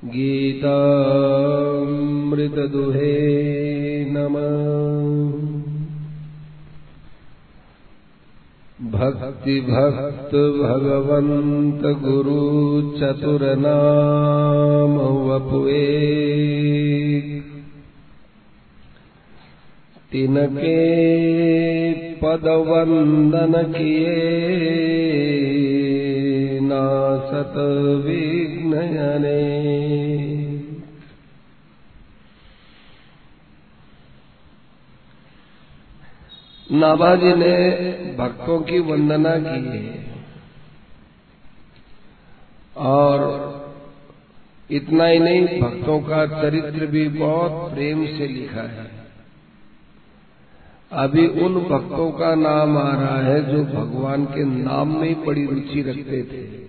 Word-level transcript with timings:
गीतामृतदुहे 0.04 0.84
नमः। 4.10 4.64
भक्ति 8.92 9.60
भगवंत 10.34 11.82
गुरु 11.82 12.82
चतुर 12.90 13.40
नाम 13.58 14.96
वपुए 14.98 15.86
तिनके 20.12 20.78
पद 21.92 22.46
वंदन 22.46 23.72
किए 23.72 24.14
नासत 26.62 27.54
विघ्नयने। 28.06 29.64
नाभाजी 36.72 37.34
ने 37.34 37.56
भक्तों 38.18 38.60
की 38.60 38.78
वंदना 38.78 39.38
की 39.38 39.68
है। 39.68 40.03
और 42.76 43.54
इतना 44.70 45.06
ही 45.06 45.18
नहीं, 45.18 45.60
भक्तों 45.60 46.00
का 46.00 46.26
चरित्र 46.42 46.86
भी 46.86 47.08
बहुत 47.08 47.72
प्रेम 47.74 48.06
से 48.06 48.26
लिखा 48.26 48.60
है। 48.60 49.04
अभी 50.92 51.26
उन 51.26 51.54
भक्तों 51.54 52.10
का 52.12 52.34
नाम 52.34 52.78
आ 52.78 52.90
रहा 52.90 53.20
है 53.20 53.52
जो 53.52 53.64
भगवान 53.64 54.24
के 54.24 54.44
नाम 54.44 55.00
में 55.00 55.08
ही 55.08 55.14
बड़ी 55.14 55.46
रुचि 55.46 55.82
रखते 55.82 56.22
थे। 56.22 56.64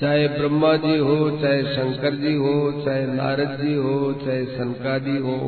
चाहे 0.00 0.28
ब्रह्मा 0.28 0.76
जी 0.76 0.98
हो, 0.98 1.30
चाहे 1.30 1.62
शंकर 1.62 2.14
जी 2.14 2.34
हो, 2.34 2.82
चाहे 2.84 3.06
नारद 3.06 3.58
जी 3.60 3.74
हो, 3.74 4.12
चाहे 4.12 4.44
सनकादी 4.44 5.16
हो, 5.16 5.38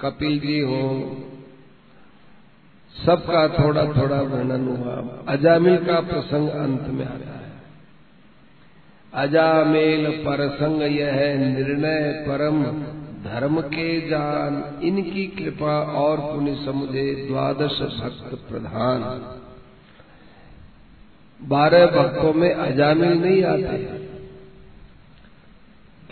कपिल 0.00 0.40
जी 0.40 0.60
हो 0.60 0.88
सबका 3.06 3.48
थोड़ा 3.48 3.84
थोड़ा 3.84 4.20
वर्णन 4.20 4.68
हुआ। 4.68 5.24
अजामिल 5.28 5.76
का 5.76 6.00
प्रसंग 6.00 6.48
अंत 6.48 6.86
में 6.88 7.04
आता 7.04 7.38
है। 7.38 7.44
अजामेल 9.14 10.10
परसंग 10.10 10.82
यह 10.82 11.12
है, 11.12 11.54
निर्णय 11.54 12.24
परम 12.28 12.64
धर्म 13.30 13.60
के 13.60 14.08
जान। 14.08 14.80
इनकी 14.82 15.26
कृपा 15.26 15.78
और 15.80 16.16
पुण्य 16.16 16.54
समुझे 16.54 17.26
द्वादश 17.28 17.80
भक्त 17.80 18.48
प्रधान। 18.48 19.00
बारह 21.48 21.86
भक्तों 21.86 22.32
में 22.32 22.54
अजामिल 22.54 23.12
नहीं 23.18 23.44
आते। 23.44 24.13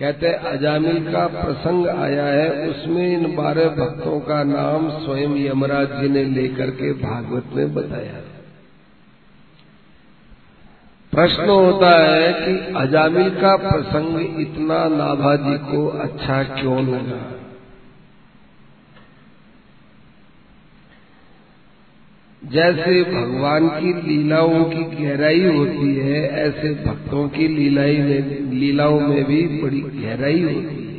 कहते 0.00 0.32
अजामिल 0.48 1.12
का 1.12 1.26
प्रसंग 1.26 1.86
आया 1.88 2.24
है, 2.26 2.68
उसमें 2.68 3.06
इन 3.08 3.36
बारह 3.36 3.68
भक्तों 3.68 4.20
का 4.20 4.42
नाम 4.44 4.88
स्वयं 4.98 5.36
यमराज 5.38 5.88
जी 6.00 6.08
ने 6.08 6.24
लेकर 6.24 6.70
के 6.70 6.92
भागवत 6.92 7.50
में 7.52 7.74
बताया 7.74 8.20
प्रश्न 11.12 11.48
होता 11.48 11.90
है 11.98 12.32
कि 12.32 12.74
अजामिल 12.74 13.30
का 13.30 13.56
प्रसंग 13.56 14.40
इतना 14.40 14.78
नाभाजी 14.88 15.56
को 15.58 15.86
अच्छा 15.98 16.42
क्यों 16.42 16.78
लगा? 16.86 17.20
जैसे 22.44 23.02
भगवान 23.02 23.68
की 23.68 24.08
लीलाओं 24.08 24.64
की 24.64 25.04
गहराई 25.04 25.44
होती 25.44 25.94
है, 25.94 26.28
ऐसे 26.28 26.74
भक्तों 26.84 27.28
की 27.28 27.48
लीलाई 27.48 27.96
में, 27.96 28.52
लीलाओं 28.52 29.00
में 29.00 29.24
भी 29.24 29.42
बड़ी 29.62 29.80
गहराई 29.80 30.42
होती 30.42 30.86
है। 30.86 30.92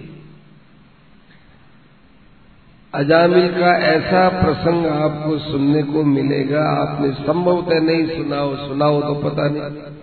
अजामिल 2.94 3.48
का 3.48 3.78
ऐसा 3.78 4.44
प्रसंग 4.44 4.86
आपको 4.86 5.38
सुनने 5.38 5.84
को 5.84 6.04
मिलेगा, 6.04 6.62
आपने 6.62 7.12
संभवतः 7.14 7.80
नहीं 7.80 8.08
सुना 8.08 8.40
हो 8.40 8.56
सुना 8.56 8.86
हो 8.86 9.02
तो 9.02 9.16
पता 9.16 9.50
नहीं। 9.50 9.94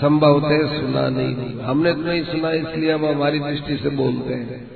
संभवतः 0.00 0.80
सुना 0.80 1.08
नहीं 1.08 1.60
हमने 1.60 1.92
तो 1.92 2.00
नहीं 2.00 2.24
सुना, 2.24 2.50
इसलिए 2.50 2.92
हम 2.92 3.06
हमारी 3.06 3.38
दृष्टि 3.38 3.76
से 3.76 3.88
बोलते 3.88 4.34
हैं। 4.34 4.70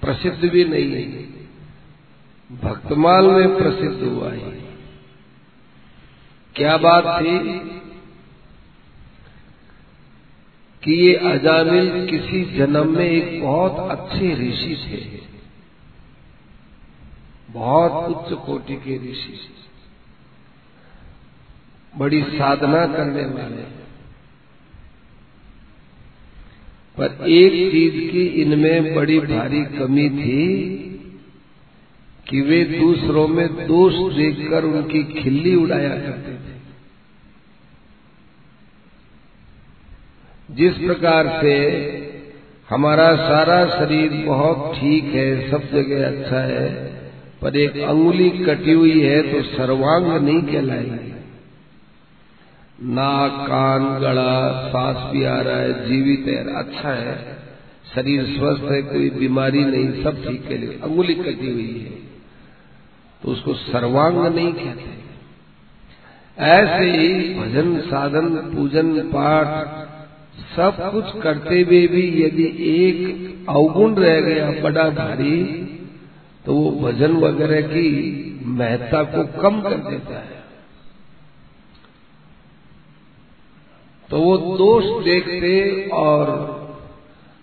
प्रसिद्ध 0.00 0.50
भी 0.50 0.64
नहीं 0.64 0.92
है। 0.92 1.39
भक्तमाल 2.50 3.24
में 3.24 3.56
प्रसिद्ध 3.56 4.02
हुआ 4.02 4.32
है। 4.32 4.74
क्या 6.54 6.76
बात 6.76 7.22
थी? 7.22 7.58
कि 10.84 10.92
ये 10.92 11.14
अजामिल 11.14 12.06
किसी 12.10 12.56
जन्म 12.56 12.96
में 12.96 13.04
एक 13.04 13.42
बहुत 13.42 13.90
अच्छे 13.90 14.34
ऋषि 14.34 14.76
थे। 14.86 15.20
बहुत 17.52 18.16
उच्च 18.16 18.46
कोटि 18.46 18.76
के 18.76 19.12
ऋषि 19.12 19.40
बड़ी 21.96 22.22
साधना 22.22 22.86
करने 22.86 23.22
वाले। 23.22 23.80
पर 26.96 27.28
एक 27.28 27.72
चीज़ 27.72 28.12
की 28.12 28.26
इनमें 28.26 28.94
बड़ी 28.94 29.20
भारी 29.20 29.64
कमी 29.64 30.10
थी 30.10 30.89
कि 32.30 32.40
वे 32.40 32.64
दूसरों 32.64 33.26
में 33.28 33.46
दोष 33.66 33.94
देखकर 34.16 34.64
उनकी 34.64 35.02
खिल्ली 35.12 35.54
उड़ाया 35.54 35.88
करते 35.88 36.32
थे। 36.32 36.58
जिस 40.48 40.76
प्रकार 40.76 41.28
से 41.42 41.54
हमारा 42.70 43.14
सारा 43.16 43.64
शरीर 43.68 44.12
बहुत 44.26 44.72
ठीक 44.76 45.04
है, 45.04 45.50
सब 45.50 45.70
जगह 45.72 46.06
अच्छा 46.06 46.40
है, 46.40 46.68
पर 47.42 47.56
एक 47.56 47.78
अंगुली 47.78 48.28
कटी 48.30 48.72
हुई 48.72 49.00
है 49.00 49.22
तो 49.22 49.42
सर्वांग 49.48 50.06
नहीं 50.18 50.42
कहलाएगी। 50.42 51.08
नाक, 52.90 53.32
कान, 53.48 53.82
गला, 54.00 54.34
सांस 54.68 55.12
भी 55.12 55.24
आ 55.24 55.40
रहा 55.40 55.56
है, 55.56 55.72
जीवित 55.88 56.28
है 56.28 56.36
अच्छा 56.56 56.92
है, 56.92 57.16
शरीर 57.94 58.24
स्वस्थ 58.26 58.70
है, 58.72 58.82
कोई 58.82 59.10
बीमारी 59.10 59.64
नहीं, 59.64 60.02
सब 60.02 60.22
ठीक 60.24 60.50
है 60.50 60.58
अंगुली 60.80 61.14
कटी 61.14 61.50
हुई 61.52 61.68
है। 61.80 62.09
तो 63.22 63.30
उसको 63.30 63.54
सर्वांग 63.56 64.18
नहीं 64.26 64.52
कहते। 64.54 64.98
ऐसे 66.38 66.84
ही 66.90 67.34
भजन, 67.34 67.78
साधन, 67.82 68.28
पूजन, 68.52 68.92
पाठ 69.08 69.48
सब 70.50 70.78
कुछ 70.92 71.10
करते 71.22 71.60
हुए 71.62 71.86
भी 71.86 72.04
यदि 72.22 72.44
एक 72.68 73.48
अवगुण 73.48 73.94
रह 73.96 74.20
गया 74.20 74.50
बड़ा 74.62 74.88
भारी 74.92 75.36
तो 76.44 76.54
वो 76.54 76.70
भजन 76.82 77.16
वगैरह 77.18 77.60
की 77.68 77.88
महत्ता 78.52 79.02
को 79.06 79.24
कम 79.42 79.60
कर 79.60 79.76
देता 79.80 80.18
है। 80.18 80.38
तो 84.10 84.20
वो 84.20 84.36
दोष 84.56 84.84
देखते 85.04 85.52
और 85.94 86.32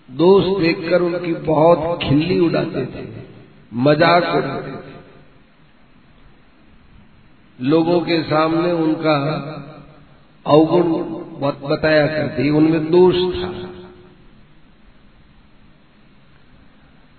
दोष 0.08 0.44
देखकर 0.60 1.02
उनकी 1.02 1.32
बहुत 1.46 1.98
खिल्ली 2.02 2.38
उड़ाते 2.40 2.84
थे 2.86 3.06
मज़ाक 3.72 4.34
उड़ाते 4.34 4.76
लोगों 7.60 8.00
के 8.00 8.22
सामने 8.22 8.72
उनका 8.72 9.16
अवगुण 10.46 10.82
बताया 11.68 12.06
करती, 12.06 12.50
उनमें 12.50 12.90
दोष 12.90 13.14
था। 13.14 13.48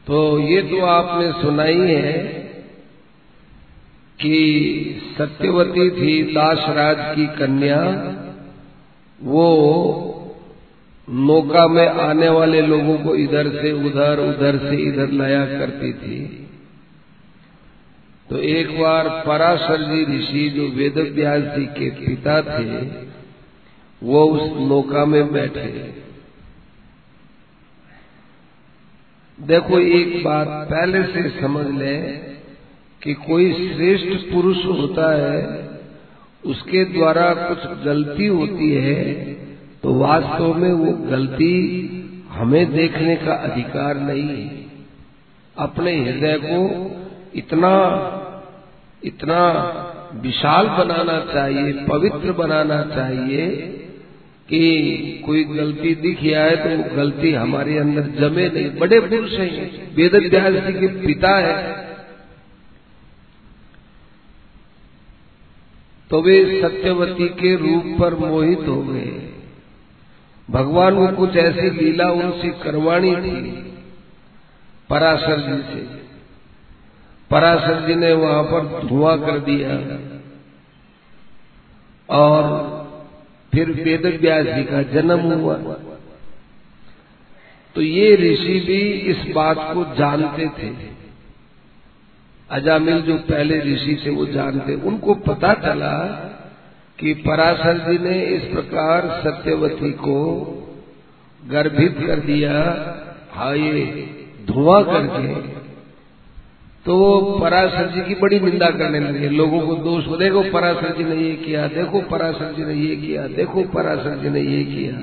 तो 0.07 0.39
ये 0.39 0.61
तो 0.61 0.85
आपने 0.85 1.31
सुनाई 1.31 1.79
है 1.79 2.13
कि 4.19 4.37
सत्यवती 5.17 5.89
थी 5.89 6.23
दासराज 6.33 7.15
की 7.15 7.27
कन्या, 7.27 7.81
वो 9.23 9.45
नौका 11.09 11.67
में 11.67 11.87
आने 11.87 12.29
वाले 12.29 12.61
लोगों 12.61 12.97
को 12.97 13.15
इधर 13.15 13.61
से 13.61 13.71
उधर 13.71 14.19
उधर 14.19 14.57
से 14.69 14.75
इधर 14.75 15.11
लाया 15.11 15.45
करती 15.45 15.93
थी। 15.93 16.48
तो 18.29 18.37
एक 18.37 18.79
बार 18.79 19.07
पराशर 19.27 19.83
जी 19.83 20.03
ऋषि 20.07 20.49
जो 20.49 20.67
वेद 20.69 20.97
व्यास 21.15 21.43
जी 21.55 21.65
के 21.77 21.89
पिता 21.99 22.41
थे, 22.41 22.81
वो 24.01 24.25
उस 24.25 24.51
नौका 24.69 25.05
में 25.05 25.31
बैठे। 25.33 25.69
देखो, 29.37 29.79
एक 29.79 30.23
बात 30.23 30.47
पहले 30.69 31.03
से 31.03 31.29
समझ 31.39 31.65
लें 31.73 32.19
कि 33.01 33.13
कोई 33.13 33.51
श्रेष्ठ 33.53 34.31
पुरुष 34.31 34.65
होता 34.65 35.11
है, 35.15 35.41
उसके 36.43 36.83
द्वारा 36.85 37.33
कुछ 37.39 37.65
गलती 37.85 38.27
होती 38.27 38.69
है 38.71 39.03
तो 39.83 39.93
वास्तव 39.95 40.53
में 40.53 40.71
वो 40.71 40.91
गलती 41.07 41.51
हमें 42.29 42.71
देखने 42.71 43.15
का 43.15 43.33
अधिकार 43.43 43.99
नहीं 44.01 44.23
है। 44.23 44.65
अपने 45.57 45.95
हृदय 45.97 46.37
को 46.43 46.59
इतना 47.35 47.71
इतना 49.03 49.41
विशाल 50.15 50.67
बनाना 50.67 51.19
चाहिए, 51.33 51.73
पवित्र 51.85 52.31
बनाना 52.31 52.81
चाहिए 52.83 53.47
कि 54.49 55.23
कोई 55.25 55.43
गलती 55.43 55.95
दिख 55.95 56.23
जाए 56.23 56.55
तो 56.55 56.69
वो 56.69 56.95
गलती 56.95 57.31
हमारे 57.33 57.77
अंदर 57.77 58.01
जमे 58.19 58.49
नहीं। 58.49 58.69
बड़े 58.69 58.99
पुरुष 58.99 59.31
हैं 59.31 59.95
वेद 59.95 60.15
व्यास 60.15 60.53
जी 60.65 60.73
के 60.73 60.87
पिता 60.87 61.35
है। 61.37 61.87
तो 66.11 66.21
वे 66.21 66.61
सत्यवती 66.61 67.27
के 67.27 67.55
रूप 67.55 67.95
पर 67.99 68.15
मोहित 68.15 68.67
हो 68.67 68.81
गए। 68.83 69.29
भगवान 70.49 70.95
को 70.95 71.07
कुछ 71.07 71.35
ऐसी 71.37 71.69
लीला 71.69 72.09
उनसे 72.11 72.49
करवानी 72.63 73.15
थी, 73.15 73.41
पराशर 74.89 75.39
जी 75.39 75.61
से। 75.63 75.98
पराशर 77.31 77.87
जी 77.87 77.95
ने 77.95 78.13
वहाँ 78.13 78.43
पर 78.43 78.87
धुआँ 78.87 79.17
कर 79.19 79.39
दिया 79.39 79.73
और 82.09 82.43
फिर 83.53 83.69
वेद 83.71 84.05
व्यास 84.21 84.45
जी 84.45 84.63
का 84.63 84.81
जन्म 84.81 85.19
हुआ। 85.19 85.55
तो 87.75 87.81
ये 87.81 88.15
ऋषि 88.15 88.59
भी 88.59 88.81
इस 88.91 89.35
बात 89.35 89.57
को 89.73 89.83
जानते 89.95 90.47
थे। 90.47 90.71
अजामिल 92.49 93.01
जो 93.01 93.17
पहले 93.17 93.59
ऋषि 93.59 94.01
थे, 94.05 94.09
वो 94.09 94.25
जानते। 94.25 94.75
उनको 94.75 95.13
पता 95.13 95.53
चला 95.53 95.93
कि 96.99 97.13
पराशर 97.13 97.77
जी 97.77 97.97
ने 97.97 98.21
इस 98.21 98.43
प्रकार 98.43 99.21
सत्यवती 99.23 99.91
को 99.91 100.19
गर्भित 101.47 101.95
कर 102.07 102.19
दिया। 102.19 102.53
हा 103.31 103.53
ये 103.53 103.85
धुआँ 104.45 104.83
करके 104.83 105.58
तो 106.85 106.97
वो 106.97 107.39
पराशर 107.39 107.87
जी 107.87 108.01
की 108.01 108.15
बड़ी 108.15 108.39
निंदा 108.39 108.69
करने 108.69 108.99
लगे। 108.99 109.29
लोगों 109.29 109.67
को 109.67 109.75
दोष 109.75 110.05
देखो 110.19 110.41
पराशर 110.43 110.95
जी 110.97 111.03
ने 111.03 111.15
ये 111.15 111.35
किया, 111.35 111.67
देखो 111.67 112.01
पराशर 112.01 112.53
जी 112.53 112.65
ने 112.65 112.73
ये 112.73 112.95
किया, 112.95 113.27
देखो 113.27 113.63
पराशर 113.63 114.17
जी 114.17 114.29
ने 114.29 114.41
ये 114.41 114.63
किया। 114.63 114.93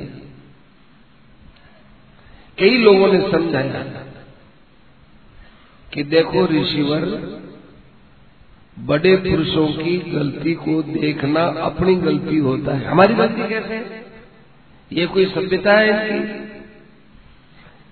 कई 2.58 2.78
लोगों 2.78 3.12
ने 3.12 3.20
समझाया 3.30 3.82
कि 5.92 6.02
देखो 6.04 6.46
ऋषिवर, 6.46 7.04
बड़े 8.78 9.16
पुरुषों 9.16 9.66
की 9.68 9.98
गलती 9.98 10.54
को 10.54 10.82
देखना 10.82 11.44
अपनी 11.60 11.94
गलती 11.94 12.38
होता 12.38 12.74
है। 12.74 12.84
हमारी 12.84 13.14
गलती 13.14 13.48
कैसे 13.48 13.76
ये 14.90 15.06
कोई 15.06 15.24
सभ्यता 15.24 15.72
है 15.72 16.16
इनकी? 16.16 16.55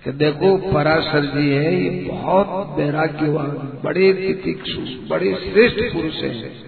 कि 0.04 0.12
देखो 0.12 0.72
पराशर 0.72 1.24
जी 1.24 1.50
है, 1.50 1.84
ये 1.84 1.90
बहुत 1.90 2.74
वैराग्यवान 2.78 3.78
बड़े 3.84 4.12
तितिक्षु, 4.12 5.08
बड़े 5.08 5.34
श्रेष्ठ 5.34 5.94
पुरुष 5.94 6.14
हैं। 6.14 6.64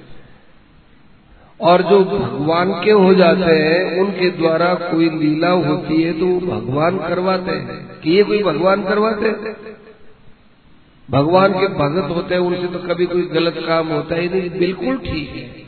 और 1.61 1.83
जो 1.83 2.05
भगवान 2.05 2.85
के 2.85 2.91
हो 2.91 3.15
जाते 3.15 3.53
हैं, 3.53 4.01
उनके 4.01 4.31
द्वारा 4.31 4.75
कोई 4.75 5.11
लीला 5.11 5.51
होती 5.51 6.03
है 6.03 6.21
तो 6.21 6.27
वो 6.27 6.41
भगवान 6.41 6.99
करवाते 6.99 7.51
हैं। 7.51 8.01
कि 8.01 8.11
ये 8.11 8.23
कोई 8.23 8.43
भगवान 8.43 8.85
करवाते 8.85 9.27
हैं। 9.27 9.57
भगवान 11.11 11.53
के 11.53 11.69
भगत 11.69 12.11
होते 12.11 12.35
हैं, 12.35 12.43
उनसे 12.43 12.67
तो 12.67 12.79
कभी 12.79 13.07
कोई 13.07 13.23
गलत 13.23 13.55
काम 13.69 13.89
होता 13.89 14.15
ही 14.15 14.29
नहीं, 14.29 14.51
बिल्कुल 14.51 14.97
ठीक 14.97 15.29
है। 15.29 15.66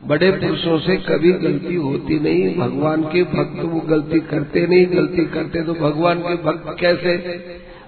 बड़े 0.00 0.30
पुरुषों 0.30 0.78
से 0.78 0.96
कभी 0.96 1.32
गलती 1.32 1.74
होती 1.74 2.18
नहीं, 2.18 2.56
भगवान 2.56 3.02
के 3.02 3.22
भक्त 3.22 3.60
वो 3.64 3.80
गलती 3.80 4.20
करते 4.20 4.66
नहीं, 4.66 4.86
गलती 4.86 5.24
करते 5.24 5.62
तो 5.62 5.74
भगवान 5.74 6.20
के 6.20 6.34
भक्त 6.42 6.76
कैसे? 6.80 7.16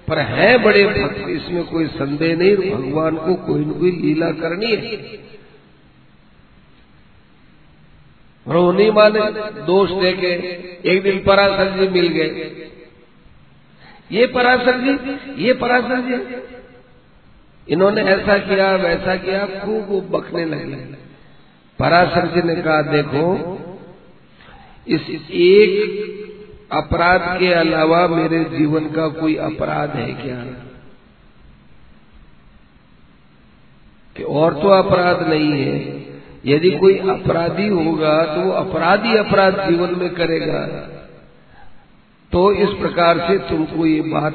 पर 0.07 0.19
है 0.19 0.57
बड़े 0.57 0.85
भक्त, 0.85 1.27
इसमें 1.29 1.63
कोई 1.63 1.87
संदेह 1.87 2.35
नहीं, 2.37 2.55
भगवान 2.71 3.15
को 3.15 3.35
कोई 3.35 3.65
न 3.65 3.71
कोई 3.71 3.91
लीला 3.91 4.31
करनी 4.31 4.75
है। 4.75 4.95
वो 8.45 8.71
नहीं 8.71 8.91
माने, 8.91 9.19
दोष 9.65 9.89
देके 9.91 10.31
एक 10.91 11.03
दिन 11.03 11.19
पराशर 11.19 11.77
जी 11.77 11.87
मिल 11.87 12.07
गए। 12.07 12.51
ये 14.11 14.27
पराशर 14.27 14.79
जी, 14.79 14.91
ये 15.45 15.53
पराशर 15.53 16.01
जी, 16.01 16.41
इन्होंने 17.67 18.01
ऐसा 18.01 18.37
किया, 18.37 18.75
वैसा 18.75 19.15
किया, 19.15 19.45
खूब 19.45 19.85
वो 19.89 20.01
बकने 20.09 20.45
लगे 20.45 21.08
पराशर 21.79 22.27
जी 22.27 22.41
ने 22.41 22.55
कहा, 22.55 22.81
देखो, 22.81 23.55
इस 24.87 25.01
एक 25.31 25.99
अपराध 26.71 27.39
के 27.39 27.53
अलावा 27.53 28.07
मेरे 28.07 28.43
जीवन 28.43 28.89
का 28.89 29.07
कोई 29.07 29.35
अपराध 29.35 29.89
है 29.89 30.13
क्या? 30.13 30.43
कि 34.17 34.23
और 34.23 34.53
तो 34.53 34.69
अपराध 34.69 35.27
नहीं 35.27 35.51
है। 35.51 36.05
यदि 36.45 36.71
कोई 36.71 36.97
अपराधी 36.97 37.67
होगा 37.67 38.35
तो 38.35 38.41
वो 38.41 38.51
अपराधी 38.51 39.17
अपराध 39.17 39.69
जीवन 39.69 39.95
में 39.97 40.09
करेगा। 40.09 40.65
तो 42.31 42.51
इस 42.51 42.69
प्रकार 42.69 43.19
से 43.19 43.37
तुमको 43.37 43.85
ये 43.85 44.01
बात 44.01 44.33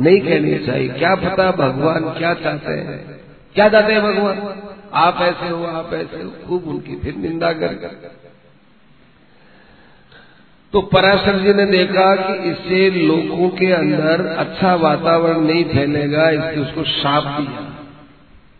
नहीं 0.00 0.20
कहनी 0.20 0.66
चाहिए। 0.66 0.88
क्या 0.88 1.14
पता 1.14 1.50
भगवान 1.50 2.04
क्या 2.18 2.34
चाहते 2.34 2.72
हैं? 2.72 3.20
क्या 3.54 3.68
चाहते 3.68 3.92
हैं 3.92 4.02
भगवान? 4.02 4.36
आप 4.92 5.20
ऐसे 5.22 5.48
हो, 5.48 5.64
आप 5.64 5.92
ऐसे 5.94 6.22
हो, 6.22 6.30
खूब 6.46 6.68
उनकी 6.68 6.96
फिर 6.96 7.16
निंदा 7.16 7.52
कर 7.54 7.74
कर 7.76 8.18
तो 10.72 10.80
पराशर 10.88 11.38
जी 11.38 11.52
ने 11.52 11.64
देखा 11.66 12.14
कि 12.16 12.50
इससे 12.50 12.90
लोगों 12.90 13.48
के 13.50 13.70
अंदर 13.72 14.26
अच्छा 14.26 14.74
वातावरण 14.74 15.40
नहीं 15.40 15.64
फैलेगा, 15.64 16.28
इसलिए 16.30 16.64
उसको 16.64 16.84
शाप 16.84 17.24
दिया 17.40 17.62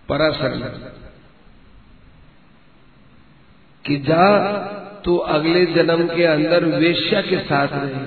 पराशर 0.08 0.56
कि 3.84 3.96
जा 3.98 4.26
तो 5.04 5.16
अगले 5.34 5.64
जन्म 5.66 6.06
के 6.06 6.24
अंदर 6.24 6.64
वेश्या 6.76 7.20
के 7.22 7.38
साथ 7.40 7.68
रहे। 7.74 8.06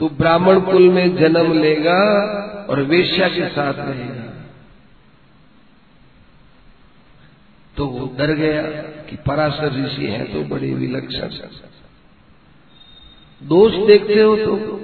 तो 0.00 0.08
ब्राह्मण 0.18 0.60
कुल 0.62 0.88
में 0.88 1.16
जन्म 1.16 1.52
लेगा 1.52 2.00
और 2.70 2.82
वेश्या 2.88 3.28
के 3.28 3.48
साथ 3.50 3.74
रहेगा। 3.78 4.21
तो 7.76 7.86
वो 7.86 8.06
डर 8.18 8.32
गया 8.34 8.62
कि 9.08 9.16
पराशर 9.26 9.84
ऋषि 9.84 10.06
है 10.06 10.24
तो 10.24 10.42
बड़े 10.44 10.72
विलक्षण। 10.74 11.28
दोष 13.42 13.72
देखते 13.86 14.20
हो 14.20 14.36
तो 14.36 14.78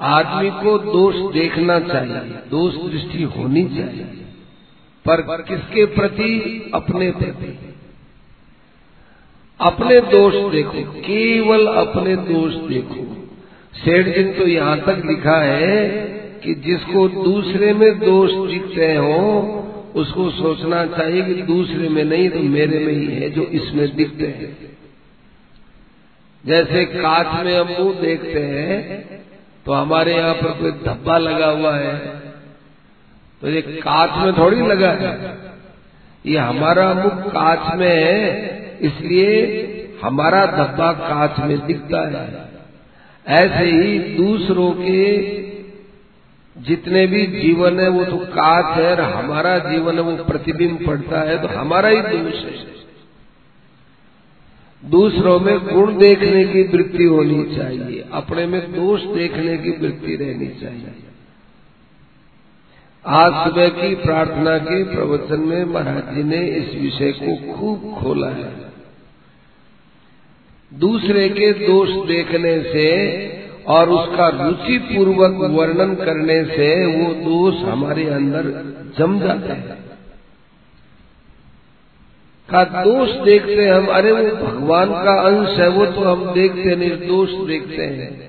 आदमी 0.00 0.50
को 0.52 0.78
दोष 0.78 1.14
देखना 1.34 1.78
चाहिए, 1.80 2.20
दोष 2.50 2.74
दृष्टि 2.92 3.22
होनी 3.22 3.64
चाहिए। 3.66 4.04
पर 5.04 5.42
किसके 5.42 5.84
प्रति? 5.86 6.70
अपने 6.74 7.10
प्रति। 7.10 7.74
अपने 9.60 10.00
दोष 10.00 10.34
देखो, 10.52 10.82
केवल 11.00 11.66
अपने 11.66 12.16
दोष 12.16 12.54
देखो। 12.68 13.04
सेठ 13.74 14.06
जी 14.06 14.24
तो 14.32 14.46
यहाँ 14.46 14.78
तक 14.80 15.02
लिखा 15.06 15.40
है 15.40 15.88
कि 16.44 16.54
जिसको 16.54 17.08
दूसरे 17.08 17.72
में 17.74 17.98
दोष 17.98 18.30
दिखते 18.50 18.94
हो 18.96 19.24
उसको 19.94 20.30
सोचना 20.30 20.84
चाहिए 20.86 21.22
कि 21.24 21.42
दूसरे 21.42 21.88
में 21.88 22.04
नहीं 22.04 22.28
तो 22.30 22.40
मेरे 22.40 22.78
में 22.78 22.92
ही 22.92 23.06
है 23.06 23.30
जो 23.30 23.42
इसमें 23.42 23.96
दिखते 23.96 24.26
हैं। 24.26 24.56
जैसे 26.44 26.84
कांच 26.84 27.44
में 27.44 27.54
हम 27.56 27.68
मुँह 27.78 28.00
देखते 28.00 28.40
हैं 28.40 29.22
तो 29.66 29.72
हमारे 29.72 30.16
यहाँ 30.16 30.34
पर 30.34 30.52
कोई 30.52 30.70
धब्बा 30.70 31.18
लगा 31.18 31.50
हुआ 31.50 31.74
है। 31.76 31.94
तो 33.42 33.48
ये 33.48 33.60
कांच 33.60 34.10
में 34.16 34.32
थोड़ी 34.38 34.60
लगा 34.66 34.90
है। 34.92 35.36
ये 36.24 36.38
हमारा 36.38 36.92
मुख 36.94 37.32
कांच 37.32 37.74
में 37.76 37.88
है, 37.88 38.78
इसलिए 38.80 39.98
हमारा 40.02 40.44
धब्बा 40.46 40.92
कांच 40.92 41.38
में 41.40 41.66
दिखता 41.66 42.00
है। 42.08 42.26
ऐसे 43.26 43.64
ही 43.64 43.98
दूसरों 43.98 44.70
के 44.72 45.04
जितने 46.58 47.06
भी 47.06 47.26
जीवन 47.32 47.80
है 47.80 47.88
वो 47.88 48.04
तो 48.04 48.16
काच 48.32 48.76
है 48.78 48.90
और 48.90 49.00
हमारा 49.00 49.58
जीवन 49.60 49.94
है 49.94 50.02
वो 50.02 50.24
प्रतिबिंब 50.24 50.86
पड़ता 50.86 51.20
है 51.20 51.36
तो 51.42 51.48
हमारा 51.48 51.88
ही 51.88 52.00
दोष 52.02 52.44
है। 52.44 52.66
दूसरों 54.82 55.38
में 55.40 55.58
गुण 55.64 55.96
देखने 55.98 56.44
की 56.44 56.62
वृत्ति 56.68 57.04
होनी 57.06 57.56
चाहिए, 57.56 58.04
अपने 58.12 58.46
में 58.46 58.60
दोष 58.72 59.04
देखने 59.14 59.56
की 59.58 59.70
वृत्ति 59.78 60.16
रहनी 60.16 60.48
चाहिए। 60.60 60.94
आज 63.04 63.32
सुबह 63.44 63.68
की 63.70 63.94
प्रार्थना 63.94 64.56
के 64.60 64.82
प्रवचन 64.84 65.40
में 65.40 65.64
महाराज 65.64 66.14
जी 66.14 66.22
ने 66.22 66.44
इस 66.48 66.74
विषय 66.74 67.12
को 67.12 67.36
खूब 67.54 67.94
खोला 67.94 68.28
है। 68.28 68.52
दूसरे 70.72 71.28
के 71.28 71.52
दोष 71.66 71.88
देखने 72.08 72.58
से 72.62 72.86
और 73.68 73.90
उसका 73.90 74.28
रुचि 74.28 74.78
पूर्वक 74.78 75.50
वर्णन 75.50 75.94
करने 75.94 76.44
से 76.44 76.68
वो 76.86 77.14
दोष 77.14 77.54
हमारे 77.62 78.04
अंदर 78.08 78.42
जम 78.98 79.18
जाते 79.20 79.52
हैं। 79.52 79.76
का 82.48 82.64
दोष 82.84 83.10
देखते 83.10 83.68
हम, 83.68 83.86
अरे 83.86 84.12
वो 84.12 84.36
भगवान 84.36 84.92
का 85.04 85.20
अंश 85.20 85.58
है, 85.58 85.68
वो 85.68 85.86
तो 85.86 86.00
हम 86.00 86.34
देखते 86.34 86.76
नहीं 86.76 87.08
दोष 87.08 87.30
देखते 87.48 87.82
हैं। 87.82 88.28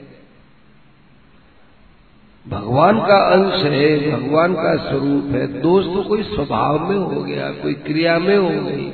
भगवान 2.46 3.00
का 3.00 3.18
अंश 3.18 3.64
है, 3.64 4.12
भगवान 4.12 4.54
का 4.54 4.76
स्वरूप 4.90 5.32
है, 5.32 5.62
दोष 5.62 5.86
तो 5.86 6.04
कोई 6.04 6.24
स्वभाव 6.24 6.90
में 6.90 6.98
हो 6.98 7.24
गया, 7.24 7.50
कोई 7.52 7.74
क्रिया 7.74 8.20
में 8.20 8.38
हो 8.38 8.50
गई, 8.50 8.92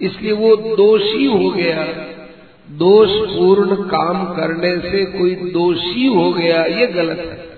इसलिए 0.00 0.32
वो 0.32 0.56
दोषी 0.56 1.24
हो 1.24 1.50
गया। 1.50 1.84
दोष 2.70 3.08
पूर्ण 3.10 3.74
काम 3.88 4.24
करने 4.34 4.90
से 4.90 5.04
कोई 5.04 5.34
दोषी 5.34 6.06
हो 6.06 6.32
गया, 6.32 6.64
ये 6.64 6.86
गलत 6.86 7.18
है। 7.18 7.56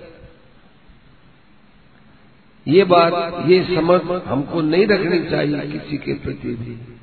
ये 2.67 2.83
बात, 2.83 3.43
ये 3.47 3.63
समझ 3.63 4.01
हमको 4.25 4.61
नहीं 4.61 4.87
रखनी 4.87 5.19
चाहिए 5.29 5.59
किसी 5.59 5.97
के 5.97 6.13
प्रति 6.13 6.47
भी। 6.47 6.95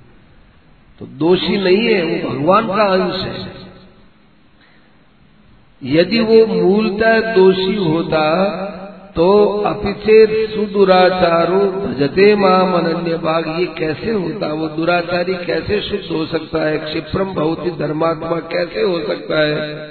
तो 0.98 1.06
दोषी 1.06 1.56
नहीं 1.56 1.86
है, 1.86 2.02
वो 2.02 2.30
भगवान 2.30 2.66
का 2.66 2.84
अंश 2.84 3.16
है। 3.16 3.56
यदि 5.84 6.20
वो 6.20 6.46
मूलतः 6.46 7.34
दोषी 7.34 7.74
होता 7.74 8.22
तो 9.16 9.46
अपिचेत 9.62 10.50
सुदुराचारो 10.50 11.58
भजते 11.58 12.36
माम 12.36 12.72
अनन्य 12.72 13.16
बाग। 13.16 13.60
ये 13.60 13.66
कैसे 13.66 14.10
होता? 14.10 14.46
वो 14.46 14.68
दुराचारी 14.68 15.34
कैसे 15.34 15.80
शुद्ध 15.80 16.16
हो 16.16 16.26
सकता 16.26 16.68
है? 16.68 16.78
क्षिप्रम 16.78 17.34
भौति 17.34 17.70
धर्मात्मा 17.70 18.40
कैसे 18.40 18.82
हो 18.82 18.98
सकता 19.00 19.40
है? 19.40 19.88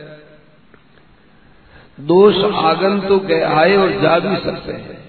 दोष 2.00 2.36
आगंतुक 2.54 3.26
है 3.26 3.42
आए 3.42 3.76
और 3.76 3.92
जा 3.92 4.20
भी 4.20 4.36
सकते 4.36 4.72
हैं। 4.72 5.06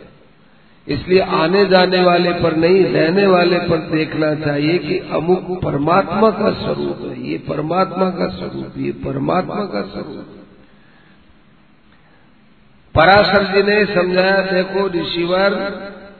इसलिए 0.88 1.20
आने 1.20 1.66
जाने 1.66 2.04
वाले 2.04 2.32
पर 2.32 2.56
नहीं, 2.56 2.84
रहने 2.84 3.26
वाले 3.26 3.58
पर 3.58 3.76
देखना 3.76 4.34
चाहिए 4.34 4.78
कि 4.78 4.98
अमुक 4.98 5.64
परमात्मा 5.64 6.30
का 6.30 6.50
स्वरूप 6.50 6.98
है। 7.00 7.26
ये 7.26 7.38
परमात्मा 7.38 8.10
का 8.10 8.28
स्वरूप, 8.28 8.72
ये 8.76 8.92
परमात्मा 8.92 9.64
का 9.64 9.82
स्वरूप। 9.82 10.35
पराशर 12.96 13.44
जी 13.44 13.62
ने 13.62 13.84
समझाया, 13.86 14.40
देखो 14.42 14.86
ऋषिवर, 14.90 15.54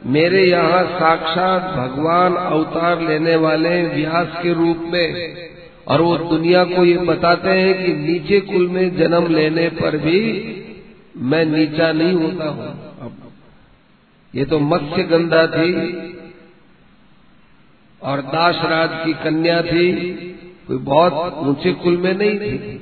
मेरे 0.06 0.42
यहाँ 0.44 0.82
साक्षात 0.88 1.62
भगवान 1.76 2.34
अवतार 2.36 3.00
लेने 3.00 3.36
वाले 3.36 3.70
व्यास 3.84 4.36
के 4.42 4.52
रूप 4.54 4.82
में 4.86 5.08
और 5.86 6.00
वो 6.00 6.16
दुनिया 6.26 6.64
को 6.66 6.84
ये 6.84 6.96
बताते 7.06 7.50
हैं 7.50 7.74
कि 7.76 7.92
नीचे 7.94 8.40
कुल 8.42 8.66
में 8.68 8.96
जन्म 8.96 9.26
लेने 9.28 9.68
पर 9.78 9.96
भी 9.96 10.20
मैं 11.24 11.44
नीचा 11.46 11.90
नहीं 11.92 12.12
होता 12.14 12.48
हूँ। 12.48 12.68
ये 14.34 14.44
तो 14.44 14.58
मत्स्य 14.60 15.02
गंधा 15.04 15.46
थी 15.46 15.72
और 18.02 18.20
दासराज 18.28 18.90
की 19.04 19.12
कन्या 19.22 19.60
थी, 19.62 19.92
कोई 20.66 20.78
बहुत 20.84 21.38
ऊँचे 21.46 21.72
कुल 21.74 21.96
में 21.96 22.14
नहीं 22.14 22.38
थी। 22.38 22.80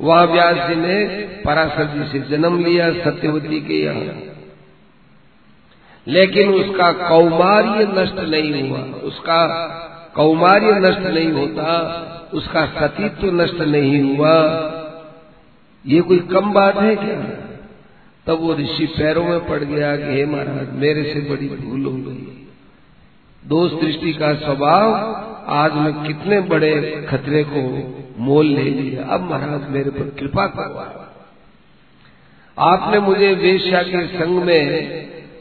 वह 0.00 0.22
व्यास 0.22 0.68
जी 0.68 0.74
ने 0.74 1.04
पराशर 1.44 1.84
जी 1.84 2.04
से 2.12 2.28
जन्म 2.28 2.64
लिया, 2.64 2.92
सत्यवती 2.92 3.60
के 3.60 3.74
यहाँ 3.74 4.22
लेकिन 6.08 6.48
उसका 6.48 6.92
कौमार्य 6.92 7.92
नष्ट 7.98 8.14
नहीं 8.14 8.70
हुआ। 8.70 8.78
उसका 8.78 9.46
कौमार्य 10.14 10.72
नष्ट 10.72 11.00
नहीं 11.00 11.32
होता, 11.32 11.68
उसका 12.34 12.66
सतीत्व 12.66 13.42
नष्ट 13.42 13.54
नहीं 13.54 14.16
हुआ। 14.16 14.36
ये 15.86 16.00
कोई 16.00 16.18
कम 16.18 16.52
बात 16.52 16.76
है 16.76 16.96
क्या? 16.96 17.20
तब 18.26 18.40
वो 18.40 18.54
ऋषि 18.54 18.86
पैरों 18.86 19.24
में 19.24 19.46
पड़ 19.46 19.64
गया 19.64 19.96
कि, 19.96 20.02
हे 20.02 20.26
महाराज, 20.26 20.68
मेरे 20.72 21.02
से 21.02 21.20
बड़ी 21.20 21.48
भूल 21.48 21.84
हो 21.84 21.90
गई 21.90 22.32
दोष 23.46 23.72
दृष्टि 23.72 24.12
का 24.12 24.34
स्वभाव 24.34 24.94
आज 25.48 25.74
मैं 25.74 26.04
कितने 26.04 26.40
बड़े 26.40 27.06
खतरे 27.10 27.44
को 27.44 27.62
मोल 28.16 28.46
ले 28.46 28.62
लिया। 28.62 29.04
अब 29.04 29.30
महाराज 29.30 29.68
मेरे 29.70 29.90
पर 29.90 30.08
कृपा 30.18 30.46
करो 30.48 30.84
आपने 32.56 32.98
मुझे 33.00 33.32
वेश्या 33.34 33.82
के 33.82 34.06
संग 34.08 34.42
में 34.42 34.60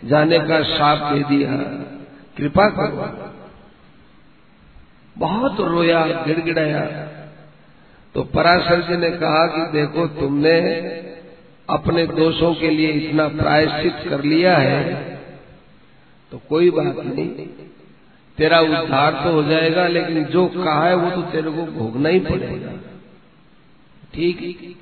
जाने 0.05 0.39
का 0.39 0.61
शाप 0.65 1.11
दे 1.13 1.23
दिया। 1.25 1.51
कृपा 2.37 2.67
करो 2.69 3.09
बहुत 5.15 5.59
रोया, 5.61 6.05
गिड़गिड़ाया। 6.25 6.81
तो 8.15 8.23
पराशर 8.25 8.81
जी 8.81 8.97
ने 8.97 9.09
कहा 9.11 9.45
कि 9.47 9.61
देखो, 9.71 10.07
तुमने 10.09 10.59
अपने 11.69 12.05
दोषों 12.07 12.53
के 12.53 12.69
लिए 12.69 12.89
इतना 12.89 13.27
प्रायश्चित 13.27 14.09
कर 14.09 14.23
लिया 14.23 14.57
है 14.57 14.83
तो 16.31 16.41
कोई 16.49 16.69
बात 16.69 16.97
नहीं। 17.05 17.47
तेरा 18.37 18.59
उद्धार 18.59 19.11
तो 19.23 19.31
हो 19.31 19.43
जाएगा, 19.43 19.87
लेकिन 19.87 20.23
जो 20.25 20.45
कहा 20.47 20.85
है 20.85 20.95
वो 20.95 21.09
तो 21.11 21.21
तेरे 21.21 21.51
को 21.51 21.65
भोगना 21.71 22.09
ही 22.09 22.19
पड़ेगा। 22.19 22.71
ठीक? 24.13 24.77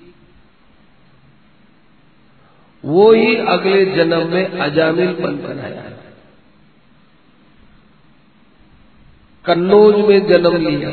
वो 2.83 3.11
ही 3.13 3.35
अगले 3.35 3.85
जन्म 3.85 4.27
में 4.27 4.59
अजामिल 4.59 5.13
बनकर 5.15 5.59
आया 5.59 5.83
कन्नौज 9.45 9.95
में 10.09 10.27
जन्म 10.27 10.55
लिया। 10.57 10.89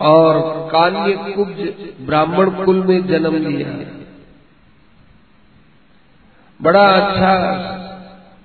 और 0.00 0.38
कान्य 0.72 1.16
कुब्ज 1.34 1.60
ब्राह्मण 2.00 2.50
कुल 2.64 2.82
में 2.86 3.06
जन्म 3.06 3.36
लिया। 3.36 3.70
बड़ा 6.60 6.86
अच्छा 6.88 7.34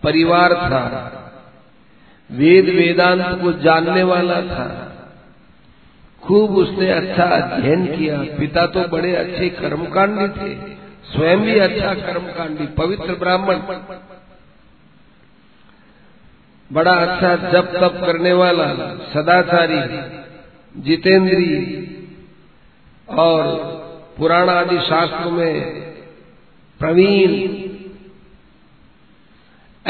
परिवार 0.04 0.54
था। 0.54 0.84
वेद 2.32 2.66
वेदांत 2.66 3.42
को 3.42 3.54
जानने 3.54 4.04
वाला 4.04 4.42
था। 4.42 4.94
खूब 6.24 6.58
उसने 6.58 6.90
अच्छा 6.90 7.24
अध्ययन 7.24 7.86
किया। 7.86 8.22
पिता 8.22 8.66
तो 8.66 8.88
बड़े 8.88 9.16
अच्छे 9.16 9.50
कर्मकांडी 9.50 10.28
थे। 10.28 10.78
स्वयं 11.14 11.42
भी 11.42 11.60
अच्छा 11.60 11.94
कर्मकांडी, 11.94 12.66
पवित्र 12.66 13.16
ब्राह्मण। 13.16 13.60
बड़ा 16.74 16.92
अच्छा 16.92 17.36
जप 17.36 17.66
तप 17.66 18.06
करने 18.06 18.34
वाला, 18.34 18.68
सदाचारी, 19.14 19.80
जितेंद्री 20.82 21.84
और 23.10 23.46
पुराण 24.18 24.50
आदि 24.50 24.80
शास्त्रों 24.80 25.32
में 25.32 25.82
प्रवीण, 26.80 27.32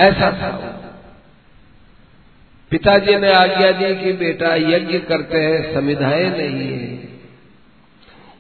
ऐसा 0.02 0.32
था। 0.32 0.74
पिताजी 2.72 3.16
ने 3.16 3.32
आज्ञा 3.32 3.72
दी 3.72 4.04
कि 4.04 4.14
बेटा 4.14 4.56
यज्ञ 4.56 5.00
करते 5.00 5.38
हैं, 5.38 5.74
समिधाएँ 5.74 6.38
नहीं 6.38 6.70
है। 6.74 7.10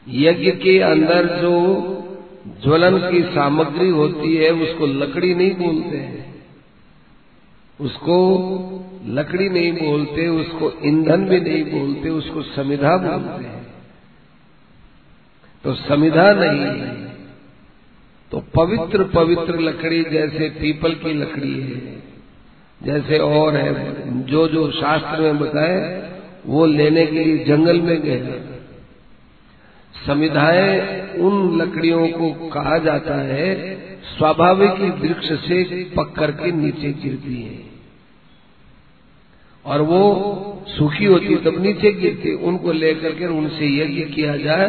यज्ञ 0.10 0.52
के 0.52 0.80
अंदर 0.80 1.26
जो 1.42 1.84
ज्वलन 2.64 3.12
की 3.12 3.24
सामग्री 3.24 3.90
होती 3.90 4.36
है, 4.36 4.52
उसको 4.52 4.88
लकड़ी 4.88 5.36
नहीं 5.36 5.56
बोलते। 5.56 5.98
हैं 5.98 6.28
उसको 7.82 8.40
लकड़ी 9.06 9.50
नहीं 9.50 9.74
बोलते, 9.74 10.28
उसको 10.28 10.74
ईंधन 10.86 11.26
भी 11.26 11.40
नहीं 11.40 11.66
बोलते, 11.66 12.10
उसको 12.10 12.42
समिधा 12.42 12.98
बोलते 12.98 13.46
हैं। 13.46 13.68
तो 15.64 15.74
समिधा 15.74 16.34
नहीं 16.34 16.60
है। 16.60 17.06
तो 18.32 18.40
पवित्र 18.56 19.04
पवित्र 19.04 19.60
लकड़ी 19.60 20.04
जैसे 20.04 20.50
पीपल 20.50 20.94
की 20.94 21.14
लकड़ी 21.14 21.62
है। 21.62 22.04
जैसे 22.84 23.18
और 23.18 23.56
है, 23.56 23.94
जो 24.26 24.48
जो 24.48 24.72
शास्त्र 24.72 25.22
में 25.22 25.40
बताए, 25.40 26.12
वो 26.46 26.66
लेने 26.66 27.06
के 27.06 27.24
लिए 27.24 27.46
जंगल 27.46 27.82
में 27.82 28.02
गए। 28.02 28.42
समिधाएँ 30.08 31.02
उन 31.18 31.62
लकड़ियों 31.62 32.08
को 32.08 32.50
कहा 32.50 32.78
जाता 32.78 33.16
है, 33.16 33.76
स्वाभाविक 34.02 34.72
ही 34.72 34.90
वृक्ष 34.90 35.28
से 35.28 35.84
पक 35.84 36.14
करके 36.20 36.52
नीचे 36.52 36.94
गिरती 36.94 37.42
है। 37.42 37.78
और 39.66 39.82
वो 39.82 40.64
सूखी 40.68 41.06
होती 41.06 41.36
तब 41.36 41.62
नीचे 41.62 41.92
गिरती 41.92 42.34
उनको 42.34 42.72
लेकर 42.72 43.12
के 43.12 43.26
उनसे 43.26 43.82
यज्ञ 43.82 44.14
किया 44.14 44.38
जाए, 44.38 44.68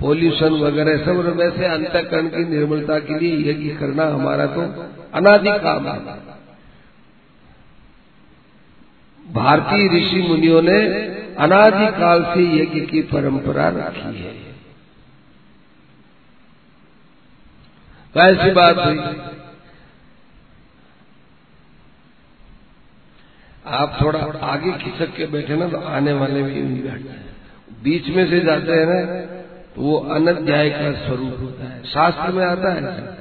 पोल्यूशन 0.00 0.52
वगैरह 0.52 1.04
सब 1.04 1.36
वैसे 1.36 1.64
अंतकरण 1.64 2.26
की 2.26 2.50
निर्मलता 2.50 2.98
के 2.98 3.18
लिए 3.18 3.50
यज्ञ 3.50 3.70
करना 3.70 4.04
हमारा 4.04 4.46
तो 4.46 4.60
अनादि 5.14 5.50
काम 5.50 5.86
है। 5.86 6.29
भारतीय 9.32 9.88
ऋषि 9.88 10.22
मुनियों 10.28 10.62
ने 10.62 10.78
अनादि 11.36 11.86
काल 12.00 12.22
से 12.24 12.42
यज्ञ 12.56 12.80
की 12.80 13.02
परंपरा 13.02 13.68
रखी 13.68 14.20
है। 14.20 14.38
ऐसी 18.14 18.50
बात 18.50 18.76
हुई। 18.78 18.98
आप 23.66 23.98
थोड़ा 24.02 24.20
आगे 24.42 24.72
खिसक 24.72 25.14
के 25.16 25.26
बैठे 25.26 25.56
ना 25.56 25.68
तो 25.68 25.78
आने 25.78 26.12
वाले 26.12 26.42
भी 26.42 26.62
बैठते 26.62 27.08
हैं 27.08 27.82
बीच 27.82 28.08
में 28.08 28.30
से 28.30 28.40
जाते 28.40 28.72
हैं 28.72 28.86
ना 28.86 29.20
तो 29.74 29.82
वो 29.82 29.96
अनध्याय 30.14 30.70
का 30.70 30.92
स्वरूप 31.06 31.36
होता 31.40 31.64
है। 31.64 31.82
शास्त्र 31.84 32.32
में 32.32 32.44
आता 32.46 32.72
है। 32.72 33.18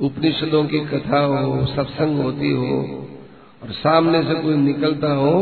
उपनिषदों 0.00 0.64
की 0.64 0.80
कथा 0.80 1.18
हो 1.18 1.66
सत्संग 1.66 2.20
होती 2.22 2.50
हो 2.52 3.07
और 3.62 3.72
सामने 3.72 4.22
से 4.22 4.34
कोई 4.34 4.56
निकलता 4.56 5.12
हो 5.12 5.32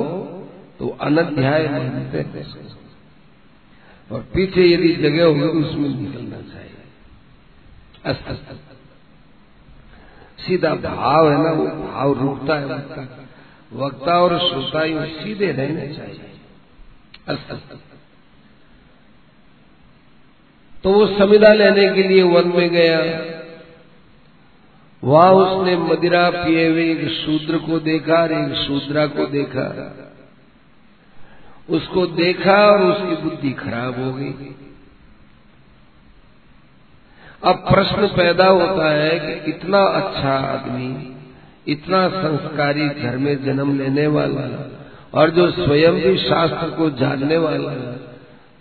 तो 0.78 0.88
अनध्याय 1.00 1.68
मानते 1.68 2.18
हैं 2.18 2.44
और 4.10 4.20
पीछे 4.34 4.64
यदि 4.64 4.88
जगह 4.94 5.24
होगी 5.24 5.40
तो 5.40 5.68
उसमें 5.68 5.88
निकलना 5.88 6.40
चाहिए। 6.52 6.82
अस्त 8.04 8.26
सीधा 10.38 10.74
भाव 10.74 11.30
है 11.30 11.38
ना, 11.42 11.50
वो 11.50 11.66
भाव 11.66 12.12
रुकता 12.20 12.54
है 12.54 12.64
वक्ता 12.66 13.02
वक्ता 13.72 14.12
और 14.20 14.38
श्रोता 14.38 14.82
सीधे 15.06 15.50
रहने 15.52 15.86
चाहिए। 15.94 16.30
अस्त 17.28 17.78
तो 20.84 20.92
वो 20.92 21.06
संविदा 21.06 21.52
लेने 21.52 21.88
के 21.94 22.02
लिए 22.02 22.22
वन 22.22 22.48
में 22.48 22.68
गया। 22.70 22.98
वहाँ, 25.04 25.32
उसने 25.32 25.76
मदिरा 25.76 26.30
पिए 26.30 26.68
हुए 26.68 26.90
एक 26.90 27.08
शूद्र 27.08 27.58
को 27.58 27.78
देखा 27.78 28.14
और 28.14 28.32
एक 28.32 28.54
शूद्रा 28.54 29.06
को 29.06 29.26
देखा। 29.26 29.66
उसको 31.70 32.06
देखा 32.06 32.66
और 32.66 32.82
उसकी 32.82 33.22
बुद्धि 33.22 33.52
खराब 33.52 34.04
हो 34.04 34.12
गई। 34.12 34.54
अब 37.44 37.56
प्रश्न 37.56 38.06
पैदा 38.06 38.46
होता 38.46 38.90
है 38.90 39.18
कि 39.18 39.50
इतना 39.50 39.78
अच्छा 39.78 40.32
आदमी, 40.32 41.16
इतना 41.68 42.08
संस्कारी 42.08 42.88
घर 42.88 43.16
में 43.16 43.44
जन्म 43.44 43.78
लेने 43.78 44.06
वाला 44.06 44.70
और 45.14 45.30
जो 45.30 45.50
स्वयं 45.50 45.92
भी 45.92 46.16
शास्त्र 46.18 46.70
को 46.70 46.90
जानने 46.90 47.36
वाला, 47.36 47.74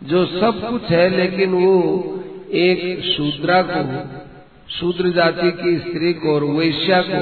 जो 0.04 0.26
सब 0.26 0.70
कुछ 0.70 0.84
है 0.84 1.10
लेकिन 1.10 1.54
वो 1.54 1.80
एक 2.52 3.04
शूद्रा 3.18 3.62
को 3.62 4.25
शूद्र 4.70 5.10
जाति 5.12 5.52
की 5.54 5.78
स्त्री 5.80 6.14
को 6.14 6.34
और 6.36 6.44
वैश्या 6.54 7.02
को 7.02 7.22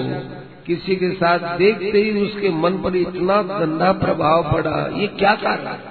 किसी 0.65 0.95
के 0.95 1.09
साथ 1.13 1.39
देखते 1.57 2.01
ही 2.01 2.12
उसके 2.19 2.50
मन 2.57 2.77
पर 2.77 2.95
इतना 2.95 3.41
गंदा 3.43 3.91
प्रभाव 4.00 4.51
पड़ा। 4.51 4.75
ये 4.97 5.07
क्या 5.17 5.33
कारण 5.38 5.81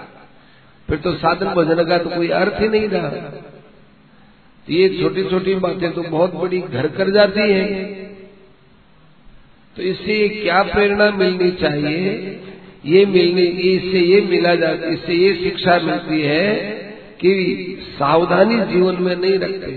फिर 0.88 0.99
तो 0.99 1.12
साधन 1.16 1.54
भजन 1.54 1.85
का 1.85 1.99
तो 1.99 2.11
कोई 2.11 2.28
अर्थ 2.37 2.61
ही 2.61 2.68
नहीं 2.68 2.88
रहा। 2.88 3.11
ये 4.66 4.88
छोटी 4.92 5.25
छोटी 5.25 5.54
बातें 5.56 5.90
तो 5.92 6.02
बहुत 6.02 6.35
बड़ी 6.35 6.61
घर 6.61 6.87
कर 6.97 7.11
जाती 7.11 7.40
है। 7.42 7.66
तो 9.76 9.82
इससे 9.85 10.16
क्या 10.30 10.62
प्रेरणा 10.64 11.11
मिलनी 11.12 11.50
चाहिए? 11.52 12.11
ये 12.87 13.04
मिलनी, 13.06 13.42
इससे 13.42 14.00
ये 14.00 14.21
मिला 14.23 14.54
जाता 14.56 14.88
इससे 14.88 15.14
ये 15.14 15.35
शिक्षा 15.35 15.78
मिलती 15.80 16.21
है 16.23 16.54
कि 17.21 17.32
सावधानी 17.99 18.56
जीवन 18.73 19.02
में 19.02 19.14
नहीं 19.16 19.38
रखते। 19.38 19.73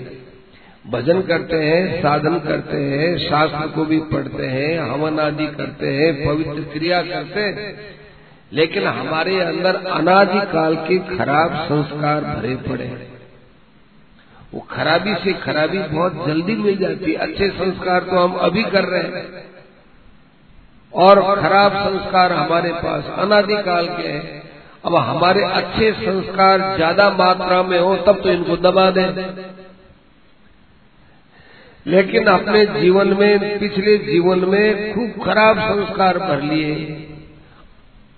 भजन 0.92 1.22
करते 1.22 1.56
हैं, 1.56 2.02
साधन 2.02 2.40
करते 2.40 2.78
हैं, 2.78 3.18
शास्त्र 3.18 3.68
को 3.68 3.86
भी 3.86 4.00
पढ़ते 4.00 4.46
हैं, 4.46 4.80
हवन 4.80 5.20
आदि 5.20 5.48
करते 5.48 5.88
हैं, 5.88 6.26
पवित्र 6.26 6.62
क्रिया 6.74 7.02
करते 7.02 7.40
हैं। 7.40 7.96
लेकिन 8.54 8.88
हमारे 8.88 9.40
अंदर 9.40 9.76
अनादि 9.76 10.40
काल 10.52 10.76
के 10.76 11.18
खराब 11.18 11.56
संस्कार 11.56 12.22
भरे 12.22 12.56
पड़े 12.56 12.86
हैं। 12.86 13.08
वो 14.54 14.60
खराबी 14.60 15.16
से 15.16 15.34
खराबी 15.34 15.78
बहुत 15.78 16.28
जल्दी 16.28 16.56
मिल 16.56 16.78
जाती 16.78 17.12
है। 17.12 17.18
अच्छे 17.18 17.50
संस्कार 17.50 18.00
तो 18.00 18.18
हम 18.18 18.34
अभी 18.34 18.64
कर 18.64 18.84
रहे 18.84 19.02
हैं। 19.02 19.44
और 20.94 21.42
खराब 21.42 21.72
संस्कार 21.72 22.34
हमारे 22.34 22.74
पास 22.74 23.04
अनादिकाल 23.18 23.88
के 23.88 24.08
हैं। 24.08 24.44
अब 24.86 24.96
हमारे 24.96 25.44
अच्छे 25.44 25.92
संस्कार 25.92 26.76
ज़्यादा 26.76 27.10
मात्रा 27.10 27.64
में 27.64 27.80
हो, 27.80 27.98
तब 27.98 28.22
तो 28.24 28.30
इनको 28.30 28.58
दबा 28.58 28.92
दें। 28.92 29.12
लेकिन 31.88 32.26
अपने 32.26 32.66
जीवन 32.66 33.08
में, 33.08 33.60
पिछले 33.60 33.98
जीवन 33.98 34.40
में 34.40 34.94
खूब 34.94 35.26
खराब 35.26 35.60
संस्कार 35.60 36.18
भर 36.18 36.42
लिए। 36.42 36.76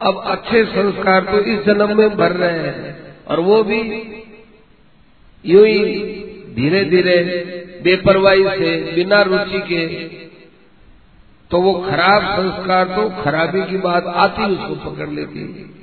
अब 0.01 0.21
अच्छे 0.25 0.65
संस्कार 0.65 1.21
तो 1.21 1.39
इस 1.39 1.59
जन्म 1.59 1.97
में 1.97 2.17
भर 2.17 2.31
रहे 2.31 2.59
हैं। 2.59 3.17
और 3.25 3.39
वो 3.39 3.63
भी 3.63 3.81
यू 5.45 5.63
ही 5.63 5.83
धीरे 6.55 6.83
धीरे, 6.83 7.23
बेपरवाही 7.83 8.43
से, 8.43 8.91
बिना 8.95 9.21
रुचि 9.21 9.59
के। 9.59 9.87
तो 11.51 11.61
वो 11.61 11.73
खराब 11.73 12.21
संस्कार 12.21 12.85
तो 12.85 13.23
खराबी 13.23 13.61
की 13.61 13.77
बात 13.77 14.05
आती 14.05 14.43
उसको 14.43 14.91
पकड़ 14.91 15.09
लेती 15.09 15.73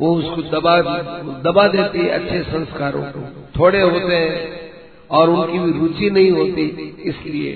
वो 0.00 0.14
उसको 0.14 0.42
दबा 0.42 0.80
दबा 1.42 1.68
देती 1.68 1.98
है 1.98 2.08
अच्छे 2.08 2.42
संस्कारों 2.42 3.02
को। 3.02 3.37
थोड़े 3.58 3.80
होते 3.80 4.16
हैं 4.16 4.56
और 5.10 5.30
उनकी 5.30 5.58
भी 5.58 5.78
रुचि 5.78 6.10
नहीं 6.10 6.30
होती, 6.30 6.62
इसलिए 7.04 7.52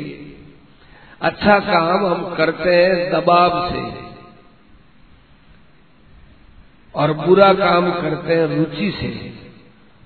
अच्छा 1.21 1.59
काम 1.61 2.07
हम 2.07 2.35
करते 2.35 2.75
हैं 2.75 3.11
दबाव 3.12 3.51
से 3.69 3.83
और 6.95 7.12
बुरा 7.17 7.53
काम 7.55 7.91
करते 7.93 8.35
हैं 8.35 8.47
रुचि 8.49 8.91
से। 8.91 9.11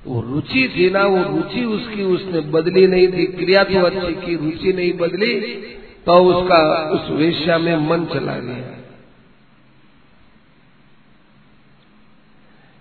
वो 0.04 0.20
रुचि 0.22 0.68
थी 0.76 0.88
ना, 0.90 1.04
वो 1.04 1.22
रुचि 1.26 1.64
उसकी 1.66 2.02
उसने 2.04 2.40
बदली 2.50 2.87
नहीं 2.87 3.09
थी, 3.09 3.24
क्रिया 3.28 3.64
तो 3.64 3.85
अच्छी 3.87 4.12
की, 4.16 4.37
रुचि 4.37 4.72
नहीं 4.72 4.92
बदली 4.92 5.35
तो 6.06 6.18
उसका 6.24 6.59
उस 6.90 7.11
वेश्या 7.11 7.59
में 7.59 7.76
मन 7.88 8.04
चला 8.04 8.38
गया। 8.38 8.74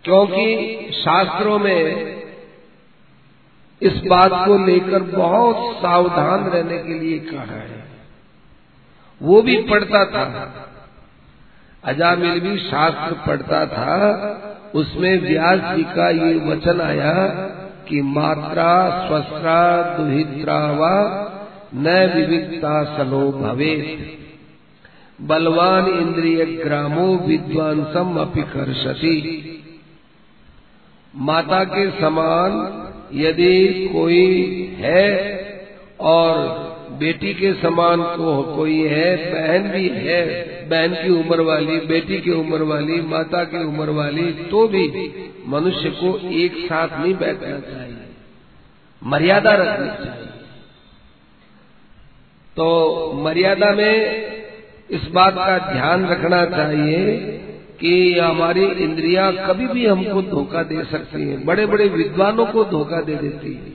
क्योंकि 0.06 0.92
शास्त्रों 0.94 1.58
में 1.60 2.15
इस 3.82 4.02
बात 4.08 4.32
को 4.48 4.66
लेकर 4.66 5.04
बहुत 5.04 5.78
सावधान 5.78 6.44
रहने 6.44 6.78
के 6.78 7.00
लिए 7.00 7.20
कहा 7.20 7.42
है। 7.42 7.88
वो 9.22 9.42
भी 9.42 9.58
पढ़ता 9.62 10.06
था। 10.06 10.54
अजामिल 11.84 12.40
भी 12.40 12.58
शास्त्र 12.58 13.16
पढ़ता 13.28 13.66
था। 13.66 14.22
उसमें 14.76 15.22
व्यास 15.22 15.76
जी 15.76 15.84
का 15.84 16.10
ये 16.10 16.50
वचन 16.50 16.82
आया 16.82 17.28
कि 17.90 18.02
मात्रा 18.02 19.08
स्वस्त्रा 19.08 19.84
दुहित्रा 19.98 20.72
व 20.72 20.82
न 21.76 22.12
विविधता 22.16 22.98
सनो 22.98 23.32
भवे 23.32 23.76
बलवान 25.22 25.88
इंद्रिय 25.88 26.46
ग्रामो 26.46 27.18
विद्वांसम 27.18 28.18
अपिकर्षति 28.20 29.52
माता 31.16 31.64
के 31.64 31.92
समान 31.92 32.85
यदि 33.16 33.90
कोई 33.94 34.26
है 34.78 35.10
और 36.00 36.66
बेटी 37.00 37.34
के 37.34 37.54
समान 37.54 38.04
को 38.04 38.44
कोई 38.56 38.82
है, 38.82 39.16
बहन 39.34 39.70
भी 39.72 39.90
है, 39.90 40.22
बहन 40.70 41.04
की 41.04 41.10
उम्र 41.10 41.42
वाली, 41.42 41.78
बेटी 41.80 42.22
की 42.22 42.32
उम्र 42.32 42.62
वाली, 42.62 43.02
माता 43.02 43.44
की 43.44 43.64
उम्र 43.64 43.90
वाली 43.90 44.32
तो 44.32 44.68
भी 44.68 45.14
मनुष्य 45.48 45.90
को 45.90 46.30
एक 46.30 46.58
साथ 46.58 46.88
नहीं 47.02 47.16
बैठना 47.16 47.60
चाहिए। 47.60 47.96
मर्यादा 49.04 49.52
रखनी 49.54 49.88
चाहिए। 49.88 50.26
तो 52.58 53.12
मर्यादा 53.16 53.72
में 53.72 54.26
इस 54.90 55.08
बात 55.08 55.34
का 55.34 55.58
ध्यान 55.74 56.06
रखना 56.08 56.46
चाहिए 56.46 57.18
कि 57.80 58.20
हमारी 58.20 58.66
इंद्रियाँ 58.84 59.32
कभी 59.48 59.68
भी 59.68 59.86
हमको 59.86 60.22
धोखा 60.22 60.64
दे 60.64 60.84
सकती 60.84 61.22
हैं। 61.22 61.46
बड़े 61.46 61.66
बड़े 61.66 61.88
विद्वानों 61.88 62.46
को 62.46 62.64
धोखा 62.66 63.02
दे 63.02 63.16
देती 63.16 63.54
है। 63.54 63.74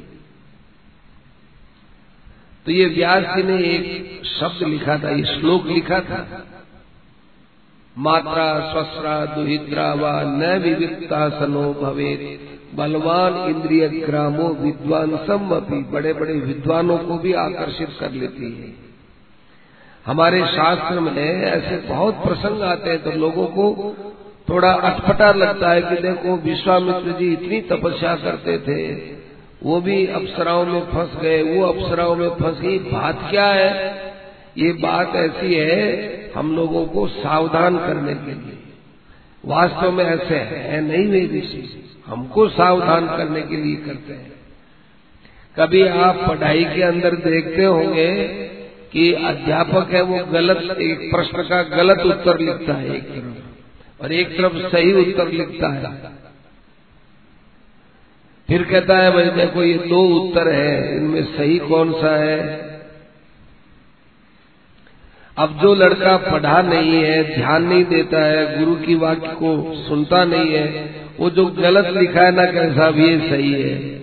तो 2.67 2.73
ये 2.73 2.87
व्यास 2.87 3.25
जी 3.37 3.43
ने 3.43 3.57
एक 3.65 4.25
शब्द 4.25 4.67
लिखा 4.69 4.97
था, 4.99 5.11
ये 5.11 5.25
श्लोक 5.25 5.67
लिखा 5.67 6.01
था। 6.01 6.47
मात्रा 7.97 8.49
स्वस्रा 8.73 9.25
दुहिद्रा 9.27 9.93
व 9.95 10.11
न 10.37 10.59
विविधता 10.59 11.29
सनो 11.29 11.73
भवे 11.75 12.15
बलवान 12.75 13.35
इंद्रिय 13.51 13.89
ग्रामो 13.89 14.49
विद्वान 14.55 15.17
सम 15.17 15.49
बड़े 15.91 16.13
बड़े 16.13 16.35
विद्वानों 16.41 16.99
को 16.99 17.19
भी 17.19 17.33
आकर्षित 17.33 17.97
कर 18.01 18.11
लेती 18.13 18.53
है। 18.53 18.90
हमारे 20.07 20.47
शास्त्र 20.47 21.01
में 21.01 21.43
ऐसे 21.43 21.77
बहुत 21.89 22.15
प्रसंग 22.15 22.63
आते 22.63 22.91
हैं 22.91 23.03
तो 23.03 23.11
लोगों 23.11 23.47
को 23.47 23.97
थोड़ा 24.49 24.73
अटपटा 24.73 25.33
लगता 25.33 25.71
है 25.71 25.83
कि 25.83 25.97
देखो 25.97 26.37
विश्वामित्र 26.37 27.13
जी 27.13 27.33
इतनी 27.33 27.61
तपस्या 27.61 28.15
करते 28.15 28.59
थे, 28.59 28.95
वो 29.63 29.81
भी 29.81 30.07
अप्सराओं 30.07 30.67
में 30.67 30.81
फंस 30.81 31.21
गए, 31.23 31.43
वो 31.43 31.67
अप्सराओं 31.67 32.17
में 32.17 32.29
फंस 32.29 32.61
गई। 32.61 32.79
बात 32.79 33.27
क्या 33.31 33.47
है? 33.47 33.95
ये 34.59 34.73
बात 34.73 35.17
ऐसी 35.17 35.55
है 35.55 35.83
हम 36.37 36.57
लोगों 36.57 36.87
को 36.87 37.07
सावधान 37.09 37.79
करने 37.79 38.15
के 38.15 38.31
लिए। 38.31 38.59
वास्तव 39.45 39.93
में 39.93 40.05
ऐसे 40.05 40.35
है 40.35 40.81
नहीं 40.81 41.07
वे 41.07 41.21
ऋषि। 41.39 41.91
हमको 42.07 42.49
सावधान 42.49 43.07
करने 43.07 43.43
के 43.43 43.57
लिए 43.57 43.77
करते 43.77 44.13
हैं। 44.13 44.33
कभी 45.57 45.87
आप 45.89 46.25
पढ़ाई 46.29 46.65
के 46.65 46.83
अंदर 46.83 47.11
देखते 47.11 47.65
होंगे 47.65 48.50
कि 48.93 49.13
अध्यापक 49.13 49.89
है 49.93 50.03
वो 50.03 50.25
गलत, 50.25 50.79
एक 50.79 51.11
प्रश्न 51.15 51.43
का 51.43 51.63
गलत 51.63 52.01
उत्तर 52.01 52.39
लिखता 52.39 52.75
है 52.75 52.97
एक 52.97 53.03
तरफ़। 53.03 54.05
और 54.05 54.13
एक 54.13 54.29
तरफ़ 54.29 54.73
सही 54.73 54.93
उत्तर 54.93 55.29
लिखता 55.29 55.69
है। 55.69 56.21
फिर 58.49 58.63
कहता 58.63 58.99
है, 58.99 59.11
भाई 59.13 59.25
देखो, 59.25 59.63
ये 59.63 59.75
दो 59.75 60.07
उत्तर 60.07 60.49
है, 60.49 60.97
इनमें 60.97 61.25
सही 61.25 61.59
कौन 61.59 61.93
सा 61.93 62.17
है? 62.17 62.71
अब 65.39 65.59
जो 65.63 65.75
लड़का 65.75 66.17
पढ़ा 66.17 66.63
नहीं 66.63 67.03
है, 67.03 67.35
ध्यान 67.35 67.63
नहीं 67.63 67.85
देता 67.85 68.25
है, 68.25 68.59
गुरु 68.59 68.77
की 68.77 68.95
वाक्य 68.95 69.27
को 69.27 69.75
सुनता 69.75 70.25
नहीं 70.25 70.53
है, 70.53 70.95
वो 71.21 71.31
जो 71.31 71.47
गलत 71.47 71.97
लिखा 71.97 72.21
है 72.21 72.33
ना 72.33 72.45
कैसा 72.45 72.91
भी 72.91 73.05
ये 73.05 73.29
सही 73.29 73.53
है। 73.53 73.99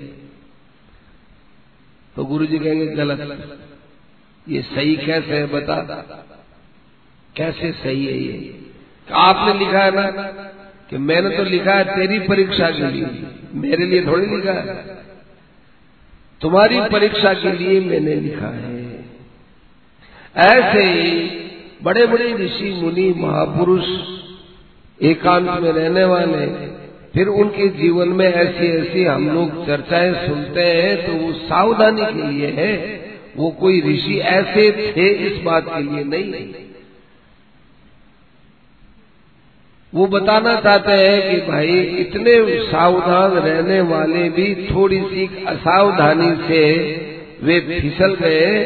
तो 2.16 2.26
गुरु 2.26 2.46
जी 2.46 2.60
कहेंगे, 2.60 2.88
गलत। 2.88 3.60
ये 4.50 4.62
सही 4.62 4.96
कैसे 4.96 5.34
है 5.34 5.46
बता? 5.46 5.76
कैसे 7.36 7.72
सही 7.72 8.06
है 8.06 8.18
ये? 8.18 8.60
आपने 9.12 9.60
लिखा 9.60 9.80
है 9.80 9.96
ना 9.96 10.06
कि 10.90 10.98
मैंने 10.98 11.38
तो 11.38 11.44
लिखा 11.44 11.74
है 11.74 11.84
तेरी 11.84 12.20
परीक्षा 12.20 12.70
के 12.70 12.92
लिए। 12.92 13.08
मेरे 13.54 13.86
लिए 13.86 14.06
थोड़ी 14.06 14.36
लिखा 14.36 14.52
है। 14.52 14.98
तुम्हारी 16.42 16.80
परीक्षा 16.80 17.34
के 17.34 17.52
लिए 17.52 17.80
मैंने 17.80 18.16
लिखा 18.16 18.48
है। 18.48 18.78
ऐसे 20.38 20.84
ही 20.84 21.30
बड़े 21.84 22.06
बड़े 22.06 22.34
ऋषि, 22.34 22.80
मुनि, 22.84 23.14
महापुरुष 23.18 23.86
एकांत 25.02 25.50
में 25.50 25.72
रहने 25.72 26.04
वाले, 26.04 26.68
फिर 27.14 27.28
उनके 27.28 27.68
जीवन 27.68 28.08
में 28.08 28.34
ऐसी 28.34 28.68
ऐसी 28.68 29.04
हम 29.04 29.30
लोग 29.30 29.68
चर्चाएँ 29.68 30.28
सुनते 30.28 30.62
हैं 30.62 31.06
तो 31.06 31.14
वो 31.14 31.34
सावधानी 31.34 32.06
के 32.06 32.32
लिए 32.32 32.52
है 32.52 33.07
वो 33.38 33.50
कोई 33.52 33.82
ऋषि 33.82 34.18
ऐसे 34.20 34.94
थे 34.98 35.08
इस 35.28 35.42
बात 35.44 35.66
के 35.68 35.82
लिए 35.84 36.04
नहीं। 36.04 36.54
वो 39.94 40.08
बताना 40.08 40.56
चाहते 40.56 40.92
हैं 40.92 41.20
कि 41.32 41.42
भाई, 41.48 41.80
इतने 41.80 42.34
सावधान 42.64 43.32
रहने 43.32 43.80
वाले 43.82 44.30
भी 44.30 44.68
थोड़ी 44.72 45.00
सी 45.02 45.46
असावधानी 45.46 46.48
से 46.48 46.64
वे 47.42 47.60
फिसल 47.82 48.16
गए 48.16 48.64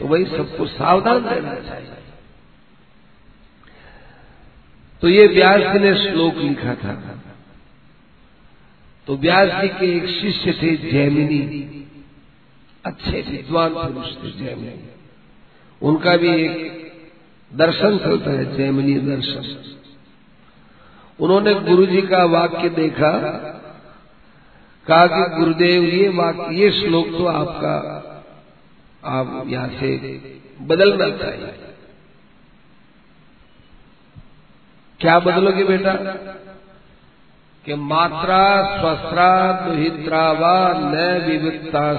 तो 0.00 0.06
वही 0.06 0.24
सबको 0.24 0.66
सावधान 0.66 1.24
रहना 1.24 1.54
चाहिए। 1.54 1.90
तो 5.02 5.08
ये 5.08 5.26
व्यास 5.26 5.60
जी 5.72 5.78
ने 5.78 5.94
श्लोक 5.94 6.36
लिखा 6.36 6.74
था। 6.74 7.20
तो 9.06 9.16
व्यास 9.16 9.60
जी 9.60 9.68
के 9.68 9.96
एक 9.96 10.06
शिष्य 10.06 10.52
थे 10.52 10.76
जैमिनी। 10.90 11.73
अच्छे 12.84 13.20
विद्वान 13.22 13.74
पुरुष 13.74 14.10
थे 14.16 14.30
जैमिनी। 14.30 14.90
उनका 15.82 16.16
भी 16.16 16.28
एक 16.28 16.92
दर्शन 17.52 17.98
चलता 17.98 18.30
है, 18.30 18.56
जैमिनी 18.56 18.94
दर्शन। 19.00 19.44
उन्होंने 21.18 21.54
गुरु 21.54 21.86
जी 21.86 22.02
का 22.02 22.24
वाक्य 22.24 22.68
देखा, 22.68 23.10
कहा 24.86 25.06
कि 25.06 25.36
गुरुदेव, 25.36 25.84
ये 25.84 26.08
वाक्य 26.08 26.54
ये 26.54 26.70
श्लोक 26.70 27.06
तो 27.08 27.26
आपका, 27.26 27.74
आप 29.04 29.44
यहाँ 29.46 29.68
से 29.68 29.96
बदलना 30.60 31.08
चाहिए 31.16 31.52
क्या 35.00 35.18
बदलोगे 35.18 35.64
बेटा? 35.64 35.92
कि 37.66 37.74
मात्रा 37.74 38.46
स्वस्रा 38.78 39.30
दुहित्रा 39.60 40.24
व 40.32 40.48
न 40.84 41.04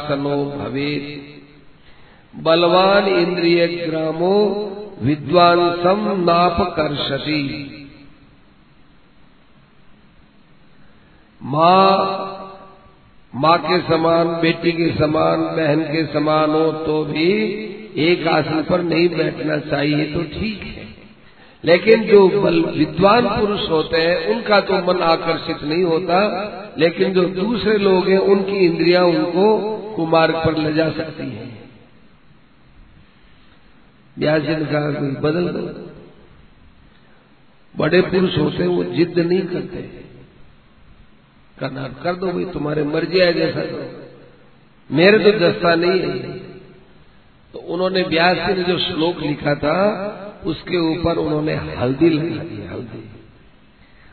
सनो 0.07 0.35
भवे 0.45 0.91
बलवान 2.33 3.07
इंद्रिय 3.07 3.65
ग्रामो 3.67 4.37
विद्वान 5.01 5.59
सम 5.83 6.03
नाप 6.19 6.57
कर्षति। 6.75 7.41
माँ 11.41 12.31
माँ 13.33 13.57
के 13.57 13.79
समान, 13.81 14.27
बेटी 14.41 14.71
के 14.71 14.89
समान, 14.95 15.41
बहन 15.55 15.81
के 15.83 16.05
समान 16.13 16.49
हो 16.49 16.71
तो 16.85 17.03
भी 17.05 17.31
एक 18.03 18.27
आसन 18.27 18.63
पर 18.63 18.81
नहीं 18.83 19.09
बैठना 19.09 19.57
चाहिए 19.69 20.05
तो 20.13 20.23
ठीक 20.31 20.63
है। 20.63 20.84
लेकिन 21.65 22.03
जो 22.03 22.27
विद्वान 22.71 23.39
पुरुष 23.39 23.69
होते 23.69 23.97
हैं, 23.97 24.27
उनका 24.27 24.59
तो 24.59 24.73
मन 24.73 25.01
आकर्षित 25.01 25.63
नहीं 25.63 25.83
होता, 25.83 26.17
लेकिन 26.77 27.13
जो 27.13 27.23
दूसरे 27.23 27.77
लोग 27.77 28.07
हैं, 28.07 28.17
उनकी 28.17 28.65
इंद्रियाँ 28.65 29.05
उनको 29.05 29.57
कुमार्ग 29.95 30.35
पर 30.35 30.57
ले 30.57 30.73
जा 30.73 30.89
सकती 30.89 31.23
हैं। 31.23 31.71
ने 34.19 34.65
कहा, 34.65 34.91
कोई 34.91 35.09
बदल 35.09 35.47
दो। 35.47 35.91
बड़े 37.77 38.01
पुरुष 38.01 38.37
होते 38.37 38.57
हैं, 38.57 38.67
वो 38.67 38.83
जिद 38.83 39.19
नहीं 39.19 39.41
करते। 39.41 40.05
करना 41.59 41.87
कर 42.03 42.15
दो 42.15 42.27
भाई, 42.27 42.45
तुम्हारे 42.45 42.83
मर्ज़ी 42.83 43.19
है 43.19 43.33
जैसा 43.33 43.59
करो। 43.59 44.05
मेरे 44.91 45.31
तो 45.31 45.39
दस्ता 45.39 45.75
नहीं 45.75 45.99
है 45.99 46.39
तो 47.53 47.59
उन्होंने 47.59 48.03
ब्यास 48.03 48.37
ने 48.37 48.63
जो 48.63 48.77
श्लोक 48.79 49.21
लिखा 49.21 49.55
था 49.55 50.21
उसके 50.45 50.77
ऊपर 50.89 51.17
उन्होंने 51.17 51.55
हल्दी 51.75 52.09
लगा। 52.09 52.73
हल्दी 52.73 53.03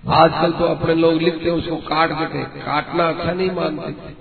आजकल 0.04 0.52
तो 0.52 0.64
अपने 0.64 0.94
लोग 0.94 1.20
लिखते 1.22 1.44
हैं, 1.44 1.52
उसको 1.52 1.76
काट 1.76 2.12
देते 2.12 2.42
काटना 2.60 3.08
अच्छा 3.08 3.32
नहीं 3.32 3.50
मानते। 3.50 4.14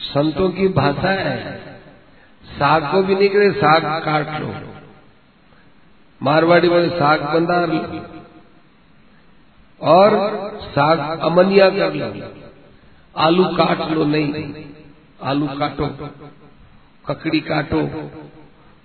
संतों 0.00 0.48
की 0.50 0.68
भाषा 0.68 1.10
है, 1.10 1.58
साग 2.44 2.90
को 2.92 3.02
भी 3.02 3.14
निकले, 3.14 3.50
साग 3.52 3.84
काट 4.04 4.40
लो। 4.40 4.54
मारवाड़ी 6.20 6.68
वाले 6.68 6.88
साग 6.88 7.22
बंदार 7.24 7.66
लो 7.68 8.02
और 9.80 10.16
साग 10.64 11.20
अमनिया 11.20 11.68
कर 11.70 11.94
लो। 11.94 12.08
आलू 13.16 13.44
काट 13.56 13.80
लो, 13.90 14.04
नहीं। 14.04 14.64
आलू 15.22 15.46
काटो, 15.58 15.86
ककड़ी 17.06 17.40
काटो। 17.40 17.80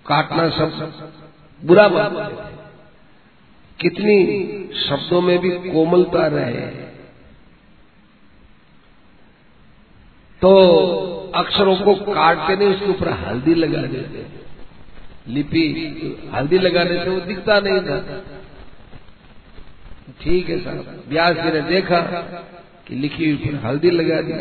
काटना 0.06 0.50
सब 0.50 0.70
बुरा 1.62 1.88
मानते 1.90 2.54
कितनी 3.80 4.18
शब्दों 4.80 5.22
में 5.22 5.38
भी 5.40 5.50
कोमलता 5.72 6.26
रहे। 6.28 6.66
तो 10.42 10.52
अक्षरों 11.36 11.76
को 11.78 11.94
काटते 12.14 12.56
नहीं, 12.56 12.68
उसके 12.68 12.86
ऊपर 12.86 13.10
हल्दी 13.20 13.54
लगा 13.54 13.82
देते 13.82 14.26
लिपि, 15.28 15.64
हल्दी 16.34 16.58
लगाने 16.58 17.04
से 17.04 17.10
वो 17.10 17.20
दिखता 17.20 17.60
नहीं 17.60 17.80
था। 17.82 17.98
ठीक 20.22 20.50
है 20.50 20.60
साहब 20.60 21.04
व्यास 21.08 21.36
जी 21.36 21.52
ने 21.52 21.62
देखा 21.62 22.00
कि 22.88 22.96
लिखी 22.96 23.32
हल्दी 23.64 23.90
लगा 23.92 24.22
दी। 24.22 24.34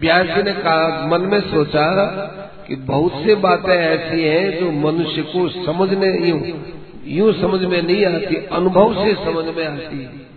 व्यास 0.00 0.26
जी 0.26 0.42
ने 0.42 0.52
कहा, 0.52 1.06
मन 1.06 1.20
में 1.20 1.40
सोचा 1.40 1.86
कि 2.68 2.76
बहुत 2.76 3.24
से 3.24 3.34
बातें 3.34 3.72
ऐसी 3.72 4.22
हैं 4.22 4.58
जो 4.60 4.70
मनुष्य 4.70 5.22
को 5.22 5.48
समझने, 5.64 6.12
यूँ 6.28 6.40
यूँ 7.06 7.32
समझ 7.32 7.60
में 7.60 7.82
नहीं 7.82 8.04
आती, 8.06 8.36
अनुभव 8.52 8.94
से 8.94 9.14
समझ 9.14 9.44
में 9.56 9.66
आती 9.66 10.02
है। 10.02 10.28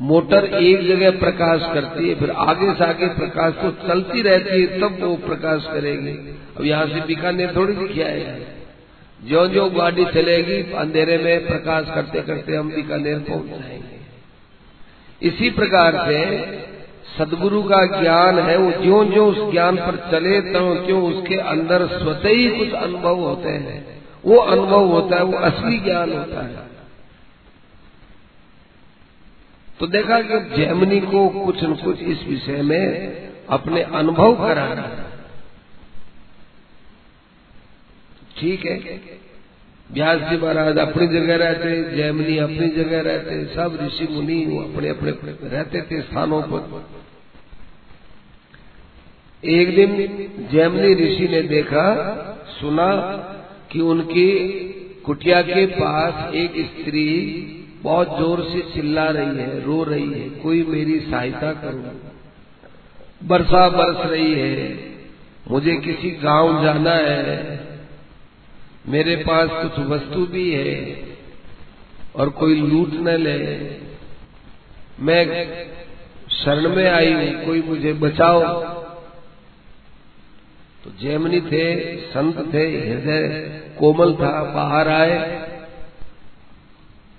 मोटर 0.00 0.44
एक 0.44 0.86
जगह 0.88 1.10
प्रकाश 1.10 1.62
करती 1.74 2.08
है, 2.08 2.14
फिर 2.14 2.30
आगे 2.30 2.72
से 2.74 2.84
आगे 2.84 3.06
प्रकाश 3.08 3.54
तो 3.54 3.70
चलती 3.88 4.22
रहती 4.22 4.60
है, 4.60 4.80
तब 4.80 5.02
वो 5.02 5.14
प्रकाश 5.16 5.64
करेगी। 5.64 6.12
अब 6.56 6.64
यहाँ 6.64 6.86
से 6.86 7.00
बीकानेर 7.00 7.52
थोड़ी 7.56 7.74
दिखी 7.74 8.00
आए 8.00 8.46
जो 9.24 9.46
जो 9.48 9.68
गाड़ी 9.70 10.04
चलेगी, 10.04 10.72
अंधेरे 10.72 11.18
में 11.18 11.46
प्रकाश 11.46 11.86
करते 11.94 12.20
करते 12.22 12.56
हम 12.56 12.70
बीकानेर 12.70 13.18
पहुँच 13.18 13.46
जाएँगे। 13.46 13.98
इसी 15.22 15.50
प्रकार 15.50 15.96
से 16.08 16.77
सदगुरु 17.18 17.62
का 17.62 18.00
ज्ञान 18.02 18.38
है, 18.38 18.56
वो 18.56 18.82
ज्यो 18.82 19.04
ज्यो 19.04 19.26
उस 19.26 19.52
ज्ञान 19.52 19.76
पर 19.76 20.08
चले 20.10 20.40
त्यों 20.40 20.86
त्यों 20.86 21.12
उसके 21.12 21.34
अंदर 21.34 21.86
स्वतः 21.86 22.28
ही 22.28 22.58
कुछ 22.58 22.72
अनुभव 22.72 23.16
होते 23.16 23.48
हैं। 23.48 24.02
वो 24.24 24.36
अनुभव 24.36 24.84
होता 24.84 25.16
है, 25.16 25.22
वो 25.22 25.32
असली 25.32 25.78
ज्ञान 25.78 26.12
होता 26.12 26.46
है। 26.46 26.68
तो 29.80 29.86
देखा 29.86 30.20
कि 30.20 30.56
जैमनी 30.56 31.00
को 31.00 31.28
कुछ 31.28 31.64
न 31.64 31.74
कुछ 31.74 32.00
इस 32.00 32.24
विषय 32.28 32.62
में 32.62 33.18
अपने 33.48 33.82
अनुभव 33.82 34.34
कराना 34.34 34.82
है। 34.82 35.08
ठीक 38.40 38.66
है? 38.66 39.00
व्यास 39.92 40.20
जी 40.20 40.36
महाराज 40.36 40.78
अपनी 40.78 41.06
जगह 41.06 41.36
रहते, 41.36 41.96
जैमनी 41.96 42.38
अपनी 42.38 42.68
जगह 42.68 43.00
रहते, 43.00 43.44
सब 43.44 43.78
ऋषि 43.82 44.08
मुनि 44.10 44.44
अपने 44.44 44.88
अपने 44.88 45.10
रहते 45.48 45.82
थे 45.82 46.00
स्थानों 46.00 46.42
पर। 46.42 46.84
एक 49.42 49.74
दिन 49.76 50.48
जैमनी 50.52 50.94
ऋषि 50.94 51.28
ने 51.28 51.42
देखा, 51.42 51.84
सुना 52.60 52.94
कि 53.72 53.80
उनकी 53.80 54.30
कुटिया 55.04 55.42
के 55.42 55.66
पास 55.66 56.34
एक 56.34 56.52
स्त्री 56.66 57.04
बहुत 57.82 58.18
ज़ोर 58.18 58.42
से 58.44 58.60
चिल्ला 58.74 59.04
रही 59.10 59.38
है, 59.38 59.64
रो 59.64 59.82
रही 59.84 60.12
है, 60.12 60.28
कोई 60.30 60.62
मेरी 60.62 61.00
सहायता 61.00 61.52
करो। 61.52 61.92
बरसा 63.28 63.68
बरस 63.68 64.10
रही 64.10 64.34
है, 64.34 64.78
मुझे 65.50 65.76
किसी 65.76 66.10
गाँव 66.10 66.64
जाना 66.64 66.94
है, 66.94 67.60
मेरे 68.88 69.16
पास 69.16 69.48
कुछ 69.52 69.86
वस्तु 69.86 70.26
भी 70.26 70.50
है 70.50 70.96
और 72.16 72.28
कोई 72.28 72.54
लूट 72.54 72.90
न 72.92 73.16
ले। 73.16 73.38
मैं 75.00 75.24
शरण 76.30 76.76
में 76.76 76.90
आई 76.90 77.12
हूँ 77.12 77.46
कोई 77.46 77.62
मुझे 77.62 77.92
बचाओ। 77.92 78.77
तो 80.88 80.94
जैमनी 81.02 81.40
थे, 81.40 81.96
संत 81.96 82.54
थे, 82.54 82.66
हृदय 82.68 83.28
कोमल 83.78 84.14
था, 84.14 84.44
बाहर 84.44 84.88
आए। 84.88 85.48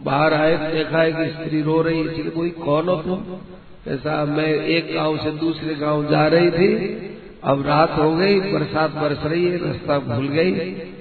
बाहर 0.02 0.34
आए 0.34 0.58
तो 0.58 0.74
देखा 0.74 1.02
है 1.02 1.12
कि 1.12 1.34
स्त्री 1.34 1.62
रो 1.62 1.82
रही 1.82 2.00
है 2.00 2.30
कोई 2.30 2.50
कौन 2.50 2.90
हो 2.90 2.96
तुम? 2.96 3.38
ऐसा 3.94 4.26
मैं 4.26 4.48
एक 4.48 4.96
गाँव 4.96 5.18
से 5.18 5.32
दूसरे 5.32 5.76
गाँव 5.76 6.10
जा 6.10 6.28
रही 6.28 6.52
थी, 6.52 6.76
अब 7.44 7.68
रात 7.68 7.92
हो 7.98 8.16
गई, 8.16 8.40
बरसात 8.40 8.92
बरस 8.92 9.20
रही 9.26 9.46
है, 9.46 9.58
रास्ता 9.58 10.00
भूल 10.00 10.28
गई। 10.28 10.52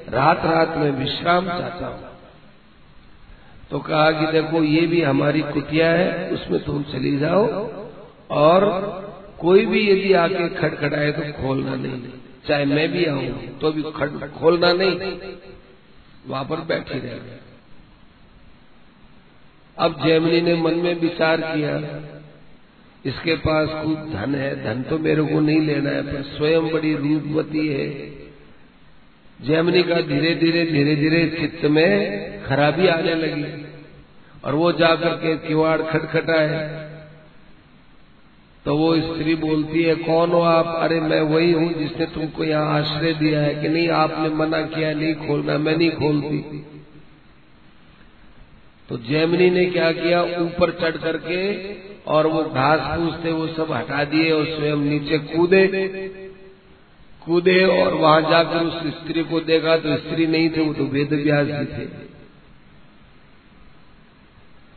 रात 0.08 0.44
रात 0.44 0.76
में 0.76 0.90
विश्राम 0.90 1.48
चाहता 1.48 1.86
हूँ। 1.86 2.04
तो 3.70 3.78
कहा 3.78 4.10
कि 4.10 4.32
देखो, 4.32 4.62
ये 4.62 4.86
भी 4.86 5.02
हमारी 5.02 5.40
कुटिया 5.40 5.90
है, 5.90 6.30
उसमें 6.30 6.64
तुम 6.64 6.82
चली 6.82 7.18
जाओ, 7.18 7.70
और 8.30 8.64
कोई 9.40 9.66
भी 9.66 9.90
यदि 9.90 10.12
आके 10.12 10.48
खटखटाए 10.48 11.12
तो 11.12 11.42
खोलना 11.42 11.74
नहीं। 11.74 12.02
चाहे 12.48 12.64
मैं 12.66 12.88
भी 12.92 13.04
आऊँ 13.06 13.26
तो 13.60 13.72
भी 13.72 13.82
खोलना 14.32 14.72
नहीं। 14.74 15.12
वहाँ 16.26 16.44
पर 16.44 16.60
बैठी 16.66 16.98
रहे 16.98 17.36
अब 19.76 20.00
जैमनी 20.04 20.40
ने 20.40 20.54
मन 20.56 20.74
में 20.76 20.94
विचार 21.00 21.40
किया, 21.42 21.74
इसके 23.04 23.34
पास 23.38 23.68
खूब 23.82 24.10
धन 24.12 24.34
है, 24.34 24.50
धन 24.64 24.82
तो 24.82 24.98
मेरे 24.98 25.22
को 25.24 25.40
नहीं 25.40 25.60
लेना 25.62 25.90
है, 25.90 26.02
पर 26.04 26.22
स्वयं 26.30 26.68
बड़ी 26.70 26.94
रूपवती 26.96 27.66
है। 27.68 27.86
जैमिनी 29.40 29.82
का 29.82 30.00
धीरे 30.02 30.34
धीरे 30.34 30.64
धीरे 30.66 30.94
धीरे 30.96 31.24
चित्त 31.30 31.64
में 31.66 32.42
खराबी 32.44 32.86
आने 32.88 33.14
लगी, 33.14 33.44
और 34.44 34.54
वो 34.54 34.72
जाकर 34.74 35.14
के 35.16 35.36
किवाड़ 35.38 35.80
खटखटाए। 35.82 36.87
तो 38.68 38.76
वो 38.76 39.00
स्त्री 39.00 39.34
बोलती 39.34 39.82
है, 39.82 39.94
कौन 39.94 40.30
हो 40.30 40.40
आप? 40.40 40.76
अरे, 40.82 41.00
मैं 41.00 41.20
वही 41.20 41.52
हूँ 41.52 41.72
जिसने 41.72 42.06
तुमको 42.06 42.44
यहाँ 42.44 42.80
आश्रय 42.80 43.12
दिया 43.12 43.40
है। 43.40 43.54
कि 43.54 43.68
नहीं, 43.68 43.88
आपने 43.88 44.28
मना 44.28 44.62
किया, 44.62 44.94
नहीं 44.94 45.14
खोलना, 45.14 45.58
मैं 45.58 45.76
नहीं 45.76 45.90
खोलती। 45.90 46.66
तो 48.88 48.96
जैमिनी 48.96 49.50
ने 49.50 49.66
क्या 49.66 49.92
किया? 49.92 50.22
ऊपर 50.22 50.70
चढ़ 50.70 50.96
करके 50.96 51.72
और 52.02 52.26
वो 52.26 52.44
घास 52.44 52.98
फूस 52.98 53.24
थे 53.24 53.32
वो 53.32 53.46
सब 53.46 53.72
हटा 53.72 54.04
दिए 54.04 54.32
और 54.32 54.44
स्वयं 54.44 54.76
नीचे 54.76 55.18
कूदे। 55.18 55.66
कूदे 57.26 57.64
और 57.64 57.94
वहाँ 57.94 58.22
जाकर 58.22 58.58
उस 58.64 58.86
स्त्री 58.86 59.22
को 59.22 59.40
देखा 59.40 59.76
तो 59.76 59.96
स्त्री 59.96 60.26
नहीं 60.26 60.50
थे, 60.50 60.60
वो 60.60 60.74
तो 60.74 60.84
वेद 60.84 61.12
व्यास 61.12 61.46
थे। 61.46 61.88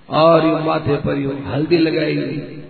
और 0.10 0.46
यू 0.46 0.58
माथे 0.58 0.96
पर 0.96 1.18
यू 1.18 1.32
हल्दी 1.46 1.78
लगाई 1.78 2.16
गई 2.16 2.61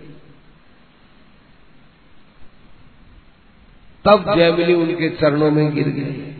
तब 4.04 4.34
जयमिनी 4.34 4.74
उनके 4.74 5.08
चरणों 5.10 5.50
में 5.50 5.74
गिर 5.74 5.88
गई। 5.88 6.34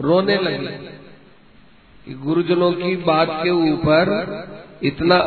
रोने 0.00 0.36
लगी 0.36 0.66
कि 2.06 2.14
गुरुजनों 2.14 2.72
की 2.72 2.96
बात 2.96 3.28
के 3.30 3.50
ऊपर 3.50 4.12
इतना 4.82 5.18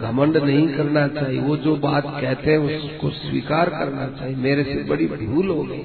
घमंड 0.00 0.36
नहीं 0.36 0.68
करना 0.68 1.08
चाहिए। 1.08 1.40
वो 1.40 1.56
जो 1.56 1.76
बात 1.76 2.04
कहते 2.06 2.50
हैं, 2.50 2.58
उसको 2.58 3.10
स्वीकार 3.10 3.70
करना 3.70 4.06
चाहिए। 4.06 4.36
मेरे 4.36 4.64
से 4.64 4.82
बड़ी 4.82 5.06
भूल 5.06 5.48
हो 5.48 5.62
गई। 5.62 5.82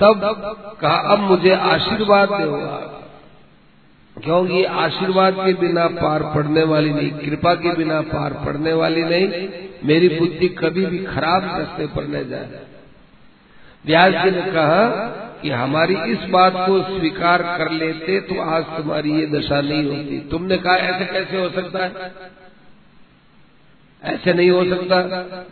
तब 0.00 0.20
कहा, 0.80 0.96
अब 0.96 1.18
मुझे 1.18 1.50
आशीर्वाद 1.50 2.28
देगा 2.28 2.76
क्योंकि 4.16 4.64
आशीर्वाद 4.64 5.34
के 5.34 5.52
बिना 5.52 5.86
पार 5.86 6.22
पड़ने 6.22 6.62
वाली 6.62 6.92
नहीं, 6.92 7.10
कृपा 7.10 7.54
के 7.54 7.72
बिना 7.74 8.00
पार 8.00 8.32
पड़ने 8.32 8.72
वाली 8.72 9.04
नहीं 9.04 9.28
मेरी 9.84 10.08
बुद्धि 10.08 10.48
कभी 10.48 10.86
भी 10.86 10.98
खराब 10.98 11.44
रास्ते 11.44 11.86
पर 11.86 12.06
न 12.06 12.28
जाए। 12.28 12.60
व्यास 13.86 14.12
जी 14.12 14.30
ने 14.30 14.42
कहा 14.52 14.86
कि 15.42 15.50
हमारी 15.50 15.96
इस 16.12 16.18
बात 16.18 16.52
को 16.56 16.82
स्वीकार 16.82 17.42
कर 17.42 17.70
लेते 17.70 18.20
तो 18.20 18.40
आज 18.40 18.64
तुम्हारी 18.64 19.12
ये 19.12 19.26
दशा 19.26 19.60
नहीं 19.60 19.84
होती। 19.84 20.28
तुमने 20.30 20.56
कहा 20.56 20.76
ऐसे 20.76 21.12
कैसे 21.12 21.40
हो 21.40 21.48
सकता 21.48 21.84
है? 21.84 22.12
ऐसे 24.04 24.32
नहीं 24.32 24.50
हो 24.50 24.64
सकता। 24.64 25.02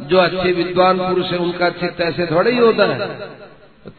जो 0.00 0.16
अच्छे 0.16 0.52
विद्वान 0.52 0.98
पुरुष 0.98 1.30
है, 1.30 1.38
उनका 1.38 1.68
चित्त 1.70 2.00
ऐसे 2.00 2.26
थोड़ा 2.26 2.50
ही 2.50 2.58
होता 2.58 2.84
है। 2.84 3.28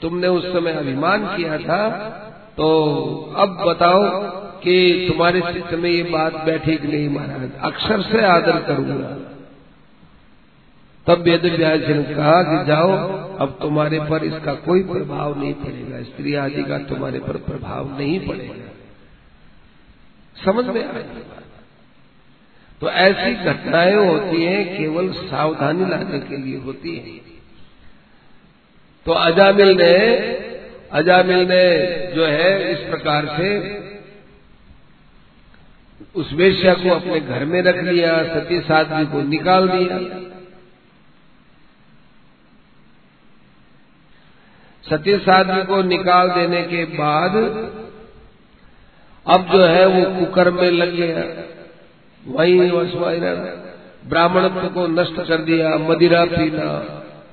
तुमने 0.01 0.27
उस 0.27 0.53
समय 0.53 0.71
अभिमान 0.71 1.37
किया 1.37 1.57
था। 1.57 1.89
तो 2.57 2.67
अब 3.37 3.49
बताओ 3.49 4.03
कि 4.59 5.07
तुम्हारे 5.11 5.41
चित्त 5.41 5.73
में 5.73 5.89
ये 5.89 6.03
बात 6.03 6.35
बैठी 6.35 6.75
कि 6.77 6.87
नहीं 6.87 7.09
महाराज। 7.09 7.51
अक्षर 7.61 8.01
से 8.01 8.21
आदर 8.25 8.59
करूँगा। 8.59 9.34
तब 11.07 11.21
वेद 11.21 11.45
व्यास 11.45 11.79
ने 11.79 12.15
कहा 12.15 12.41
कि 12.43 12.65
जाओ, 12.67 12.91
अब 13.37 13.59
तुम्हारे 13.61 13.99
पर 13.99 14.23
इसका 14.23 14.53
कोई 14.53 14.83
प्रभाव 14.83 15.39
नहीं 15.39 15.53
पड़ेगा। 15.53 16.01
स्त्री 16.03 16.35
आदि 16.35 16.63
का 16.63 16.77
तुम्हारे 16.77 17.19
पर 17.19 17.37
प्रभाव 17.37 17.99
नहीं 17.99 18.19
पड़ेगा। 18.27 18.71
समझ 20.45 20.65
में 20.65 20.85
आ 20.85 20.91
तो 22.81 22.89
ऐसी 22.89 23.33
घटनाएँ 23.33 23.95
होती 23.95 24.43
हैं, 24.43 24.77
केवल 24.77 25.11
सावधानी 25.11 25.85
लाने 25.85 26.19
के 26.19 26.37
लिए 26.37 26.57
होती 26.57 26.95
है। 26.95 27.35
तो 29.05 29.11
अजामिल 29.11 29.77
ने 29.77 30.17
अजामिल 30.91 31.37
ने 31.37 31.65
जो 32.15 32.25
है, 32.25 32.71
इस 32.71 32.77
प्रकार 32.77 33.25
से 33.25 33.49
उस 36.15 36.33
वेश्या 36.33 36.73
को 36.73 36.89
अपने 36.89 37.19
घर 37.19 37.45
में 37.45 37.61
रख 37.61 37.83
लिया, 37.83 38.23
सती 38.23 38.59
साध्वी 38.59 39.05
को 39.05 39.21
निकाल 39.21 39.67
दिया। 39.69 40.24
सती 44.89 45.17
साध्वी 45.17 45.63
को 45.63 45.81
निकाल 45.81 46.29
देने 46.29 46.61
के 46.63 46.85
बाद 46.85 47.35
अब 49.27 49.49
जो 49.51 49.65
है 49.65 49.85
वो 49.85 50.19
कुकर 50.19 50.51
में 50.51 50.71
लग 50.71 50.95
गया। 50.95 51.23
वही 52.27 52.59
ब्राह्मण 54.09 54.49
को 54.49 54.87
नष्ट 54.87 55.15
कर 55.27 55.37
दिया, 55.37 55.77
मदिरा 55.77 56.25
पीना, 56.25 56.67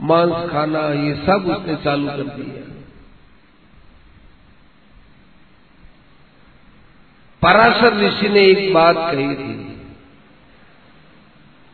मांस 0.03 0.51
खाना, 0.51 0.81
ये 0.81 1.15
सब 1.15 1.47
उसने 1.47 1.77
चालू 1.77 2.07
कर 2.07 2.23
दिया। 2.23 2.63
पराशर 7.43 7.97
ऋषि 7.97 8.29
ने 8.29 8.45
एक 8.45 8.75
बात 8.75 8.97
कही 8.99 9.35
थी 9.35 9.83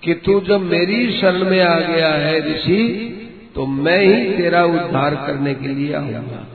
कि 0.02 0.14
तू 0.14 0.40
जब 0.40 0.60
मेरी 0.60 1.20
शरण 1.20 1.44
में 1.44 1.62
आ 1.62 1.80
गया 1.80 2.08
है 2.08 2.54
ऋषि 2.54 3.14
तो 3.58 3.66
मैं 3.66 4.00
ही 4.00 4.36
तेरा 4.36 4.64
उद्धार 4.64 5.14
करने 5.14 5.54
के 5.54 5.68
लिए 5.68 5.94
आऊँगा। 5.94 6.46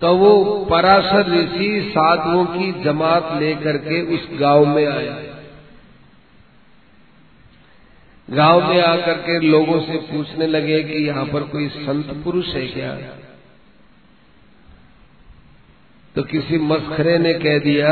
तो 0.00 0.16
वो 0.16 0.64
पराशर 0.64 1.30
ऋषि 1.30 1.90
साधुओं 1.90 2.44
की 2.44 2.82
जमात 2.82 3.42
लेकर 3.42 3.76
के 3.76 4.14
उस 4.14 4.28
गाँव 4.32 4.66
में 4.66 4.86
आया। 4.86 5.16
गाँव 8.30 8.68
में 8.68 8.82
आकर 8.82 9.14
के 9.14 9.40
लोगों 9.40 9.80
से 9.80 9.96
पूछने 9.96 10.46
लगे 10.46 10.82
कि 10.82 11.06
यहाँ 11.08 11.26
पर 11.26 11.42
कोई 11.42 11.68
संत 11.68 12.24
पुरुष 12.24 12.46
है 12.46 12.66
क्या? 12.66 12.94
तो 16.14 16.22
किसी 16.22 16.58
मस्खरे 16.58 17.18
ने 17.18 17.34
कह 17.34 17.58
दिया 17.58 17.88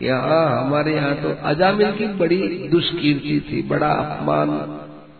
कि 0.00 0.08
हाँ 0.08 0.44
हमारे 0.58 0.94
यहाँ 0.94 1.14
तो 1.14 1.34
अजामिल 1.44 1.92
की 1.92 2.06
बड़ी 2.18 2.36
दुष्कीर्ति 2.68 3.40
थी, 3.48 3.62
बड़ा 3.62 3.88
अपमान 3.88 4.50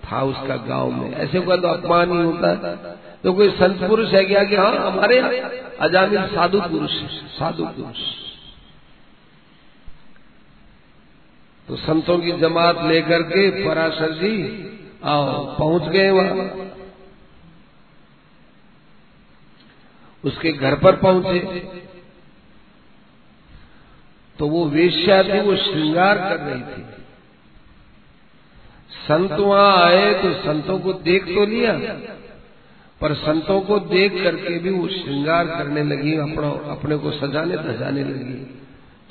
था 0.04 0.22
उसका 0.22 0.56
गाँव 0.68 0.90
में। 0.92 1.10
ऐसे 1.14 1.38
हुआ 1.38 1.56
तो 1.56 1.68
अपमान 1.68 2.12
ही 2.12 2.22
होता। 2.24 2.48
है 2.48 2.98
तो 3.24 3.32
कोई 3.32 3.50
संत 3.50 3.82
पुरुष 3.84 4.12
है 4.12 4.24
क्या 4.24 4.44
कि 4.44 4.56
हाँ 4.56 4.72
हमारे 4.76 5.16
यहाँ 5.16 5.50
अजामिल 5.80 6.26
साधु 6.26 6.60
पुरुष 6.60 6.92
साधु 7.32 7.64
पुरुष। 7.66 7.98
तो 11.68 11.76
संतों 11.76 12.18
की 12.18 12.32
जमात 12.32 12.82
लेकर 12.84 13.22
के 13.22 13.48
पराशर 13.64 14.12
जी, 14.12 14.34
आओ, 15.04 15.56
पहुँच 15.58 15.82
गए 15.82 16.10
वहाँ। 16.10 16.48
उसके 20.24 20.52
घर 20.52 20.74
पर 20.74 20.96
पहुँचे। 20.96 21.38
तो 24.40 24.46
वो 24.48 24.64
वेश्या 24.68 25.22
थी 25.22 25.40
वो 25.40 25.54
श्रृंगार 25.58 26.18
कर 26.20 26.38
रही 26.40 26.60
थी। 26.62 26.82
संत 29.00 29.32
वहाँ 29.32 29.72
आए 29.80 30.12
तो 30.14 30.32
संतों 30.34 30.78
को 30.78 30.92
देख 31.02 31.24
तो 31.26 31.44
लिया, 31.46 31.72
पर 33.00 33.14
संतों 33.16 33.60
को 33.60 33.78
देख 33.80 34.22
करके 34.22 34.58
भी 34.58 34.70
वो 34.70 34.86
श्रृंगार 34.88 35.46
करने 35.48 35.82
लगी, 35.84 36.16
अपना, 36.18 36.48
अपने 36.70 36.96
को 36.96 37.10
सजाने 37.10 37.56
धजाने 37.58 38.04
लगी। 38.04 38.34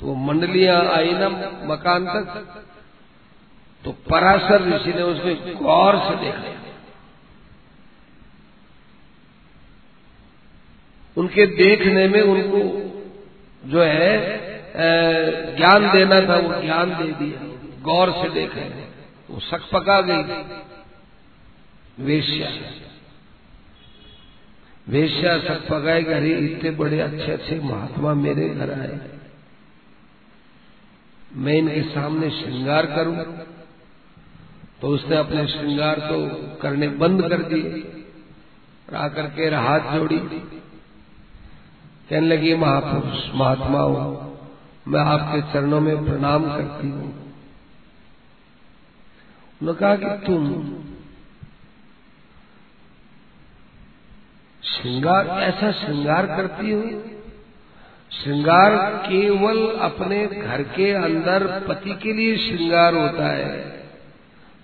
तो 0.00 0.06
वो 0.06 0.14
मंडलियाँ 0.24 0.82
आई 0.88 1.12
ना 1.12 1.28
मकान 1.66 2.06
तक 2.06 2.26
तो 3.84 3.90
पराशर 4.10 4.68
ऋषि 4.68 4.92
ने 4.92 5.02
उसको 5.04 5.58
गौर 5.64 5.96
से 6.00 6.16
देखा। 6.16 6.58
उनके 11.16 11.46
देखने 11.56 12.06
में 12.08 12.22
उनको 12.22 12.60
जो 13.64 13.82
है 13.82 14.49
ज्ञान 15.56 15.92
देना 15.92 16.20
था, 16.20 16.36
वो 16.36 16.62
ज्ञान 16.62 16.90
दे 16.90 17.12
दिया। 17.12 17.46
गौर 17.82 18.12
से 18.12 18.30
देखे। 18.30 18.60
वो 19.30 19.40
शक 19.40 19.70
पका 19.70 20.00
गई। 20.00 20.22
वेश्या। 22.04 22.70
वेश्या 24.88 25.38
शक 25.38 25.68
पकाए 25.68 26.04
अरे 26.04 26.30
इतने 26.30 26.70
बड़े 26.70 27.00
अच्छे 27.00 27.32
अच्छे 27.32 27.60
महात्मा 27.60 28.14
मेरे 28.14 28.48
घर 28.48 28.80
आए। 28.80 29.00
मैं 31.32 31.52
इनके 31.52 31.82
सामने 31.82 32.30
श्रृंगार 32.30 32.86
करूँ। 32.86 33.24
तो 34.80 34.88
उसने 34.88 35.16
अपने 35.16 35.46
श्रृंगार 35.46 35.94
तो 35.94 36.28
करने 36.62 36.88
बंद 36.88 37.28
कर 37.28 37.42
दिए। 37.42 38.04
आकर 38.96 39.22
के 39.22 39.42
हाथ 39.42 39.98
जोड़ी। 39.98 40.18
कहने 42.10 42.26
लगी, 42.26 42.54
महापुरुष, 42.54 43.30
महात्माओं 43.34 44.29
मैं 44.90 45.00
आपके 45.00 45.52
चरणों 45.52 45.80
में 45.80 46.04
प्रणाम 46.04 46.56
करती 46.56 46.88
हूँ। 46.88 47.34
उन्होंने 49.62 49.80
कहा 49.80 49.96
कि 49.96 50.26
तुम 50.26 50.64
श्रृंगार, 54.62 55.26
ऐसा 55.26 55.72
श्रृंगार 55.72 56.26
करती 56.26 56.70
हो? 56.70 56.82
श्रृंगार 58.12 58.76
केवल 59.06 59.78
अपने 59.80 60.26
घर 60.26 60.62
के 60.62 60.92
अंदर 60.92 61.64
पति 61.68 61.94
के 61.94 62.12
लिए 62.12 62.36
श्रृंगार 62.36 62.94
होता 62.94 63.26
है। 63.26 63.80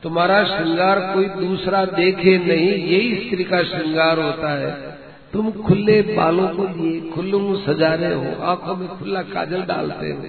तुम्हारा 0.03 0.45
श्रृंगार 0.45 1.15
कोई 1.15 1.29
दूसरा 1.29 1.85
देखे 1.85 2.39
नहीं, 2.39 2.69
यही 2.69 3.27
स्त्री 3.27 3.45
का 3.45 3.63
श्रृंगार 3.63 4.19
होता 4.19 4.51
है। 4.51 4.97
तुम 5.33 5.51
खुले 5.59 6.01
बालों 6.09 6.49
को 6.49 6.67
लिए, 6.75 7.01
खुल्लू 7.11 7.39
मुँह 7.39 7.65
सजा 7.65 7.93
रहे 7.95 8.15
हो, 8.15 8.43
आँखों 8.45 8.77
में 8.77 8.89
खुला 8.89 9.23
काजल 9.25 9.63
डालते 9.65 10.11
हो। 10.11 10.23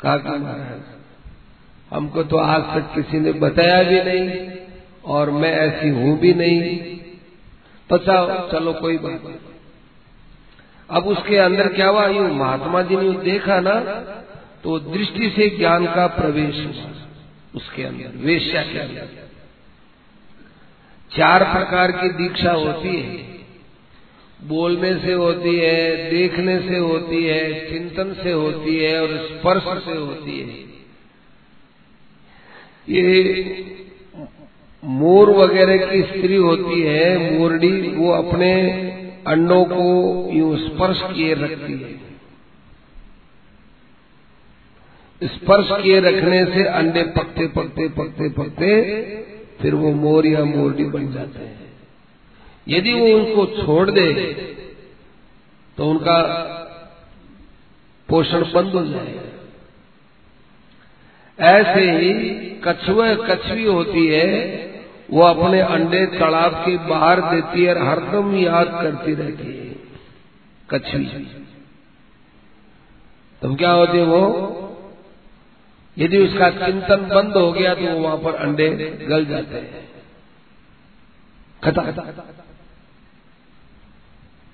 कहा 0.00 0.36
महाराज, 0.36 0.80
हमको 1.90 2.22
तो 2.24 2.36
आज 2.38 2.62
तक 2.74 2.94
किसी 2.94 3.20
ने 3.20 3.32
बताया 3.40 3.82
भी 3.82 4.00
नहीं, 4.02 4.48
और 5.06 5.30
मैं 5.32 5.52
ऐसी 5.52 5.88
हूँ 5.90 6.18
भी 6.18 6.32
नहीं। 6.34 6.76
तो 7.90 7.98
चलो 7.98 8.72
कोई 8.74 8.98
बात 8.98 9.24
नहीं। 9.24 9.36
अब 10.88 11.06
उसके 11.08 11.36
अंदर 11.38 11.68
क्या 11.68 11.88
हुआ? 11.88 12.06
यू 12.08 12.26
महात्मा 12.34 12.82
जी 12.82 12.96
ने 12.96 13.12
देखा 13.22 13.60
ना 13.60 13.74
तो 14.64 14.78
दृष्टि 14.80 15.28
से 15.30 15.48
ज्ञान 15.50 15.86
का 15.86 16.06
प्रवेश 16.12 16.56
उसके 17.54 17.82
अंदर, 17.84 18.16
वेश्या 18.18 18.62
के 18.62 18.78
अंदर। 18.78 19.06
चार 21.16 21.44
प्रकार 21.44 21.92
की 21.92 22.08
दीक्षा 22.08 22.52
होती 22.52 22.96
है। 22.96 23.32
बोलने 24.48 24.94
से 24.94 25.12
होती 25.12 25.56
है, 25.56 26.10
देखने 26.10 26.58
से 26.60 26.78
होती 26.78 27.24
है, 27.24 27.70
चिंतन 27.70 28.14
से 28.22 28.32
होती 28.32 28.76
है 28.76 29.02
और 29.02 29.08
स्पर्श 29.08 29.84
से 29.84 29.98
होती 29.98 30.40
है। 30.40 30.72
ये 32.88 33.64
मोर 34.84 35.30
वगैरह 35.30 35.86
की 35.86 36.02
स्त्री 36.02 36.36
होती 36.36 36.80
है, 36.82 37.38
मोरडी, 37.38 37.88
वो 37.96 38.10
अपने 38.10 38.70
अंडों 39.26 39.64
को 39.64 39.84
यूँ 40.32 40.56
स्पर्श 40.56 41.02
किए 41.16 41.34
रखती 41.34 41.72
है। 41.72 42.02
स्पर्श 45.22 45.68
किए 45.82 46.00
रखने 46.00 46.44
से 46.44 46.64
अंडे 46.64 47.02
पकते 47.02 47.46
पकते 47.46 47.88
पकते 47.88 48.28
पकते 48.28 48.82
फिर 49.62 49.74
वो 49.74 49.90
मोर 49.96 50.26
या 50.26 50.44
मोरडी 50.46 50.84
बन 50.90 51.12
जाते 51.12 51.40
हैं। 51.40 51.70
यदि 52.68 52.92
वो 52.92 53.06
उनको 53.16 53.46
छोड़ 53.56 53.90
दे 53.90 54.08
तो 55.78 55.90
उनका 55.90 56.16
पोषण 58.08 58.42
बंद 58.52 58.74
हो 58.74 58.84
जाएगा। 58.86 59.28
ऐसे 61.38 61.84
ही 61.92 62.12
कछुआ 62.64 63.06
कछवी 63.26 63.64
होती 63.64 64.06
है, 64.06 64.28
वो 65.10 65.22
अपने 65.22 65.60
अंडे 65.60 66.04
तालाब 66.08 66.54
के 66.64 66.76
बाहर 66.88 67.20
देती 67.22 67.64
है 67.64 67.74
और 67.74 67.82
हरदम 67.82 68.34
याद 68.36 68.68
करती 68.72 69.14
रहती 69.14 69.46
है 69.48 69.70
कछवी 70.70 71.04
तुम 73.42 73.54
क्या 73.56 73.70
होती 73.72 73.98
है 73.98 74.04
वो? 74.04 74.22
यदि 75.96 76.18
उसका 76.18 76.48
चिंतन 76.50 77.08
बंद 77.08 77.36
हो 77.36 77.52
गया 77.52 77.74
तो 77.74 77.86
वो 77.86 77.98
वहाँ 78.00 78.16
पर 78.18 78.34
अंडे 78.36 78.68
गल 79.08 79.24
जाते 79.24 79.56
हैं। 79.56 79.82
खता 81.62 81.82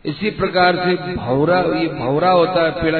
इसी 0.05 0.31
प्रकार 0.31 0.77
से 0.77 0.95
भौरा, 1.15 1.59
ये 1.59 1.87
भौरा 1.95 2.31
होता 2.31 2.65
है 2.65 2.71
पेड़ा 2.73 2.99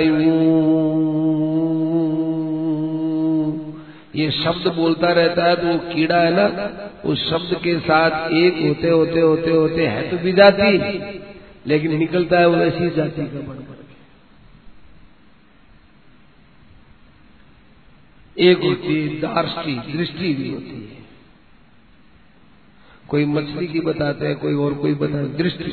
ये 4.15 4.31
शब्द 4.35 4.67
बोलता 4.75 5.11
रहता 5.13 5.45
है 5.45 5.57
तो 5.57 5.67
वो 5.67 5.79
कीड़ा 5.93 6.17
है 6.17 6.31
ना, 6.37 6.47
उस 7.05 7.29
शब्द 7.31 7.55
के 7.65 7.79
साथ 7.81 8.33
एक 8.33 8.55
होते 8.59 8.89
होते 8.91 9.21
होते 9.21 9.51
होते, 9.51 9.87
है 9.87 10.09
तो 10.11 10.17
भी 10.19 10.33
जाती। 10.33 10.67
लेकिन 11.67 11.97
निकलता 11.99 12.39
है 12.39 12.47
वो 12.49 12.57
ऐसी 12.57 12.91
जाति 12.91 13.23
का 13.25 13.41
बन 13.49 13.65
एक 18.39 18.63
होती 18.63 18.95
है 18.95 19.21
दार्ष्टी 19.21 19.93
दृष्टि 19.93 20.35
भी 20.35 20.49
होती 20.51 20.77
है। 20.83 21.07
कोई 23.09 23.25
मछली 23.25 23.67
की 23.67 23.81
बताते 23.81 24.27
हैं 24.27 24.37
कोई 24.37 24.55
और 24.55 24.75
कोई 24.75 24.95
बताते 24.95 25.43
दृष्टि 25.43 25.73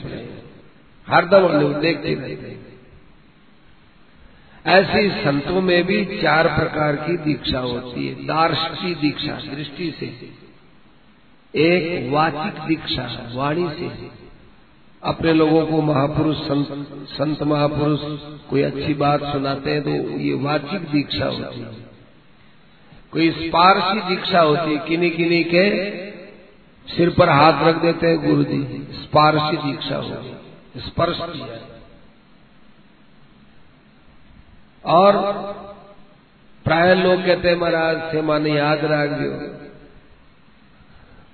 हरदम 1.07 1.47
लोग 1.61 1.75
देखते 1.75 2.13
रहते 2.15 2.47
हैं। 2.47 2.63
ऐसे 4.65 5.23
संतों 5.23 5.61
में 5.61 5.83
भी 5.83 6.21
चार 6.21 6.47
प्रकार 6.47 6.95
की 6.95 7.17
दीक्षा 7.17 7.59
होती 7.59 8.07
है 8.07 8.25
दार्ष्टी 8.25 8.95
दीक्षा 8.95 9.35
दृष्टि 9.55 9.91
से। 9.99 10.05
एक 11.53 12.11
वाचिक 12.13 12.61
दीक्षा 12.67 13.31
वाणी 13.33 13.69
से। 13.69 13.89
अपने 15.03 15.33
लोगों 15.33 15.65
को 15.65 15.81
महापुरुष 15.81 16.37
संत, 16.37 16.67
संत 17.09 17.43
महापुरुष 17.43 17.99
कोई 18.49 18.61
अच्छी 18.61 18.93
बात 18.93 19.23
सुनाते 19.23 19.71
हैं 19.71 19.81
तो 19.83 20.19
ये 20.19 20.33
वाचिक 20.33 20.81
दीक्षा 20.81 21.25
होती 21.25 21.59
है। 21.59 21.84
कोई 23.13 23.29
स्पार्शी 23.31 23.99
दीक्षा 24.07 24.41
होती 24.41 24.77
किन्हीं 24.87 25.11
किन्हीं 25.11 25.43
के 25.45 25.65
सिर 26.87 27.09
पर 27.09 27.29
हाथ 27.29 27.63
रख 27.63 27.81
देते 27.81 28.07
हैं 28.07 28.17
गुरु 28.23 28.43
जी 28.43 28.59
स्पार्शी 28.93 29.57
दीक्षा 29.57 29.97
होती 29.97 30.81
स्पर्श 30.81 31.19
किया 31.23 31.59
और 34.83 35.11
प्राय 36.65 36.93
लोग 36.95 37.25
कहते 37.25 37.49
हैं, 37.49 37.55
महाराज 37.55 37.97
से 38.11 38.21
माने 38.21 38.51
याद 38.51 38.79
रख 38.83 39.09
दो 39.11 39.29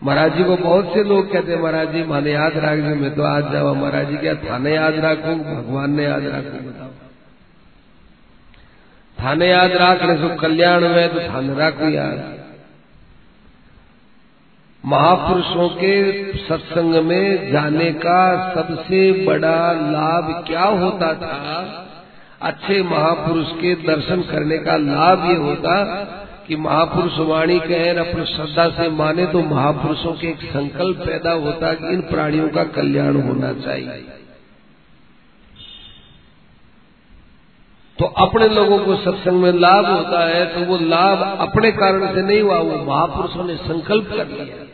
महाराज 0.01 0.35
जी 0.37 0.43
को 0.43 0.55
बहुत 0.57 0.93
से 0.93 1.03
लोग 1.03 1.31
कहते 1.31 1.51
हैं, 1.51 1.59
महाराज 1.61 1.91
जी, 1.93 2.03
माने 2.03 2.31
याद 2.31 2.53
रख 2.57 2.79
दो 2.79 2.95
मैं 2.95 3.13
तो 3.15 3.23
आज 3.23 3.51
जावा। 3.51 3.73
महाराज 3.73 4.07
जी 4.09 4.17
क्या 4.17 4.33
थाने 4.35 4.73
याद 4.75 4.95
रखू? 5.05 5.33
भगवान 5.45 5.91
ने 5.91 6.03
याद 6.03 6.25
रखू, 6.25 6.57
बताओ। 6.69 7.00
थाने 9.23 9.47
याद 9.49 9.71
राख 9.71 10.03
ने 10.03 10.17
सुख 10.17 10.39
कल्याण 10.41 10.81
में 10.81 11.13
तो 11.13 11.19
थाने 11.19 11.55
राख 11.55 11.81
याद 11.81 12.39
महापुरुषों 14.85 15.69
के 15.69 15.93
सत्संग 16.37 16.95
में 16.95 17.51
जाने 17.51 17.91
का 17.91 18.19
सबसे 18.53 19.25
बड़ा 19.25 19.71
लाभ 19.71 20.43
क्या 20.47 20.63
होता 20.63 21.13
था? 21.13 21.37
अच्छे 22.41 22.81
महापुरुष 22.83 23.51
के 23.51 23.75
दर्शन 23.75 24.21
करने 24.21 24.57
का 24.57 24.77
लाभ 24.77 25.25
ये 25.25 25.35
होता 25.35 25.75
कि 26.47 26.55
महापुरुष 26.55 27.19
वाणी 27.19 27.59
कहन 27.59 27.97
अपनी 27.97 28.25
श्रद्धा 28.25 28.67
से 28.69 28.89
माने 28.89 29.25
तो 29.25 29.41
महापुरुषों 29.41 30.13
के 30.13 30.27
एक 30.27 30.41
संकल्प 30.41 30.97
पैदा 30.97 31.31
होता 31.31 31.73
कि 31.73 31.93
इन 31.93 32.01
प्राणियों 32.01 32.49
का 32.49 32.63
कल्याण 32.63 33.21
होना 33.21 33.53
चाहिए। 33.53 34.20
तो 38.01 38.05
अपने 38.05 38.47
लोगों 38.49 38.79
को 38.79 38.95
सत्संग 38.95 39.41
में 39.41 39.51
लाभ 39.53 39.85
होता 39.85 40.27
है 40.27 40.45
तो 40.45 40.61
वो 40.61 40.77
लाभ 40.77 41.37
अपने 41.39 41.71
कारण 41.71 42.15
से 42.15 42.21
नहीं 42.21 42.41
हुआ, 42.41 42.57
वो 42.57 42.85
महापुरुषों 42.85 43.43
ने 43.43 43.55
संकल्प 43.55 44.09
कर 44.09 44.27
लिया। 44.27 44.65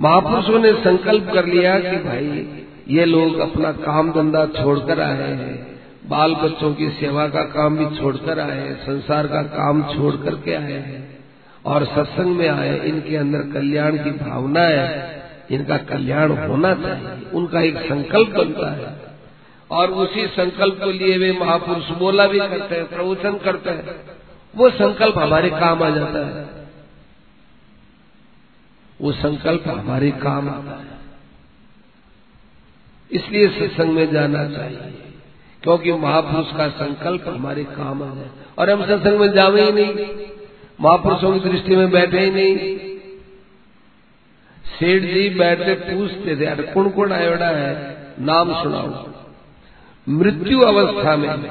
महापुरुषों 0.00 0.58
ने 0.58 0.72
संकल्प 0.72 1.30
कर 1.34 1.46
लिया 1.46 1.80
कि 1.80 1.96
भाई, 1.96 2.48
ये 2.88 3.04
लोग 3.04 3.38
अपना 3.38 3.72
काम 3.72 4.12
धंधा 4.12 4.46
छोड़कर 4.46 5.00
आए 5.00 5.22
हैं, 5.22 5.78
बाल 6.08 6.34
बच्चों 6.34 6.74
की 6.74 6.90
सेवा 6.90 7.28
का 7.28 7.42
काम 7.42 7.76
भी 7.76 7.96
छोड़कर 7.96 8.40
आए 8.40 8.58
हैं, 8.58 8.76
संसार 8.86 9.26
का 9.26 9.42
काम 9.42 9.82
छोड़ 9.82 10.16
करके 10.16 10.54
आए 10.54 10.72
हैं, 10.72 11.18
और 11.64 11.84
सत्संग 11.84 12.36
में 12.36 12.48
आए, 12.48 12.80
इनके 12.80 13.16
अंदर 13.16 13.38
कल्याण 13.38 13.96
की 13.96 14.10
भावना 14.10 14.60
है, 14.60 15.22
इनका 15.50 15.76
कल्याण 15.76 16.30
होना 16.30 16.74
चाहिए, 16.74 17.30
उनका 17.32 17.60
एक 17.60 17.78
संकल्प 17.78 18.28
बनता 18.28 18.72
है। 18.72 19.07
और 19.70 19.90
उसी 19.94 20.26
संकल्प 20.26 20.78
को 20.80 20.90
लिए 20.90 21.18
वे 21.18 21.32
महापुरुष 21.32 21.88
बोला 21.98 22.26
भी 22.26 22.38
करते 22.38 22.74
हैं, 22.74 22.88
प्रवचन 22.88 23.38
करते 23.38 23.70
हैं। 23.70 23.96
वो 24.54 24.70
संकल्प 24.70 25.18
हमारे 25.18 25.50
काम 25.50 25.82
आ 25.82 25.90
जाता 25.90 26.26
है। 26.26 26.46
वो 29.00 29.12
संकल्प 29.12 29.64
हमारे 29.68 30.10
काम 30.10 30.48
आता 30.48 30.78
है। 30.78 30.96
इसलिए 33.10 33.48
सत्संग 33.48 33.92
में 33.92 34.12
जाना 34.12 34.44
चाहिए, 34.48 34.94
क्योंकि 35.62 35.92
महापुरुष 35.92 36.46
का 36.56 36.68
संकल्प 36.76 37.28
हमारे 37.28 37.64
काम 37.64 38.02
आ 38.02 38.14
जाए 38.14 38.30
और 38.58 38.70
हम 38.70 38.84
सत्संग 38.86 39.20
में 39.20 39.32
जावे 39.32 39.62
ही 39.62 39.72
नहीं, 39.72 40.26
महापुरुषों 40.80 41.38
की 41.38 41.48
दृष्टि 41.48 41.76
में 41.76 41.90
बैठे 41.90 42.20
ही 42.20 42.30
नहीं। 42.30 42.76
सेठ 44.72 45.02
जी 45.04 45.28
बैठे 45.30 45.74
पूछते 45.74 46.36
थे, 46.36 46.46
अरे 46.46 46.62
कौन 46.62 46.90
कौन 46.90 47.12
आयोड़ा 47.12 47.46
है? 47.46 47.72
नाम 48.20 48.52
सुनाओ। 48.62 49.06
मृत्यु 50.08 50.60
अवस्था 50.60 51.16
में। 51.16 51.42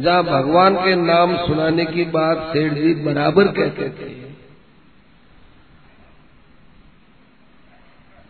जहाँ 0.00 0.24
भगवान 0.24 0.76
के 0.76 0.94
नाम 0.94 1.36
सुनाने 1.36 1.84
की 1.84 2.04
बात 2.04 2.38
सेठ 2.52 2.72
जी 2.72 2.94
बराबर 2.94 3.48
कहते 3.48 3.88
थे। 3.88 4.30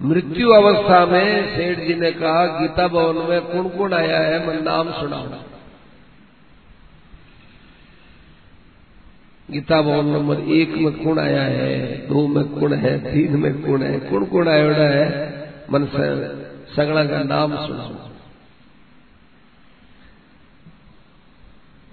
मृत्यु 0.03 0.51
अवस्था 0.51 1.07
में 1.07 1.57
सेठ 1.57 1.79
जी 1.79 1.95
ने 1.95 2.13
कहा, 2.13 2.47
गीता 2.47 2.89
भवन 2.89 3.31
में 3.31 3.41
कौन 3.41 3.69
कौन 3.69 3.95
आया 3.95 4.21
है? 4.21 4.47
मैं 4.47 4.63
नाम 4.63 4.93
सुनाऊ। 4.93 5.27
गीता 9.51 9.83
भवन 9.83 10.07
नंबर 10.07 10.41
एक 10.41 10.75
में 10.75 11.05
कौन 11.05 11.19
आया 11.19 11.43
है? 11.43 11.97
दो 12.09 12.29
में 12.29 12.45
कौन 12.45 12.73
है? 12.73 13.13
तीन 13.13 13.37
में 13.37 13.63
कौन 13.63 13.83
है? 13.83 13.99
कौन 13.99 14.25
कौन 14.25 14.49
आयोड़ा 14.49 14.85
है? 14.85 15.31
मन 15.73 15.85
सगड़ा 16.77 17.05
का 17.05 17.23
नाम 17.23 17.57
सुनाओ 17.66 17.95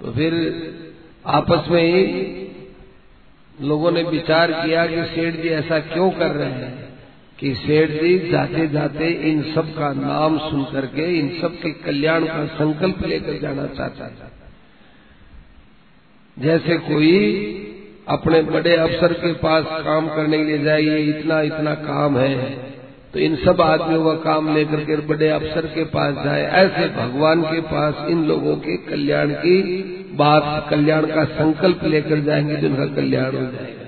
तो 0.02 0.12
फिर 0.12 0.34
आपस 1.26 1.70
में 1.70 1.84
ही 1.84 2.04
लोगों 3.62 3.92
ने 3.92 4.04
विचार 4.04 4.52
किया 4.52 4.86
कि 4.88 5.04
सेठ 5.04 5.36
जी 5.36 5.50
ऐसा 5.50 5.80
क्यों 5.80 6.12
कर 6.12 6.32
रहे 6.32 6.52
हैं 6.52 6.88
कि 7.40 7.56
सेठ 7.56 7.92
जी 7.92 8.30
जाते 8.30 8.68
जाते 8.68 9.08
इन 9.08 9.42
सब 9.54 9.74
का 9.76 9.94
नाम 9.94 10.38
सुन 10.40 10.64
करके, 10.64 11.20
इन 11.20 11.42
सब 11.42 11.56
के 11.56 11.72
कल्याण 11.72 12.26
का 12.26 12.46
संकल्प 12.46 13.06
लेकर 13.06 13.40
जाना 13.40 13.66
चाहता 13.66 14.08
था। 14.08 14.32
जैसे 16.38 16.78
कोई 16.78 17.12
अपने 18.08 18.42
बड़े 18.42 18.76
अफसर 18.76 19.14
के 19.14 19.34
पास 19.34 19.66
काम 19.86 20.08
करने 20.08 20.38
के 20.38 20.44
लिए 20.44 20.58
जाइए 20.58 20.98
इतना 20.98 21.42
इतना 21.42 21.74
काम 21.74 22.18
है। 22.18 22.67
तो 23.18 23.22
इन 23.22 23.36
सब 23.36 23.62
आदमियों 23.62 24.04
का 24.06 24.14
काम 24.24 24.54
लेकर 24.56 24.84
के 24.86 24.96
बड़े 25.08 25.28
अफसर 25.30 25.66
के 25.68 25.84
पास 25.84 26.16
जाए, 26.26 26.42
ऐसे 26.56 26.88
भगवान 26.90 27.42
के 27.42 27.62
पास 27.62 28.04
इन 28.10 28.24
लोगों 28.26 28.56
के 28.56 28.76
कल्याण 28.78 29.32
की 29.36 29.62
बात, 30.14 30.68
कल्याण 30.70 31.06
का 31.06 31.24
संकल्प 31.32 31.84
लेकर 31.84 32.20
जाएँगे 32.20 32.56
तो 32.56 32.68
इनका 32.68 32.86
कल्याण 32.96 33.36
हो 33.36 33.42
जाएगा। 33.44 33.88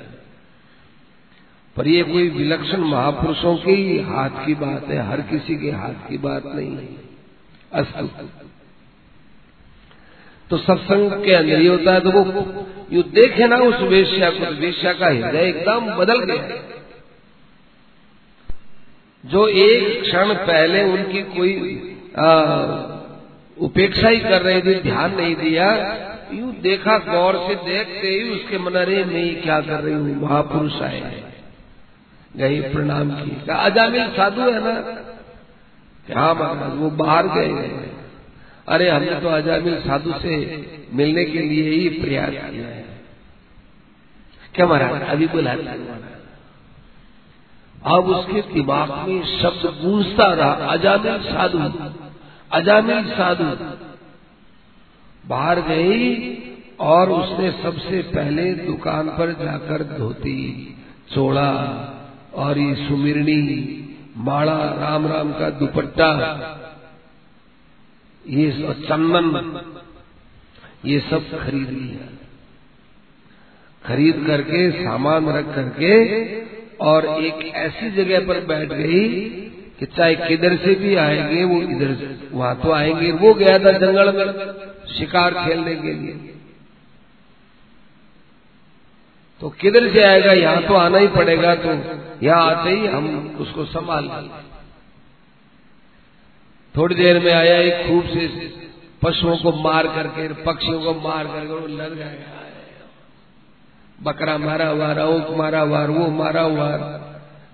पर 1.76 1.88
ये 1.88 2.04
कोई 2.04 2.30
विलक्षण 2.30 2.82
महापुरुषों 2.86 3.56
की 3.58 4.00
हाथ 4.00 4.46
की 4.46 4.56
बात 4.56 4.88
है, 4.88 4.98
हर 5.10 5.22
किसी 5.22 5.56
के 5.56 5.72
हाथ 5.72 6.10
की 6.10 6.18
बात 6.18 6.44
नहीं 6.46 6.72
है, 6.72 6.88
अस्तु। 7.74 8.08
तो 10.50 10.58
सत्संग 10.58 11.12
के 11.26 11.34
अंदर 11.34 11.62
ये 11.62 11.68
होता 11.68 11.94
है? 11.94 12.00
तो 12.00 12.12
वो 12.12 12.66
यू 12.92 13.04
देखे 13.14 13.48
ना 13.48 13.58
उस 13.58 13.82
वेश्या 13.90 14.30
को, 14.30 14.52
वेश्या 14.58 14.94
का 14.94 15.08
हृदय 15.08 15.48
एकदम 15.48 15.96
बदल 15.96 16.20
गया। 16.24 16.79
जो 19.24 19.48
एक 19.48 20.02
क्षण 20.02 20.34
पहले 20.46 20.84
उनकी 20.84 21.22
कोई 21.32 21.54
उपेक्षा 23.58 24.10
ही 24.10 24.20
कर 24.20 24.42
रही 24.42 24.62
थी, 24.62 24.74
ध्यान 24.82 25.16
नहीं 25.16 25.36
दिया, 25.36 25.68
यूँ 26.34 26.54
देखा 26.62 26.98
गौर 27.06 27.38
से 27.48 27.56
देखते 27.66 28.08
ही 28.08 28.30
उसके 28.30 28.58
मन, 28.58 28.74
अरे 28.76 29.04
नहीं 29.06 29.36
क्या 29.42 29.60
कर 29.62 29.80
रही 29.80 29.94
हूँ, 29.94 30.16
महापुरुष 30.22 30.82
आए 30.82 31.00
हैं। 31.00 31.28
गई 32.38 32.60
प्रणाम 32.72 33.12
की। 33.12 33.32
अजामिल 33.50 34.08
साधु 34.10 34.42
है 34.42 34.60
ना? 34.64 34.74
हाँ 36.16 36.34
महाराज 36.36 36.78
वो 36.78 36.90
बाहर 36.98 37.28
गए। 37.28 37.48
हैं 37.48 37.88
अरे 38.68 38.90
हमने 38.90 39.20
तो 39.22 39.30
अजामिल 39.30 39.76
साधु 39.82 40.12
से 40.14 40.36
मिलने 40.94 41.24
के 41.26 41.42
लिए 41.42 41.70
ही 41.72 41.90
प्रयास 41.92 42.30
किया 42.30 42.68
है। 42.68 42.86
क्या 44.56 44.66
महाराज, 44.66 45.02
अभी 45.10 45.28
बुलाते 45.28 45.64
अब 47.88 48.08
उसके 48.10 48.42
दिमाग 48.54 48.90
में 49.08 49.24
शब्द 49.26 49.66
गूंजता 49.82 50.34
रहा, 50.34 50.54
अजामिल 50.68 51.22
साधु 51.24 51.60
अजामिल 52.52 53.06
साधु। 53.10 53.46
बाहर 55.28 55.60
गई 55.62 56.36
और 56.82 57.12
उसने 57.12 57.52
सबसे 57.64 58.02
पहले 58.12 58.54
दुकान 58.56 59.10
पर 59.10 59.32
जाकर 59.34 59.84
धोती, 59.98 60.42
चोड़ा 61.14 61.52
और 62.36 62.58
ये 62.58 62.76
सुमिरणी 62.88 63.44
माड़ा 64.18 64.58
राम 64.80 65.08
राम 65.08 65.32
का 65.34 65.50
दुपट्टा, 65.50 66.12
ये 68.26 68.52
चंदन, 68.82 69.28
ये 70.86 71.00
सब 71.00 71.30
खरीद 71.40 71.70
लिया। 71.70 72.08
खरीद 73.84 74.24
करके, 74.28 74.72
सामान 74.84 75.30
रख 75.30 75.56
करके 75.56 75.94
और 76.82 77.06
एक 77.24 77.46
ऐसी 77.58 77.90
जगह 77.92 78.28
पर 78.28 78.40
बैठ 78.46 78.70
गई 78.70 79.10
कि 79.80 79.86
चाहे 79.88 80.16
किधर 80.18 80.56
से 80.58 80.74
भी 80.76 80.96
आएँगे, 80.96 81.44
वो 81.44 81.62
इधर 81.64 82.18
वहाँ 82.32 82.56
तो 82.56 82.72
आएँगे। 82.72 83.12
वो 83.12 83.34
गया 83.34 83.58
था 83.60 83.72
जंगल 83.78 84.12
में 84.16 84.96
शिकार 84.96 85.34
खेलने 85.36 85.76
के 85.76 85.94
लिए। 85.94 86.14
तो 89.42 89.50
किधर 89.50 89.90
से 89.94 90.04
आएगा? 90.04 90.32
यहाँ 90.34 90.62
तो 90.64 90.74
आना 90.74 90.98
ही 90.98 91.08
पड़ेगा 91.08 91.56
तो 91.56 91.74
यहाँ 92.24 92.46
आते 92.46 92.70
ही 92.70 92.88
हम 92.88 93.38
उसको 93.40 93.66
संभाल 93.66 94.04
लेंगे। 94.04 94.48
थोड़ी 96.76 96.96
देर 96.96 97.20
में 97.20 97.32
आया 97.34 97.58
एक 97.58 97.88
खूब 97.88 98.08
से 98.08 98.28
पशुओं 99.02 99.38
को 99.38 99.52
मार 99.54 99.88
करके, 99.88 100.28
पक्षियों 100.44 100.80
को 100.82 100.94
मार 101.02 101.28
करके, 101.28 101.54
वो 101.54 101.68
लग 101.68 101.96
गया 101.96 102.49
बकरा 104.04 104.38
मारा 104.38 104.68
हुआ 104.68 104.92
रऊक 104.92 105.30
मारा 105.38 105.62
हुआ 105.62 105.86
वो 105.86 106.08
मारा 106.08 106.42
हुआ। 106.42 106.70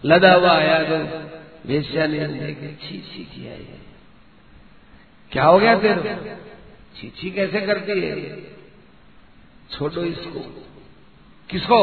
लदा 0.06 0.34
हुआ 0.34 0.52
आया 0.52 0.80
तो 0.84 0.98
वेश्या 1.68 2.08
ने 2.08 2.28
देखे 2.28 2.68
छी 2.82 2.98
छी 3.02 3.24
किया 3.24 3.52
है 3.52 3.80
क्या 5.32 5.46
हो 5.46 5.60
गया 5.60 5.76
तेरे 5.80 6.36
छी 6.98 7.10
छी 7.10 7.32
कैसे 7.32 7.62
करती 7.62 8.02
है 8.02 8.36
छोड़ो 9.72 10.04
इसको। 10.04 10.40
किसको? 11.50 11.80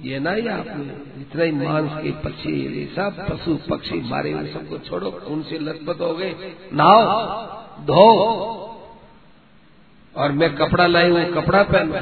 ये 0.00 0.18
ना 0.18 0.30
ही 0.30 0.48
आपने 0.48 1.20
इतना 1.20 1.44
ही 1.44 1.52
मांस 1.52 1.90
के 2.02 2.10
पक्षी, 2.10 2.52
ये 2.78 2.86
सब 2.86 3.26
पशु 3.28 3.54
पक्षी 3.70 4.00
मारे 4.00 4.32
हुए 4.32 4.48
सबको 4.52 4.78
छोड़ो, 4.78 5.10
उनसे 5.26 5.58
लथपथ 5.58 6.00
हो 6.00 6.14
गए। 6.14 6.54
नहाओ, 6.72 7.04
धो। 7.86 8.02
और 10.16 10.32
मैं 10.32 10.54
कपड़ा 10.56 10.86
लाई 10.86 11.10
हूँ, 11.10 11.24
कपड़ा 11.34 11.62
पहनो। 11.62 11.94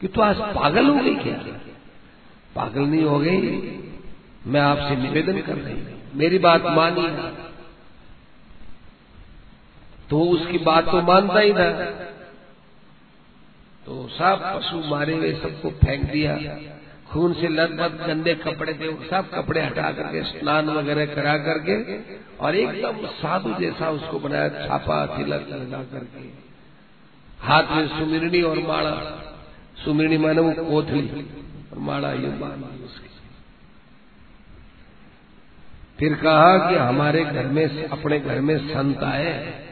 कि 0.00 0.08
तो 0.08 0.22
आज 0.22 0.36
पागल 0.36 0.86
हो 0.86 0.94
गई 0.94 1.14
क्या? 1.14 1.36
पागल 2.54 2.80
नहीं 2.80 3.04
हो 3.04 3.18
गई। 3.18 3.40
मैं 4.46 4.60
आपसे 4.60 4.96
निवेदन 4.96 5.40
कर 5.40 5.54
रही 5.54 5.74
हूँ। 5.74 6.02
मेरी 6.14 6.38
बात 6.38 6.62
मानी 6.62 7.08
तो 10.10 10.20
उसकी 10.20 10.58
बात 10.58 10.84
तो 10.84 11.02
मानता 11.02 11.40
ही 11.40 11.52
था। 11.52 11.70
तो 13.86 14.08
सब 14.08 14.40
पशु 14.56 14.76
मारे 14.78 15.14
हुए 15.14 15.32
सबको 15.32 15.70
फेंक 15.70 16.04
दिया। 16.10 16.58
खून 17.10 17.32
से 17.32 17.48
लदबद 17.48 18.06
गंदे 18.06 18.34
कपड़े 18.34 18.72
थे, 18.72 19.08
सब 19.08 19.30
कपड़े 19.34 19.62
हटा 19.62 19.90
करके, 19.92 20.22
स्नान 20.22 20.70
वगैरह 20.70 21.06
करा 21.06 21.36
करके, 21.38 21.74
और 22.36 22.56
एकदम 22.56 23.06
साधु 23.06 23.54
जैसा 23.60 23.90
उसको 23.90 24.18
बनाया, 24.18 24.48
छापा, 24.48 25.06
तिलक 25.06 25.46
लगा 25.50 25.82
करके। 25.82 26.28
हाथ 27.46 27.76
में 27.76 27.88
सुमिरनी 27.88 28.42
और 28.42 28.58
माड़ा 28.58 28.90
सुमिरनी 29.76 30.18
माने 30.18 30.40
वो 30.40 30.64
कोथली 30.70 31.30
और 31.72 31.78
माड़ा 31.78 32.12
ये 32.12 32.28
मान 32.28 32.64
उसकी। 32.84 33.08
फिर 35.98 36.14
कहा 36.14 36.70
कि 36.70 36.76
हमारे 36.76 37.24
घर 37.24 37.46
में, 37.46 37.84
अपने 37.84 38.20
घर 38.20 38.40
में 38.40 38.58
संत 38.58 38.98
आए, 38.98 39.64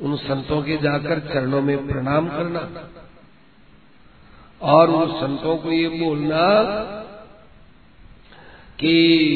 उन 0.00 0.16
संतों 0.16 0.62
के 0.62 0.76
जाकर 0.76 1.20
चरणों 1.20 1.62
में 1.62 1.86
प्रणाम 1.86 2.28
करना, 2.28 2.88
और 4.62 4.90
उन 4.90 5.20
संतों 5.20 5.56
को 5.56 5.72
ये 5.72 5.88
बोलना 5.88 6.64
कि, 8.80 9.34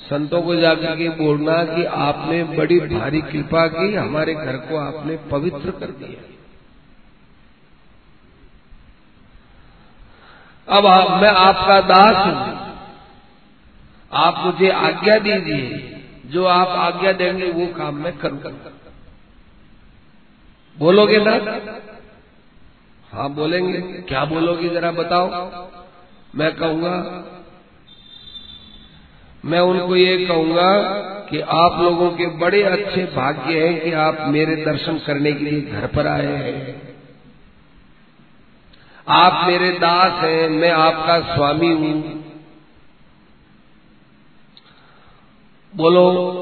संतों 0.00 0.42
को 0.42 0.54
जाकर 0.54 0.96
के 0.96 1.08
बोलना 1.08 1.64
कि 1.64 1.84
आपने 1.84 2.44
बड़ी 2.44 2.80
भारी 2.80 3.20
कृपा 3.20 3.66
की, 3.66 3.94
हमारे 3.94 4.34
घर 4.34 4.56
को 4.56 4.76
आपने 4.76 5.16
पवित्र 5.16 5.70
कर 5.70 5.86
दिया। 5.86 6.33
अब 10.68 10.86
आप, 10.86 11.22
मैं 11.22 11.28
आपका 11.28 11.80
दास 11.80 12.26
हूँ। 12.26 12.54
आप 14.12 14.34
मुझे 14.38 14.70
आज्ञा 14.70 15.18
दीजिए। 15.18 15.90
जो 16.26 16.44
आप 16.44 16.68
आज्ञा 16.68 17.12
देंगे 17.12 17.50
वो 17.50 17.66
काम 17.66 17.94
मैं 17.94 18.18
करूँगा। 18.18 18.50
बोलोगे 20.78 21.18
ना 21.18 21.32
हाँ 23.12 23.30
बोलेंगे। 23.30 23.80
क्या 23.80 24.24
बोलोगे 24.24 24.68
जरा 24.68 24.90
बताओ। 24.90 25.28
मैं 26.34 26.56
कहूँगा 26.56 27.24
मैं 29.44 29.60
उनको 29.60 29.96
ये 29.96 30.26
कहूँगा 30.26 30.82
कि 31.30 31.40
आप 31.40 31.80
लोगों 31.80 32.10
के 32.10 32.26
बड़े 32.26 32.62
अच्छे 32.62 33.04
भाग्य 33.04 33.68
हैं 33.68 33.80
कि 33.80 33.92
आप 33.92 34.16
मेरे 34.20 34.56
दर्शन 34.56 34.98
करने 34.98 35.32
के 35.32 35.44
लिए 35.44 35.60
घर 35.60 35.86
पर 35.86 36.06
आए 36.06 36.26
हैं। 36.26 36.93
आप 39.08 39.46
मेरे 39.46 39.70
दास 39.70 40.24
हैं, 40.24 40.48
मैं 40.48 40.70
आपका 40.70 41.34
स्वामी 41.34 41.66
हूँ। 41.66 42.24
बोलो, 45.76 46.40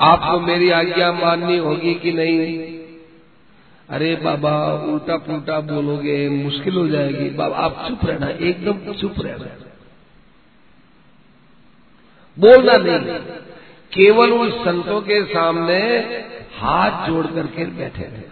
आपको 0.00 0.40
मेरी 0.40 0.70
आज्ञा 0.70 1.12
माननी 1.12 1.58
होगी 1.58 1.94
कि 1.94 2.12
नहीं? 2.12 2.58
अरे 3.90 4.16
बाबा 4.16 4.72
उल्टा 4.72 5.16
पुल्टा 5.16 5.60
बोलोगे, 5.60 6.28
मुश्किल 6.28 6.76
हो 6.76 6.88
जाएगी। 6.88 7.30
बाबा, 7.30 7.56
आप 7.56 7.84
चुप 7.88 8.00
रहना, 8.04 8.28
एकदम 8.28 8.92
चुप 8.92 9.14
रहना। 9.18 9.46
बोलना 12.38 12.72
नहीं। 12.72 13.18
केवल 13.92 14.30
उन 14.32 14.50
संतों 14.50 15.00
के 15.00 15.24
सामने 15.24 15.98
हाथ 16.58 17.08
जोड़ 17.08 17.26
करके 17.26 17.64
बैठे 17.64 18.02
रहे। 18.02 18.29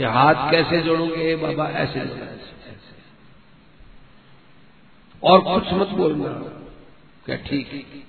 कि 0.00 0.06
हाथ 0.06 0.50
कैसे 0.50 0.80
जोड़ोगे? 0.80 1.36
बाबा, 1.36 1.70
ऐसे 1.70 2.00
और 5.22 5.40
कुछ 5.40 5.72
मत 5.72 5.88
बोलना। 5.88 6.28
क्या 7.26 7.36
ठीक? 7.36 8.04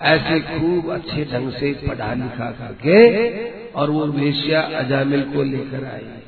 ऐसे 0.00 0.40
खूब 0.40 0.92
अच्छे 0.92 1.24
ढंग 1.24 1.52
से 1.52 1.72
पढ़ा 1.72 2.14
लिखा 2.14 2.50
करके 2.50 3.50
और 3.70 3.90
वो 3.90 4.06
वेश्या 4.06 4.62
अजामिल 4.62 5.22
को 5.22 5.42
लेकर 5.42 5.84
आई। 5.84 6.22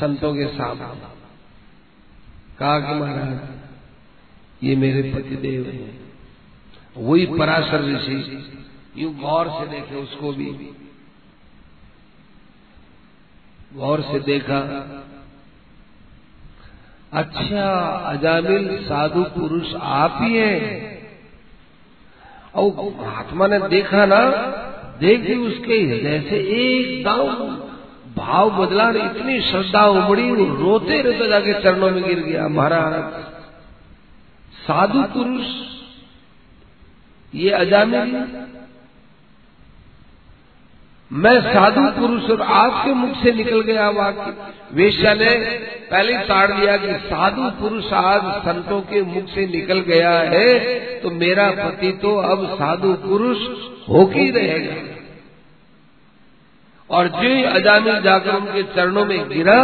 संतों 0.00 0.34
के 0.34 0.46
सामने। 0.46 1.16
कहा 2.58 2.80
कि 2.80 2.94
महाराज, 2.94 3.40
ये 4.62 4.76
मेरे 4.76 5.14
पतिदेव 5.14 5.66
हैं। 5.66 6.12
वही 6.96 7.26
पराशर 7.26 7.96
ऋषि, 7.96 8.48
यू 8.96 9.10
गौर 9.10 9.48
से 9.48 9.66
देखे 9.66 9.94
उसको 9.94 10.32
भी। 10.32 10.82
गौर 13.76 14.00
से 14.00 14.18
देखा। 14.20 14.58
अच्छा 17.12 17.66
अजामिल 18.08 18.68
साधु 18.84 19.22
पुरुष 19.34 19.74
आप 19.74 20.18
ही 20.22 20.36
हैं। 20.36 20.96
और 22.54 22.94
महात्मा 23.00 23.46
ने 23.46 23.58
देखा 23.68 24.06
ना, 24.06 24.20
देख 25.00 25.20
उसके 25.38 25.80
हृदय 25.80 26.20
से 26.20 26.36
एकदम 26.56 27.26
भाव 28.16 28.50
बदला 28.50 28.88
इतनी 29.04 29.40
श्रद्धा 29.40 29.86
उमड़ी 29.86 30.28
रोते 30.56 31.00
रोते 31.02 31.28
जाके 31.28 31.54
चरणों 31.62 31.90
में 31.90 32.02
गिर 32.04 32.20
गया, 32.20 32.48
महाराज। 32.48 32.94
साधु 34.58 35.02
पुरुष, 35.14 35.46
ये 37.34 37.50
अजामिल 37.50 38.14
मैं 41.10 41.40
साधु 41.42 41.82
पुरुष 41.92 42.30
और 42.30 42.40
आपके 42.42 42.92
मुख 42.94 43.16
से 43.16 43.32
निकल 43.32 43.60
गया 43.62 43.88
वाक्य। 43.90 44.32
वेश्या 44.74 45.12
ने 45.14 45.34
पहले 45.90 46.16
ताड़ 46.24 46.50
लिया 46.52 46.76
कि 46.76 46.94
साधु 47.04 47.50
पुरुष 47.60 47.92
आज 47.92 48.22
संतों 48.44 48.80
के 48.82 49.02
मुख 49.04 49.28
से 49.28 49.46
निकल 49.46 49.80
गया 49.82 50.10
है 50.30 50.58
तो 51.00 51.10
मेरा 51.12 51.50
पति 51.52 51.92
तो 52.02 52.14
अब 52.24 52.46
साधु 52.54 52.92
पुरुष 53.04 53.46
हो 53.88 54.04
ही 54.14 54.30
रहेगा। 54.30 54.74
और 56.90 57.08
जो 57.08 57.28
ही 57.28 57.42
अजामिल 57.44 58.00
जाकर 58.02 58.34
उनके 58.34 58.62
चरणों 58.74 59.04
में 59.04 59.28
गिरा, 59.28 59.62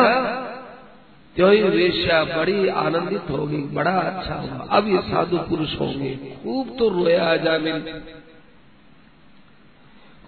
त्यो 1.36 1.49
ही 1.49 1.62
वेश्या 1.62 2.22
बड़ी 2.26 2.68
आनंदित 2.68 3.30
होगी, 3.30 3.62
बड़ा 3.74 3.90
अच्छा 3.90 4.34
हुआ 4.34 4.66
अब 4.70 4.88
ये 4.88 5.01
साधु 5.03 5.38
पुरुष 5.51 5.78
होंगे। 5.80 6.14
खूब 6.43 6.76
तो 6.78 6.88
रोया 6.88 7.24
अजामिल। 7.32 7.84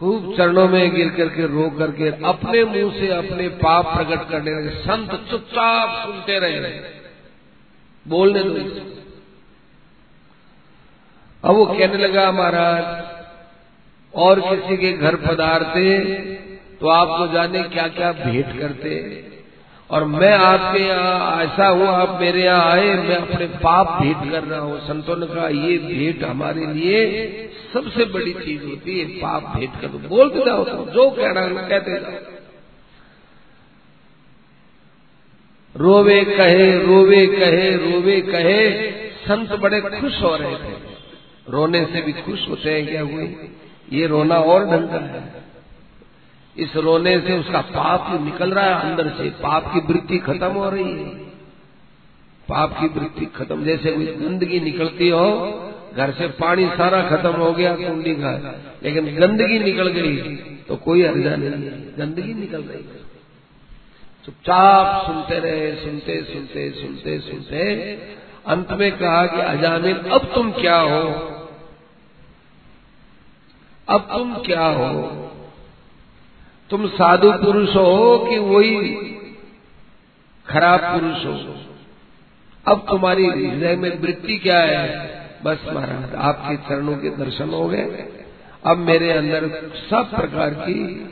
खूब 0.05 0.36
चरणों 0.36 0.68
में 0.68 0.94
गिर 0.94 1.09
करके, 1.09 1.46
रो 1.46 1.70
करके, 1.70 2.09
अपने 2.09 2.64
मुँह 2.64 3.00
से 3.00 3.09
अपने 3.09 3.48
पाप 3.48 3.86
प्रकट 3.96 4.30
करने 4.30 4.50
लगे। 4.50 4.68
संत 4.68 5.30
चुपचाप 5.30 6.07
सुनते 6.07 6.38
रहे। 6.38 6.80
बोलने 8.09 8.42
दो। 8.42 8.55
अब 11.44 11.57
वो 11.57 11.66
कहने 11.66 11.96
लगा, 11.96 12.32
महाराज, 12.32 13.05
और 14.14 14.40
किसी 14.40 14.76
के 14.76 14.92
घर 14.92 15.16
पधारते 15.16 16.00
तो 16.80 16.88
आपको 16.88 17.32
जाने 17.32 17.62
क्या 17.62 17.88
क्या 17.88 18.12
भेंट 18.12 18.61
करते? 18.61 18.92
और 19.91 20.05
मैं 20.05 20.32
आपके 20.32 20.82
यहाँ 20.82 21.43
ऐसा 21.43 21.66
हूँ 21.68 21.87
आप 21.87 22.18
मेरे 22.20 22.43
यहाँ 22.45 22.70
आए, 22.72 22.95
मैं 22.99 23.16
अपने 23.16 23.47
पाप 23.47 24.03
भेंट 24.03 24.30
कर 24.30 24.43
रहा 24.43 24.61
हूँ। 24.61 24.78
संतों 24.80 25.16
ने 25.16 25.26
कहा, 25.26 25.49
ये 25.49 25.78
भेंट 25.78 26.24
हमारे 26.24 26.66
लिए 26.66 27.51
सबसे 27.74 28.05
बड़ी 28.05 28.32
चीज़ 28.35 28.64
होती 28.64 28.99
है, 29.01 29.07
पाप 29.20 29.57
भेंट 29.57 29.80
कर 29.80 30.09
बोलते 30.09 30.45
जाओ 30.47 30.64
तो 30.64 30.91
जो 30.93 31.11
कहना 31.11 31.41
है 31.41 31.68
कहते 31.68 32.01
जाओ। 32.01 32.32
रोवे 35.74 36.20
कहे 36.24 36.66
रोवे 36.78 37.26
कहे 37.26 37.70
रोवे 37.76 38.20
कहे, 38.20 38.91
संत 39.20 39.53
बड़े 39.53 39.80
खुश 39.80 40.22
हो 40.22 40.35
रहे 40.37 40.57
थे। 40.57 40.72
रोने 41.49 41.85
से 41.85 42.01
भी 42.01 42.12
खुश 42.12 42.49
होते 42.49 42.70
हैं, 42.70 42.87
क्या 42.87 43.03
हुए? 43.03 43.24
ये 43.93 44.07
रोना 44.07 44.37
और 44.37 44.64
ढंग 44.64 44.89
का 44.89 44.99
है। 45.07 45.43
इस 46.57 46.76
रोने 46.76 47.18
से 47.20 47.38
उसका 47.38 47.61
पाप 47.61 48.20
निकल 48.22 48.52
रहा 48.52 48.64
है, 48.64 48.90
अंदर 48.90 49.09
से 49.09 49.30
पाप 49.42 49.72
की 49.74 49.80
वृत्ति 49.92 50.18
खत्म 50.18 50.50
हो 50.52 50.68
रही 50.70 50.92
है। 50.92 51.09
पाप 52.48 52.76
की 52.80 52.86
वृत्ति 52.88 53.26
खत्म, 53.26 53.64
जैसे 53.64 53.92
कोई 53.92 54.07
गंदगी 54.07 54.61
निकलती 54.61 55.09
हो, 55.09 55.24
घर 55.96 56.12
से 56.12 56.28
पानी 56.28 56.66
सारा 56.66 57.00
खत्म 57.09 57.30
हो 57.30 57.52
गया, 57.52 57.74
कुंडी 57.76 58.14
का। 58.14 58.32
लेकिन 58.82 59.16
गंदगी 59.16 59.59
निकल 59.59 59.88
गई 59.88 60.16
तो 60.68 60.76
कोई 60.76 61.02
अर्जा 61.02 61.36
नहीं 61.36 61.50
है, 61.50 61.96
गंदगी 61.96 62.34
निकल 62.34 62.62
रही 62.62 62.84
है। 62.84 63.02
चुपचाप 64.24 65.07
सुनते 65.07 65.38
रहे, 65.40 65.74
सुनते 65.76 66.22
सुनते 66.22 66.70
सुनते 66.70 67.18
सुनते, 67.20 67.62
अंत 68.46 68.72
में 68.72 68.90
कहा 68.92 69.26
कि, 69.26 69.40
अजामिल, 69.40 69.96
अब 69.96 70.30
तुम 70.34 70.50
क्या 70.52 70.76
हो? 70.76 71.02
अब 73.88 74.00
तुम 74.12 74.34
क्या 74.34 74.66
हो? 74.66 74.94
तुम 76.70 76.88
साधु 76.88 77.32
पुरुष 77.32 77.76
हो 77.76 78.26
कि 78.30 78.38
वही 78.38 78.94
खराब 80.46 80.80
पुरुष 80.80 81.26
हो? 81.26 81.56
अब 82.72 82.86
तुम्हारी 82.88 83.26
हृदय 83.26 83.76
में 83.76 83.98
वृत्ति 83.98 84.36
क्या 84.38 84.58
है? 84.58 85.14
बस 85.44 85.58
महाराज, 85.72 86.14
आपके 86.14 86.56
चरणों 86.56 86.96
के 86.96 87.10
दर्शन 87.10 87.50
हो 87.50 87.68
गए। 87.68 88.12
अब 88.66 88.78
मेरे 88.78 89.12
अंदर 89.12 89.72
सब 89.90 90.10
प्रकार 90.16 90.50
की 90.50 91.10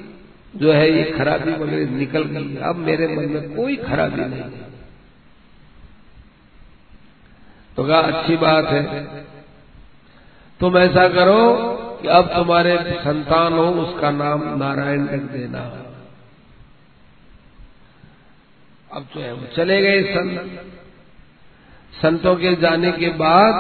जो 0.57 0.73
है 0.73 0.97
ये 0.97 1.05
खराबी 1.05 1.53
वगैरह 1.53 1.91
निकल 1.91 2.23
गई 2.23 2.57
अब 2.57 2.77
मेरे 2.77 3.09
मन 3.09 3.25
में 3.25 3.57
कोई 3.57 3.77
खराबी 3.77 4.21
नहीं 4.21 4.41
है। 4.41 4.73
तो 7.77 7.85
कहा, 7.85 7.99
अच्छी 7.99 8.37
बात 8.37 8.67
है। 8.67 9.07
तुम 10.61 10.79
ऐसा 10.79 11.09
करो 11.09 11.63
कि 12.03 12.09
अब 12.09 12.27
तुम्हारे 12.27 12.79
संतान 12.79 13.53
हो, 13.53 13.71
उसका 13.71 14.11
नाम 14.11 14.59
नारायण 14.59 15.09
रख 15.09 15.21
देना। 15.21 15.59
अब 18.93 19.07
जो 19.15 19.21
है 19.21 19.33
वो 19.33 19.47
चले 19.57 19.83
गए 19.83 20.03
संत। 20.03 20.67
संतों 22.03 22.37
के 22.37 22.57
जाने 22.57 22.93
के 22.93 23.09
बाद 23.09 23.53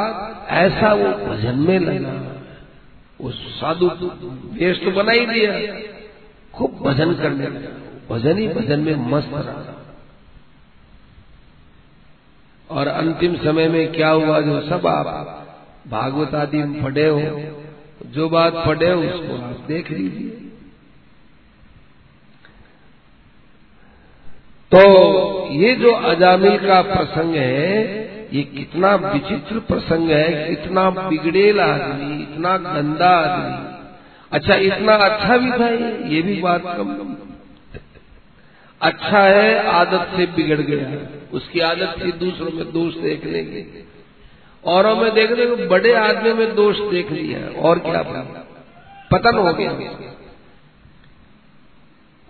ऐसा 0.48 0.92
वो 0.92 1.26
भजन 1.26 1.58
में 1.58 1.78
लगा। 1.78 2.42
वो 3.20 3.30
साधु 3.30 3.86
वेश 4.52 4.84
तो 4.84 4.90
बना 4.90 5.12
ही 5.12 5.26
दिया। 5.26 5.80
खूब 6.54 6.78
भजन 6.82 7.14
करने 7.14 7.46
लगा। 7.46 8.14
भजन 8.14 8.38
ही 8.38 8.48
भजन 8.48 8.80
में 8.80 8.94
मस्त 8.94 9.30
रहा। 9.32 9.84
और 12.70 12.86
अंतिम 12.88 13.36
समय 13.36 13.68
में 13.68 13.92
क्या 13.92 14.08
हुआ 14.08 14.40
जो 14.40 14.60
सब 14.60 14.86
आप 14.86 15.38
भागवत 15.88 16.34
आदि 16.34 16.56
में 16.56 16.82
पढ़े 16.82 17.08
हो 17.08 17.22
जो 18.06 18.28
बात 18.28 18.52
पढ़े 18.66 18.92
उसको 18.92 19.34
आप 19.34 19.64
देख 19.68 19.90
लीजिए। 19.90 20.28
तो 24.72 25.48
ये 25.52 25.74
जो 25.74 25.90
अजामिल 25.90 26.56
का 26.58 26.82
प्रसंग 26.82 27.34
है, 27.34 28.02
ये 28.36 28.42
कितना 28.42 28.94
विचित्र 28.94 29.58
प्रसंग 29.58 30.10
है 30.10 30.54
कितना 30.54 30.90
बिगड़ेला 30.90 31.64
आदमी, 31.64 32.22
इतना 32.22 32.56
गंदा 32.56 33.08
आदमी। 33.08 33.72
अच्छा 34.32 34.54
इतना 34.54 34.94
अच्छा 34.94 35.36
भी 35.36 35.50
था 35.50 35.68
ये 35.68 36.14
ये 36.16 36.22
भी 36.22 36.40
बात 36.40 36.62
कम। 36.64 37.16
अच्छा 38.80 39.18
है, 39.18 39.66
आदत 39.66 40.16
से 40.16 40.26
बिगड़ 40.26 40.60
गया। 40.60 40.86
उसकी 41.32 41.60
आदत 41.60 41.94
थी, 42.04 42.12
दूसरों 42.12 42.52
में 42.52 42.72
दोष 42.72 42.94
देखने 42.94 43.44
की 43.44 43.62
औरों 44.64 44.94
में 44.96 45.12
देखने 45.14 45.46
को 45.46 45.56
बड़े 45.68 45.92
आदमी 45.94 46.32
में 46.32 46.54
दोष 46.54 46.80
देख 46.80 47.10
लिया 47.12 47.38
और 47.60 47.78
क्या 47.78 48.02
पतन 49.10 49.38
हो 49.38 49.52
गया। 49.52 49.70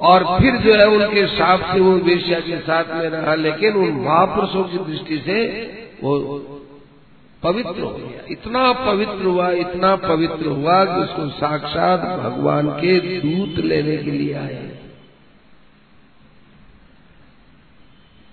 और 0.00 0.24
फिर 0.40 0.56
जो 0.56 0.74
है 0.74 0.86
उनके 0.88 1.26
साथ 1.26 1.72
से 1.72 1.80
वो 1.80 1.92
वेश्या 2.04 2.38
के 2.40 2.58
साथ 2.60 2.84
में 2.94 3.08
रहा, 3.10 3.34
लेकिन 3.34 3.74
उन 3.74 3.92
महापुरुषों 3.96 4.64
की 4.64 4.78
दृष्टि 4.78 5.18
से 5.18 5.36
वो 6.02 6.18
पवित्र 7.42 7.80
हो 7.80 7.90
गया। 7.90 8.24
इतना 8.28 8.72
पवित्र 8.72 9.24
हुआ, 9.24 9.50
इतना 9.50 9.94
पवित्र 9.96 10.46
हुआ 10.46 10.84
कि 10.84 11.00
उसको 11.00 11.28
साक्षात 11.28 12.00
भगवान 12.20 12.68
के 12.70 12.98
दूत 13.20 13.64
लेने 13.64 13.96
के 13.96 14.10
लिए 14.10 14.34
आए। 14.34 14.70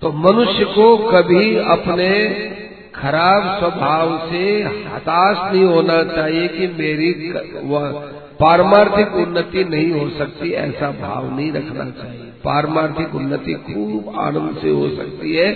तो 0.02 0.12
मनुष्य 0.12 0.66
को 0.66 0.98
कभी 1.12 1.56
अपने 1.68 2.10
खराब 2.96 3.44
स्वभाव 3.60 4.18
से 4.30 4.42
हताश 4.88 5.38
नहीं 5.46 5.64
होना 5.66 6.02
चाहिए 6.06 6.48
कि 6.48 6.68
मेरी 6.78 7.12
पारमार्थिक 8.40 9.16
उन्नति 9.18 9.64
नहीं 9.66 9.92
हो 9.92 10.10
सकती, 10.10 10.52
ऐसा 10.52 10.90
भाव 10.92 11.30
नहीं 11.36 11.52
रखना 11.52 11.86
चाहिए। 11.94 12.30
पारमार्थिक 12.44 13.16
उन्नति 13.16 13.54
खूब 13.64 14.14
आनंद 14.20 14.58
से 14.62 14.70
हो 14.70 14.90
सकती 14.96 15.36
है, 15.36 15.50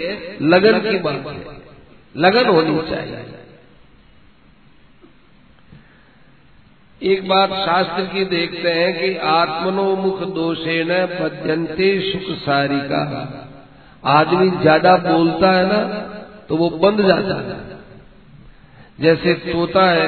लगन 0.44 0.80
की 0.82 0.98
बात 1.00 1.28
है। 1.28 1.62
लगन 2.16 2.50
होनी 2.50 2.82
चाहिए। 2.90 3.22
एक 7.02 7.28
बात 7.30 7.54
शास्त्र 7.60 8.04
की 8.06 8.26
देखते 8.28 8.72
हैं 8.72 8.92
कि 8.94 9.16
आत्मनोमुख 9.30 10.22
दोषेण 10.34 10.90
बध्यंते 11.14 11.88
सुख 12.02 12.36
सारी 12.40 12.80
का 12.90 13.02
आदमी 14.12 14.50
ज़्यादा 14.52 14.96
बोलता 15.04 15.52
है 15.52 15.66
ना 15.68 15.82
तो 16.50 16.58
वो 16.58 16.70
बंद 16.70 17.02
जाता 17.02 17.36
है। 17.42 17.62
जैसे 19.00 19.34
तोता 19.34 19.90
है, 19.90 20.08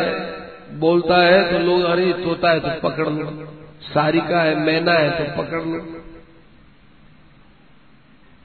बोलता 0.79 1.17
है 1.17 1.41
तो 1.51 1.59
लोग, 1.59 1.81
अरे 1.81 2.11
तोता 2.23 2.51
है 2.51 2.59
तो 2.59 2.79
पकड़ 2.81 3.07
लो। 3.09 3.29
सारिका 3.83 4.41
है, 4.41 4.55
मैना 4.59 4.93
है 4.93 5.09
तो 5.09 5.43
पकड़ 5.43 5.63
लो। 5.63 5.79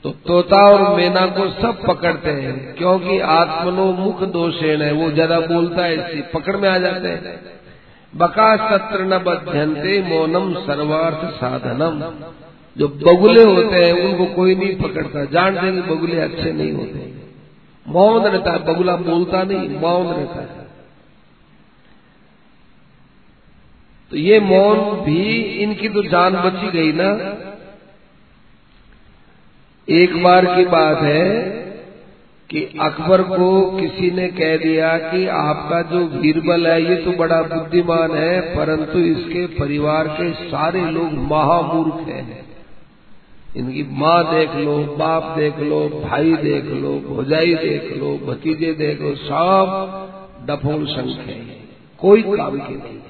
तो 0.05 0.11
तोता 0.27 0.57
और 0.67 0.83
मैना 0.97 1.27
को 1.27 1.49
सब 1.53 1.83
पकड़ते 1.87 2.31
हैं, 2.31 2.75
क्योंकि 2.75 3.19
आत्मनो 3.31 3.85
मुख 3.93 4.23
दोषेण 4.33 4.83
है। 4.83 4.93
वो 4.93 5.11
ज़्यादा 5.11 5.41
बोलता 5.41 5.85
है 5.85 5.95
इससे 5.95 6.23
पकड़ 6.35 6.57
में 6.57 6.69
आ 6.69 6.79
जाते 6.79 7.09
हैं। 7.09 7.39
बका 8.13 8.57
सत्र 8.69 9.05
न 9.05 9.19
बध्यंते 9.19 10.01
मौनम 10.03 10.55
सर्वार्थ 10.55 11.25
साधनम। 11.35 12.01
जो 12.77 12.89
बगुले 12.89 13.43
होते 13.45 13.77
हैं, 13.77 13.93
उनको 14.05 14.27
कोई 14.35 14.55
नहीं 14.55 14.75
पकड़ता। 14.77 15.25
जानते 15.25 15.67
हैं 15.67 15.87
बगुले 15.89 16.21
अच्छे 16.21 16.53
नहीं 16.53 16.73
होते। 16.73 17.20
मौन 17.91 18.25
रहता 18.25 18.53
है, 18.53 18.59
बगुला 18.65 18.97
बोलता 18.97 19.43
नहीं, 19.43 19.69
मौन 19.69 20.07
रहता 20.07 20.41
है। 20.41 20.69
तो 24.11 24.17
ये 24.17 24.41
मौन 24.41 24.79
भी 25.01 25.33
इनकी 25.63 25.89
तो 25.89 26.03
जान 26.03 26.37
बची 26.37 26.71
गई 26.71 26.93
ना। 26.93 27.11
एक 29.89 30.23
बार 30.23 30.47
की 30.47 30.65
बात 30.65 30.99
है 30.99 31.61
कि 32.51 32.79
अकबर 32.81 33.23
को 33.23 33.79
किसी 33.81 34.11
ने 34.11 34.29
कह 34.29 34.57
दिया 34.57 34.97
कि 34.99 35.27
आपका 35.27 35.83
जो 35.83 36.07
बीरबल 36.07 36.67
है, 36.67 36.83
ये 36.83 36.97
तो 36.97 37.13
बड़ा 37.13 37.43
बुद्धिमान 37.43 38.15
है, 38.15 38.57
परंतु 38.57 38.99
इसके 38.99 39.47
परिवार 39.47 40.09
के 40.09 40.31
सारे 40.49 40.81
लोग 40.81 41.13
महामूर्ख 41.13 42.09
हैं। 42.09 42.50
इनकी 43.57 43.83
माँ 43.83 44.35
देख 44.35 44.51
लो, 44.55 44.97
बाप 44.97 45.39
देख 45.39 45.59
लो, 45.59 45.89
भाई 45.89 46.35
देख 46.37 46.65
लो, 46.65 47.01
भोजाई 47.01 47.55
देख 47.55 47.97
लो, 47.97 48.19
भतीजे 48.19 48.73
देख 48.73 49.01
लो, 49.01 49.15
सब 49.15 49.73
डफोल 50.47 50.87
संख 50.87 51.19
है। 51.19 51.39
कोई 51.99 52.23
काम 52.23 52.61
की 52.61 52.75
नहीं। 52.75 53.01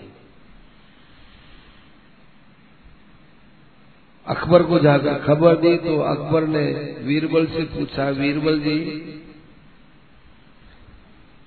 अकबर 4.27 4.63
को 4.63 4.79
जाकर 4.79 5.19
खबर 5.19 5.57
दी 5.57 5.77
तो 5.77 5.99
अकबर 5.99 6.47
ने 6.47 6.65
वीरबल 7.03 7.47
से 7.47 7.63
पूछा, 7.63 8.09
वीरबल 8.09 8.59
जी, 8.61 8.79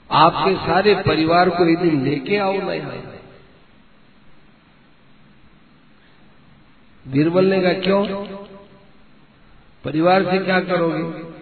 आपके 0.09 0.55
सारे 0.55 0.95
परिवार 0.95 1.49
को 1.49 1.69
यदि 1.69 1.91
लेके 1.91 2.37
आओ 2.37 2.61
ना 2.61 2.73
यहाँ। 2.73 2.95
बीरबल 7.05 7.45
ने 7.45 7.61
कहा, 7.61 7.73
क्यों? 7.73 8.42
परिवार 9.85 10.23
से 10.23 10.39
क्या 10.39 10.59
करोगे? 10.59 11.33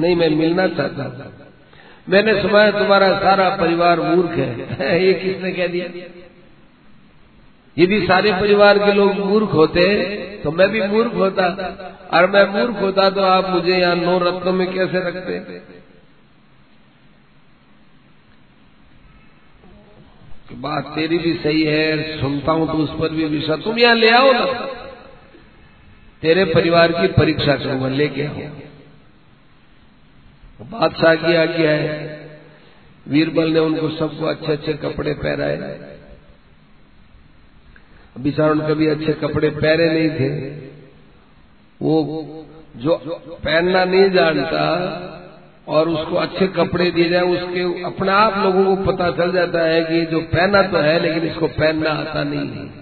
नहीं, 0.00 0.16
मैं 0.16 0.30
मिलना 0.30 0.66
चाहता 0.66 1.04
था। 1.04 1.52
मैंने 2.08 2.42
सुना 2.42 2.70
तुम्हारा 2.70 3.18
सारा 3.18 3.48
परिवार 3.48 4.00
मूर्ख 4.00 4.30
है। 4.30 5.04
ये 5.06 5.14
किसने 5.14 5.52
कह 5.52 5.66
दिया? 5.66 5.86
यदि 7.78 8.06
सारे 8.06 8.32
परिवार 8.32 8.78
के 8.78 8.92
लोग 8.92 9.12
मूर्ख 9.12 9.52
होते 9.52 10.04
तो 10.44 10.50
मैं 10.50 10.68
भी 10.68 10.82
मूर्ख 10.82 11.14
होता। 11.14 11.44
और 12.14 12.30
मैं 12.30 12.48
मूर्ख 12.48 12.80
होता 12.80 13.10
तो 13.10 13.20
आप 13.20 13.48
मुझे 13.48 13.78
यहाँ 13.78 13.96
नौ 13.96 14.18
रत्नों 14.18 14.52
में 14.52 14.72
कैसे 14.72 14.98
रखते? 14.98 15.38
बात 20.56 20.92
तेरी 20.94 21.18
भी 21.18 21.34
सही 21.34 21.62
है, 21.62 22.20
सुनता 22.20 22.52
हूँ 22.52 22.66
तो 22.66 22.72
उस 22.72 22.90
पर 23.00 23.08
भी 23.08 23.24
विश्वास। 23.24 23.58
तुम 23.64 23.78
यहाँ 23.78 23.94
ले 23.94 24.10
आओ 24.10 24.32
ना। 24.32 24.78
तेरे 26.22 26.44
परिवार 26.44 26.92
की 26.92 27.08
परीक्षा 27.08 27.56
करूँगा, 27.56 27.88
लेके 27.88 28.26
आओ। 28.26 28.34
बादशाह 30.70 31.14
की 31.14 31.34
आज्ञा 31.34 31.70
है। 31.70 32.22
वीरबल 33.08 33.48
ने 33.48 33.58
उनको 33.58 33.88
सबको 33.88 34.26
अच्छे 34.26 34.52
अच्छे 34.52 34.72
कपड़े 34.72 35.14
पहराए। 35.14 35.56
बिचारों 38.20 38.60
कभी 38.60 38.86
अच्छे 38.86 39.12
कपड़े 39.12 39.50
पहरे 39.50 39.90
नहीं 39.90 40.10
थे। 40.10 40.50
वो 41.82 42.46
जो 42.76 42.94
पहनना 43.44 43.84
नहीं 43.84 44.10
जानता 44.10 44.62
और 45.68 45.88
उसको 45.88 46.16
अच्छे 46.16 46.46
कपड़े 46.46 46.90
दिए 46.90 47.08
जाए, 47.08 47.22
उसके 47.22 47.82
अपने 47.82 48.12
आप 48.12 48.38
लोगों 48.38 48.76
को 48.76 48.92
पता 48.92 49.10
चल 49.10 49.32
जाता 49.32 49.62
है 49.62 49.84
कि 49.84 50.06
जो 50.06 50.20
पहना 50.20 50.62
तो 50.62 50.78
है, 50.78 51.00
लेकिन 51.00 51.22
इसको 51.22 51.46
पहनना 51.46 51.90
आता 51.90 52.24
नहीं। 52.24 52.48
है 52.48 52.81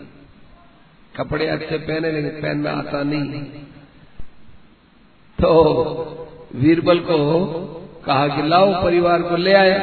कपड़े 1.20 1.46
अच्छे 1.48 1.78
पहने, 1.78 2.10
लेकिन 2.12 2.40
पहनना 2.42 2.70
आता 2.72 3.02
नहीं 3.04 3.42
तो 5.38 5.50
वीरबल 6.56 6.98
को 7.00 7.18
कहा 8.04 8.28
कि 8.28 8.42
लाओ 8.48 8.82
परिवार 8.84 9.22
को 9.22 9.36
ले 9.38 9.52
आया 9.54 9.78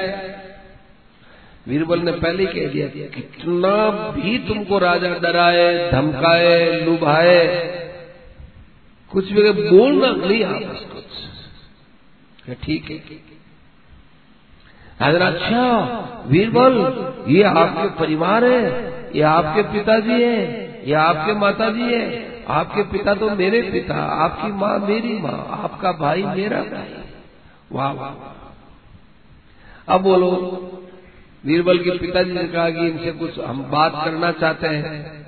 वीरबल 1.68 2.00
ने 2.00 2.12
पहले 2.14 2.46
कह 2.48 2.68
दिया, 2.68 2.88
कितना 2.88 3.72
भी 4.12 4.38
तुमको 4.48 4.78
राजा 4.80 5.10
डराए, 5.16 5.92
धमकाए, 5.92 6.82
लुभाए, 6.82 7.42
कुछ 9.12 9.32
भी 9.32 9.52
बोलना 9.52 10.12
नहीं 10.18 10.44
आपस 10.46 10.86
कुछ 10.94 12.56
ठीक 12.64 12.90
है। 12.92 12.98
हजरा 15.02 15.28
अच्छा 15.28 15.66
वीरबल, 16.28 16.78
ये 17.30 17.44
आपके 17.44 17.88
परिवार 18.00 18.46
है, 18.46 18.64
ये 19.16 19.22
आपके 19.26 19.64
पिताजी 19.74 20.22
है। 20.24 20.67
ये 20.88 20.94
आपके 20.94 21.34
माता 21.34 21.70
जी 21.70 21.94
है। 21.94 22.46
आपके 22.50 22.84
पिता 22.84 23.14
तो 23.14 23.30
मेरे 23.30 23.62
पिता, 23.72 23.96
आपकी 23.96 24.52
माँ 24.52 24.78
मेरी 24.80 25.18
माँ, 25.20 25.48
आपका 25.64 25.92
भाई 25.92 26.24
मेरा 26.24 26.62
भाई। 26.64 26.96
वाह 27.72 27.92
वाह 27.92 28.12
अब 29.94 30.02
बोलो 30.02 30.32
बीरबल 31.44 31.78
के 31.78 31.98
पिताजी 31.98 32.32
ने 32.32 32.44
कहा 32.44 32.70
कि 32.70 32.88
इनसे 32.88 33.12
कुछ 33.12 33.40
हम 33.40 33.64
बात 33.64 33.94
करना 34.06 34.32
चाहते 34.32 34.68
हैं। 34.68 35.24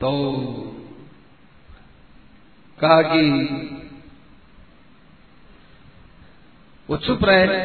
तो 0.00 0.10
कहा 2.78 3.00
कि 3.02 3.22
वो 6.88 6.96
चुप 6.96 7.24
रहे। 7.24 7.58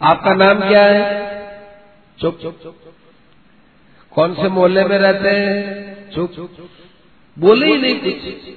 आपका 0.00 0.34
नाम 0.34 0.60
क्या 0.60 0.84
है? 0.84 1.04
चुप 2.18 2.38
चुप 2.42 2.58
चुप। 2.62 2.85
कौन 4.16 4.34
से 4.34 4.48
मोहल्ले 4.48 4.84
में 4.84 4.98
रहते 4.98 5.28
हैं? 5.28 6.10
चुप। 6.10 6.60
बोले 7.38 7.66
ही 7.66 7.76
नहीं 7.76 8.00
कुछ। 8.00 8.56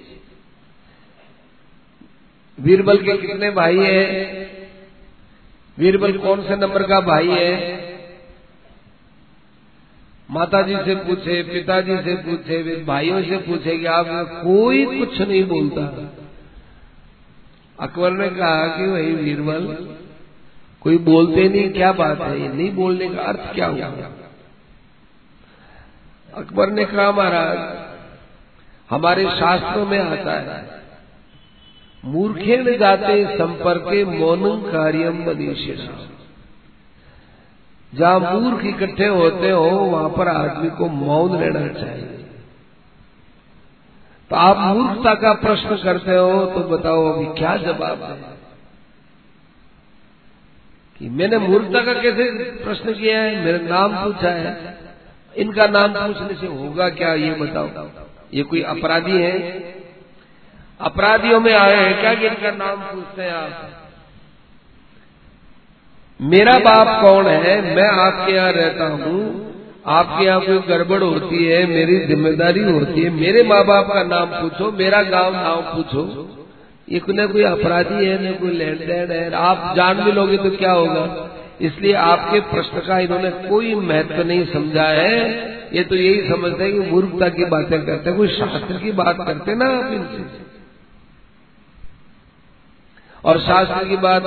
बीरबल 2.65 2.97
के 2.97 3.17
कितने 3.17 3.51
भाई 3.51 3.77
हैं? 3.77 4.07
बीरबल 5.79 6.17
कौन 6.17 6.43
से 6.43 6.55
नंबर 6.55 6.83
का 6.83 6.99
भाई 7.01 7.27
है? 7.27 7.79
माता 10.31 10.61
जी 10.61 10.75
से 10.75 10.95
पूछे, 10.95 11.43
पिताजी 11.43 11.97
से 11.97 12.15
पूछे 12.15 12.83
भाइयों 12.83 13.23
से 13.23 13.37
पूछे 13.37 13.77
कि 13.77 13.85
आप 13.85 14.05
कोई 14.43 14.99
कुछ 14.99 15.21
नहीं 15.21 15.43
बोलता। 15.43 15.85
अकबर 17.79 18.11
ने 18.11 18.29
कहा 18.29 18.67
कि 18.67 18.87
वही 18.87 19.15
बीरबल 19.15 19.89
कोई 20.81 20.97
बोलते 20.97 21.49
नहीं, 21.49 21.69
क्या 21.69 21.91
बात 21.93 22.21
है? 22.21 22.55
नहीं 22.57 22.71
बोलने 22.71 23.09
का 23.09 23.21
अर्थ 23.21 23.55
क्या 23.55 23.67
हुआ? 23.67 24.11
अकबर 26.33 26.69
ने 26.69 26.85
कहा, 26.85 27.11
महाराज, 27.11 27.57
हमारे 28.89 29.23
शास्त्रों 29.29 29.85
में 29.85 29.99
आता 29.99 30.33
है 30.33 30.79
मूर्खेण 32.03 32.77
जाते 32.77 33.37
संपर्के 33.37 34.03
मौनम 34.05 34.61
कार्यम 34.71 35.17
मनीषिणा। 35.25 35.97
जहाँ 37.93 38.19
मूर्ख 38.19 38.65
इकट्ठे 38.65 39.07
होते 39.07 39.49
हो, 39.51 39.69
वहाँ 39.69 40.09
पर 40.09 40.27
आदमी 40.27 40.69
को 40.69 40.87
मौन 40.87 41.37
रहना 41.37 41.67
चाहिए। 41.73 42.17
तो 44.31 44.35
आप 44.35 44.57
मूर्खता 44.57 45.13
का 45.13 45.33
प्रश्न 45.33 45.75
करते 45.75 46.15
हो 46.15 46.45
तो 46.45 46.59
बताओ 46.67 47.05
अभी 47.13 47.25
क्या 47.25 47.55
जवाब 47.57 48.03
है 48.03 48.37
कि 50.99 51.09
मैंने 51.09 51.37
मूर्खता 51.37 51.83
का 51.83 51.93
कैसे 51.93 52.23
प्रश्न 52.63 52.93
किया 52.93 53.21
है? 53.21 53.45
मेरा 53.45 53.59
नाम 53.69 53.95
पूछा 54.03 54.29
है। 54.29 54.77
इनका 55.39 55.67
नाम 55.67 55.93
पूछने 55.93 56.35
से 56.35 56.47
होगा 56.47 56.89
क्या 56.89 57.13
ये 57.13 57.31
बताओ? 57.31 57.87
ये 58.33 58.43
कोई 58.43 58.61
अपराधी 58.61 59.17
है? 59.17 59.33
अपराधियों 60.81 61.39
में 61.39 61.53
आए 61.53 61.75
हैं 61.75 61.99
क्या 62.01 62.11
इनका 62.11 62.65
नाम 62.65 62.77
पूछते 62.77 63.21
हैं 63.21 63.31
आप? 63.31 63.69
मेरा 66.21 66.53
बाप 66.53 67.01
कौन 67.01 67.27
है? 67.27 67.75
मैं 67.75 67.87
आपके 67.87 68.33
यहाँ 68.33 68.51
रहता 68.51 68.85
हूँ। 68.85 69.49
आपके 69.87 70.25
यहाँ 70.25 70.41
कोई 70.41 70.57
गड़बड़ 70.57 71.03
होती 71.03 71.45
है, 71.45 71.65
मेरी 71.65 71.99
ज़िम्मेदारी 71.99 72.63
होती 72.63 73.01
है। 73.01 73.09
मेरे 73.09 73.43
माँ 73.43 73.65
बाप 73.65 73.87
का 73.93 74.03
नाम 74.03 74.25
पूछो, 74.25 74.71
मेरा 74.71 75.01
गाँव 75.03 75.33
नाम 75.33 75.61
पूछो। 75.61 76.29
ये 76.89 77.01
न 77.09 77.27
कोई 77.27 77.43
अपराधी 77.43 78.05
है, 78.05 78.29
न 78.29 78.33
कोई 78.33 78.51
लेन 78.51 79.11
है। 79.11 79.33
आप 79.33 79.73
जान 79.77 80.03
भी 80.03 80.11
लोगे 80.11 80.37
तो 80.37 80.49
क्या 80.49 80.71
होगा? 80.71 81.05
इसलिए 81.61 81.93
आपके 81.93 82.39
प्रश्न 82.39 82.79
का 82.79 82.99
इन्होंने 82.99 83.29
कोई 83.49 83.73
महत्व 83.75 84.21
नहीं 84.23 84.45
समझा 84.45 84.83
है। 84.83 85.15
ये 85.77 85.83
तो 85.83 85.95
यही 85.95 86.29
समझते 86.29 86.63
हैं 86.63 86.73
कि 86.73 86.91
मूर्खता 86.91 87.29
की 87.29 87.45
बातें 87.45 87.85
करते 87.85 88.09
हैं 88.09 88.17
कोई 88.17 88.27
शास्त्र 88.27 88.77
की 88.77 88.91
बात 88.91 89.17
करते 89.17 89.55
ना 89.55 89.65
आप 89.65 89.91
इनसे। 89.93 90.47
और 93.23 93.39
शास्त्र 93.39 93.87
की 93.87 93.97
बात 93.97 94.25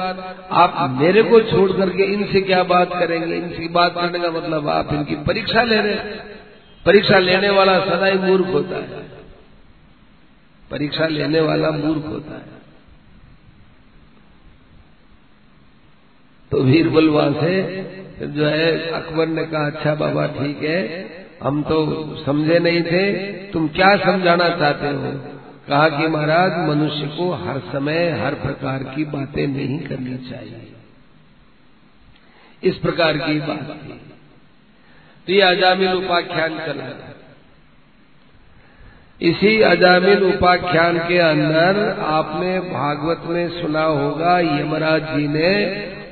आप 0.53 0.99
मेरे 1.01 1.23
को 1.23 1.41
छोड़ 1.41 1.71
करके 1.73 2.03
इनसे 2.05 2.41
क्या 2.41 2.63
बात 2.63 2.91
करेंगे? 2.93 3.35
इनकी 3.35 3.69
बात 3.69 3.95
करने 3.95 4.19
का 4.19 4.31
मतलब 4.31 4.69
आप 4.69 4.93
इनकी 4.93 5.15
परीक्षा 5.15 5.63
ले 5.63 5.77
रहे 5.77 5.95
परीक्षा 6.87 7.19
लेने 7.19 7.51
वाला 7.51 7.79
सदा 7.81 8.07
ही 8.07 8.19
मूर्ख 8.19 8.47
होता 8.47 8.77
है। 8.77 9.03
परीक्षा 10.71 11.07
लेने 11.07 11.41
वाला 11.41 11.71
मूर्ख 11.71 12.07
होता 12.07 12.35
है। 12.35 12.62
तो 16.53 16.63
वीरबल 16.63 17.09
वहाँ 17.09 17.33
से 17.33 17.63
जो 18.23 18.47
है, 18.47 18.91
अकबर 18.91 19.27
ने 19.27 19.45
कहा 19.45 19.67
अच्छा 19.67 19.95
बाबा, 19.95 20.27
ठीक 20.27 20.63
है। 20.63 21.09
हम 21.43 21.63
तो 21.63 22.17
समझे 22.27 22.59
नहीं 22.59 22.83
थे। 22.83 23.13
तुम 23.51 23.69
क्या 23.69 23.97
समझाना 23.97 24.49
चाहते 24.49 24.87
हो? 24.87 25.13
कहा 25.69 25.89
कि, 25.89 26.09
महाराज, 26.09 26.69
मनुष्य 26.69 27.07
को 27.07 27.33
हर 27.33 27.59
समय 27.59 28.11
हर 28.11 28.35
प्रकार 28.35 28.83
की 28.83 29.05
बातें 29.05 29.47
नहीं 29.47 29.79
करनी 29.79 30.31
चाहिए। 30.31 30.73
इस 32.63 32.77
प्रकार 32.77 33.19
की 33.19 33.41
बात 33.41 33.81
थी। 33.85 34.01
तो 35.27 35.33
ये 35.33 35.41
अजामिल 35.41 35.93
उपाख्यान 35.93 36.59
चला 36.59 37.09
इसी 39.23 39.61
अजामिल 39.61 40.25
उपाख्यान 40.25 40.99
के 40.99 41.19
अंदर 41.19 41.97
आपने 42.01 42.61
भागवत 42.61 43.23
में 43.27 43.63
सुना 43.63 43.85
होगा, 43.85 44.39
यमराज 44.39 45.03
जी 45.03 45.29
ने 45.29 45.65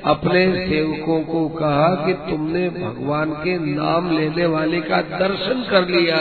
अपने 0.05 0.45
सेवकों 0.67 1.21
को 1.23 1.47
कहा 1.49 1.87
कि 2.05 2.13
तुमने 2.29 2.69
भगवान 2.69 3.31
के 3.33 3.57
नाम 3.59 4.09
लेने 4.11 4.45
वाले 4.45 4.81
का 4.81 5.01
दर्शन 5.01 5.63
कर 5.69 5.87
लिया। 5.87 6.19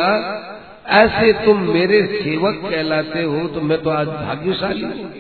ऐसे 0.95 1.33
तुम 1.45 1.61
मेरे 1.69 2.01
सेवक 2.23 2.61
कहलाते 2.71 3.23
हो 3.23 3.47
तो 3.49 3.61
मैं 3.61 3.83
तो 3.83 3.91
आज 3.91 4.07
भाग्यशाली 4.07 4.83
हूँ। 4.83 5.11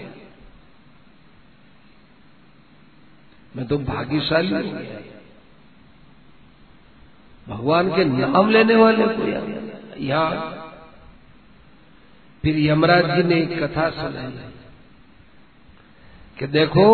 मैं 3.57 3.67
तो 3.67 3.79
भाग्यशाली 3.79 4.55
हूँ। 4.55 4.85
भगवान 7.47 7.91
के 7.91 8.05
नाम 8.05 8.51
लेने 8.51 8.75
वाले 8.75 9.07
को 9.07 9.27
यहाँ 10.03 10.57
फिर 12.45 12.59
यमराज 12.59 13.11
जी 13.11 13.23
ने 13.23 13.41
एक 13.41 13.63
कथा 13.63 13.89
सुनाई। 13.91 14.33
कि 16.39 16.47
देखो 16.47 16.87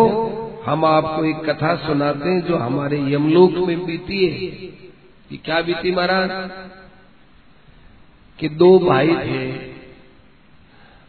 हम 0.67 0.85
आपको 0.85 1.25
एक 1.25 1.49
कथा 1.49 1.75
सुनाते 1.75 2.29
हैं 2.29 2.41
जो 2.41 2.57
हमारे 2.57 3.13
यमलोक 3.13 3.51
में 3.51 3.85
बीती 3.85 4.25
है। 4.25 4.47
कि 5.29 5.37
क्या 5.37 5.61
बीती 5.61 5.91
महाराज? 5.91 6.29
कि 8.39 8.49
दो 8.49 8.79
भाई 8.79 9.07
थे। 9.07 9.51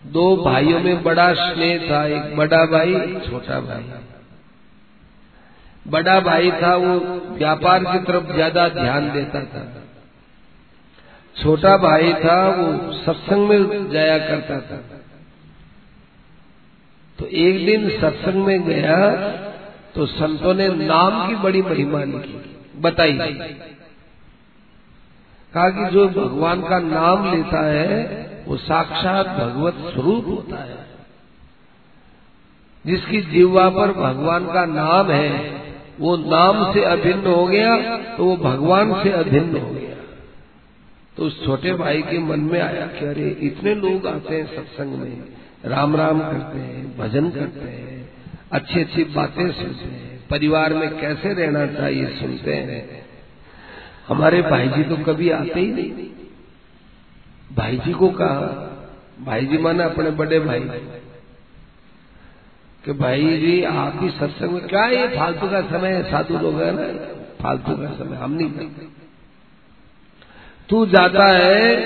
दो 0.06 0.36
भाइयों 0.36 0.80
में 0.80 1.02
बड़ा 1.02 1.34
स्नेह 1.34 1.90
था, 1.90 2.06
एक 2.06 2.36
बड़ा 2.36 2.66
भाई 2.66 2.94
छोटा 3.30 3.60
भाई। 3.60 3.90
बड़ा 5.88 6.20
भाई 6.20 6.50
था, 6.50 6.76
वो 6.76 6.94
व्यापार 7.36 7.84
की 7.84 8.04
तरफ़ 8.04 8.32
ज़्यादा 8.32 8.68
ध्यान 8.68 9.12
देता 9.12 9.44
था। 9.44 9.84
छोटा 11.42 11.76
भाई 11.76 12.12
था, 12.12 12.48
वो 12.48 12.92
सत्संग 12.92 13.48
में 13.48 13.90
जाया 13.90 14.18
करता 14.18 14.60
था। 14.60 14.84
तो 17.18 17.26
एक 17.26 17.66
दिन 17.66 18.00
सत्संग 18.00 18.44
में 18.44 18.62
गया 18.64 19.44
तो 19.94 20.06
संतों 20.06 20.54
ने 20.54 20.68
नाम 20.68 21.28
की 21.28 21.34
बड़ी 21.34 21.62
महिमा 21.62 22.04
लिखी 22.04 22.56
बताई 22.80 23.18
कहा 25.54 25.68
कि 25.68 25.84
जो 25.90 26.08
भगवान 26.08 26.62
का 26.62 26.78
नाम 26.78 27.30
लेता 27.30 27.64
है, 27.66 27.94
वो 28.48 28.56
साक्षात 28.56 29.26
भगवत 29.28 29.74
स्वरूप 29.74 30.26
होता 30.26 30.56
है। 30.64 30.86
जिसकी 32.86 33.20
जीवा 33.22 33.68
पर 33.68 33.92
भगवान 33.92 34.46
का 34.46 34.64
नाम 34.64 35.10
है, 35.10 35.32
वो 36.00 36.16
नाम 36.16 36.72
से 36.72 36.84
अभिन्न 36.84 37.26
हो 37.26 37.46
गया 37.46 37.96
तो 37.98 38.24
वो 38.24 38.36
भगवान 38.36 39.02
से 39.02 39.10
अभिन्न 39.10 39.56
हो 39.56 39.70
गया। 39.70 39.96
तो 41.16 41.24
उस 41.24 41.44
छोटे 41.44 41.72
भाई 41.74 42.02
के 42.02 42.18
मन 42.18 42.40
में 42.40 42.60
आया 42.60 42.86
कि 42.86 43.06
अरे, 43.06 43.28
इतने 43.42 43.74
लोग 43.74 44.06
आते 44.06 44.36
हैं 44.36 44.46
सत्संग 44.56 44.92
में 44.92 45.22
राम 45.64 45.96
राम 45.96 46.20
करते 46.20 46.58
हैं, 46.58 46.98
भजन 46.98 47.30
करते 47.30 47.68
हैं। 47.68 47.97
अच्छी 48.52 48.80
अच्छी 48.80 49.04
बातें 49.04 49.52
सुनते 49.52 49.84
हैं। 49.84 50.28
परिवार 50.28 50.74
में 50.74 51.00
कैसे 51.00 51.32
रहना 51.34 51.66
चाहिए 51.66 52.06
सुनते 52.06 52.54
हैं। 52.54 53.06
हमारे 54.08 54.42
भाई 54.42 54.68
जी 54.68 54.84
तो 54.84 54.96
कभी 54.96 55.30
आते 55.30 55.60
ही 55.60 55.72
नहीं। 55.72 56.08
भाई 57.56 57.76
जी 57.76 57.92
को 57.92 58.08
कहा 58.08 58.64
भाई 59.20 59.46
जी 59.46 59.58
माने 59.58 59.84
अपने 59.84 60.10
बड़े 60.10 60.40
भाई 60.40 60.60
कि 62.84 62.92
भाई 62.92 63.36
जी 63.38 63.62
आप 63.62 63.98
ही 64.02 64.10
सत्संग 64.10 64.50
में 64.50 64.66
क्या 64.68 64.86
ये 64.86 65.08
फालतू 65.08 65.48
का 65.50 65.60
समय 65.62 65.88
है? 65.88 66.10
साधु 66.10 66.38
लोग 66.38 66.60
है 66.62 66.72
ना, 66.72 67.14
फालतू 67.42 67.72
का 67.72 67.90
समय, 67.90 68.16
हम 68.16 68.32
नहीं 68.32 68.50
करते। 68.50 68.86
तू 70.68 70.86
जाता 70.86 71.24
है, 71.24 71.76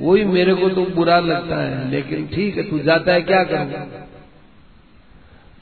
वही 0.00 0.24
मेरे 0.24 0.54
को 0.54 0.68
तो 0.68 0.84
बुरा 0.84 1.18
लगता 1.20 1.56
है, 1.56 1.90
लेकिन 1.90 2.26
ठीक 2.26 2.56
है, 2.56 2.70
तू 2.70 2.78
जाता 2.78 3.12
है, 3.12 3.22
क्या 3.22 3.44
करूँगा? 3.44 4.03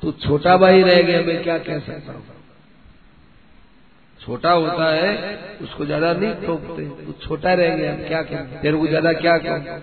तू 0.03 0.12
छोटा 0.20 0.57
भाई 0.57 0.82
रह 0.82 1.03
गया, 1.03 1.20
मैं 1.22 1.42
क्या 1.42 1.57
कह 1.61 1.78
सकता 1.80 2.12
हूँ? 2.12 2.22
छोटा 4.20 4.50
होता 4.53 4.92
है, 4.94 5.11
उसको 5.62 5.84
ज़्यादा 5.86 6.12
नहीं 6.12 6.34
टोकते 6.42 6.82
वो 6.82 7.12
छोटा 7.22 7.53
रह 7.55 7.76
गया 7.76 7.94
क्या 7.98 8.22
क्या 8.24 8.40
तेरे 8.62 8.76
को 8.76 8.86
ज़्यादा 8.86 9.12
क्या 9.14 9.36
कहूँ? 9.38 9.78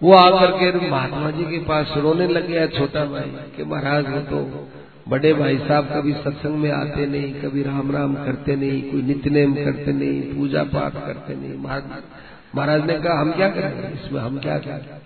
वो 0.00 0.12
आकर 0.14 0.50
के 0.52 0.70
महात्मा 0.80 1.30
जी 1.30 1.44
के 1.44 1.58
पास 1.64 1.92
रोने 1.98 2.26
लग 2.28 2.46
गया 2.48 2.66
छोटा 2.68 3.04
भाई, 3.06 3.30
कि 3.56 3.64
महाराज 3.64 4.08
वो 4.08 4.20
तो 4.30 4.68
बड़े 5.08 5.32
भाई 5.34 5.58
साहब 5.58 5.88
कभी 5.92 6.12
सत्संग 6.14 6.56
में 6.56 6.70
आते 6.72 7.06
नहीं, 7.06 7.32
कभी 7.42 7.62
राम 7.62 7.92
राम 7.92 8.14
करते 8.16 8.56
नहीं, 8.56 8.82
कोई 8.90 9.02
नित्य 9.02 9.30
नेम 9.30 9.54
करते 9.56 9.92
नहीं 9.92 10.34
पूजा 10.34 10.62
पाठ 10.72 10.94
करते 10.96 11.34
नहीं। 11.34 11.56
महाराज 12.54 12.84
ने 12.86 12.98
कहा, 12.98 13.20
हम 13.20 13.32
क्या 13.32 13.48
करेंगे 13.50 13.88
इसमें 13.96 14.20
हम 14.20 14.38
क्या 14.38 14.58
करें? 14.60 14.98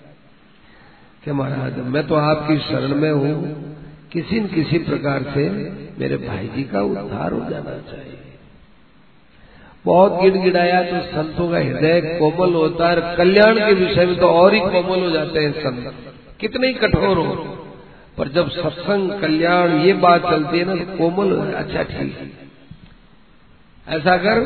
कि 1.24 1.32
महाराज, 1.32 1.78
मैं 1.78 2.06
तो 2.06 2.14
आपकी 2.14 2.58
शरण 2.58 2.94
में 2.94 3.10
हूँ। 3.10 3.34
किसी 4.12 4.40
न 4.40 4.46
किसी 4.46 4.78
प्रकार 4.78 5.22
से 5.34 5.48
मेरे 5.98 6.16
भाई 6.16 6.48
जी 6.48 6.62
का 6.62 6.82
उद्धार 6.82 7.32
हो 7.32 7.50
जाना 7.50 7.78
चाहिए। 7.90 8.18
बहुत 9.84 10.20
गिड़गिड़ाया 10.22 10.82
तो 10.82 11.00
संतों 11.06 11.48
का 11.50 11.58
हृदय 11.58 12.00
कोमल 12.18 12.54
होता 12.54 12.88
है 12.88 13.16
कल्याण 13.16 13.58
के 13.58 13.72
विषय 13.72 14.06
में 14.06 14.16
तो 14.18 14.28
और 14.28 14.54
ही 14.54 14.60
कोमल 14.60 15.00
हो 15.00 15.10
जाते 15.10 15.40
हैं 15.40 15.52
संत। 15.52 15.94
कितने 16.40 16.66
ही 16.66 16.74
कठोर 16.74 17.18
हो। 17.18 17.34
पर 18.18 18.28
जब 18.28 18.50
सत्संग, 18.50 19.10
कल्याण, 19.20 19.72
ये 19.80 19.92
बात 19.92 20.22
चलती 20.22 20.58
है 20.58 20.64
ना 20.64 20.74
तो 20.74 20.96
कोमल 20.98 21.32
हो 21.32 21.42
अच्छा 21.52 21.82
ठीक 21.82 22.16
है। 22.18 22.30
ऐसा 23.98 24.16
कर, 24.16 24.40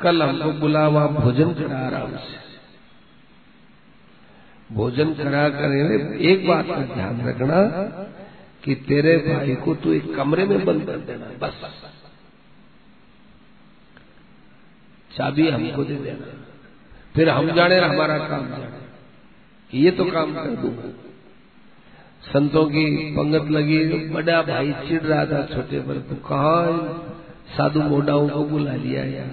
कल 0.00 0.22
हमको 0.22 0.50
बुलावा 0.52 1.06
भोजन 1.06 1.52
करा 1.52 1.78
आराम 1.78 2.10
से। 2.10 2.43
भोजन 4.70 5.12
करा 5.14 5.48
कर 5.48 5.72
एक 6.22 6.46
बात 6.48 6.66
का 6.66 6.80
ध्यान 6.94 7.20
रखना 7.28 7.60
कि 8.64 8.74
तेरे 8.88 9.16
भाई 9.18 9.54
को 9.54 9.74
तू 9.74 9.92
एक 9.92 10.14
कमरे 10.16 10.44
में 10.44 10.64
बंद 10.64 10.86
कर 10.86 10.98
देना, 10.98 11.26
बस। 11.38 11.60
चाबी 15.10 15.48
हमको 15.48 15.84
दे 15.84 15.94
देना। 15.96 16.26
फिर 17.14 17.28
हम 17.28 17.50
जाने 17.52 17.78
हमारा 17.80 18.18
काम 18.18 18.48
जाने 18.48 19.78
ये 19.78 19.90
तो 19.90 20.04
काम 20.04 20.34
कर 20.34 20.50
दूँगा 20.56 20.92
संतों 22.24 22.64
की 22.66 22.84
पंगत 23.16 23.50
लगी, 23.50 23.78
बड़ा 24.08 24.40
भाई 24.42 24.72
चिढ़ 24.88 25.02
रहा 25.02 25.24
था 25.26 25.44
छोटे 25.46 25.80
पर, 25.80 25.98
तू 26.00 26.14
कहा 26.24 26.54
साधु 27.56 27.82
मोडाओं 27.82 28.28
को 28.28 28.44
बुला 28.44 28.74
लिया 28.76 29.04
यार। 29.04 29.32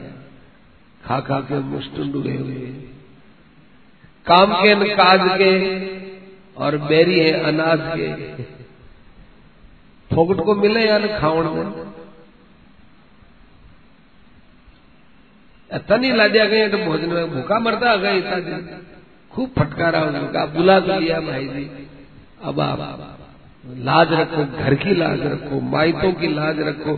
खा 1.05 1.19
खा 1.19 1.39
के 1.41 1.59
मुस्टुंड 1.65 2.15
हुए 2.15 2.35
हुए 2.37 2.55
काम 4.27 4.53
के 4.55 4.95
काज 4.95 5.21
के 5.37 5.51
और 6.57 6.77
बेरी 6.83 7.19
है 7.19 7.31
अनाज 7.43 7.79
के। 7.91 8.07
फोकट 10.11 10.43
को 10.45 10.55
मिले 10.55 10.85
यार 10.87 11.07
खावण 11.19 11.49
में 11.49 11.89
तनी 15.87 16.11
लादिया 16.11 16.45
गए 16.45 16.67
तो 16.69 16.77
भोजन 16.79 17.09
में 17.09 17.31
भूखा 17.31 17.59
मरता 17.59 17.95
गए 17.97 18.17
इतना 18.17 18.77
खूब 19.31 19.49
फटकारा 19.57 20.01
उनका 20.03 20.45
बुला 20.45 20.79
तो 20.79 20.99
लिया 20.99 21.19
भाई 21.21 21.47
जी। 21.47 21.87
अब 22.43 22.59
आप 22.59 22.79
लाज 23.79 24.11
रखो, 24.11 24.43
घर 24.57 24.75
की 24.75 24.95
लाज 24.95 25.21
रखो, 25.23 25.59
माइतों 25.71 26.11
की 26.13 26.27
लाज 26.27 26.59
रखो, 26.59 26.97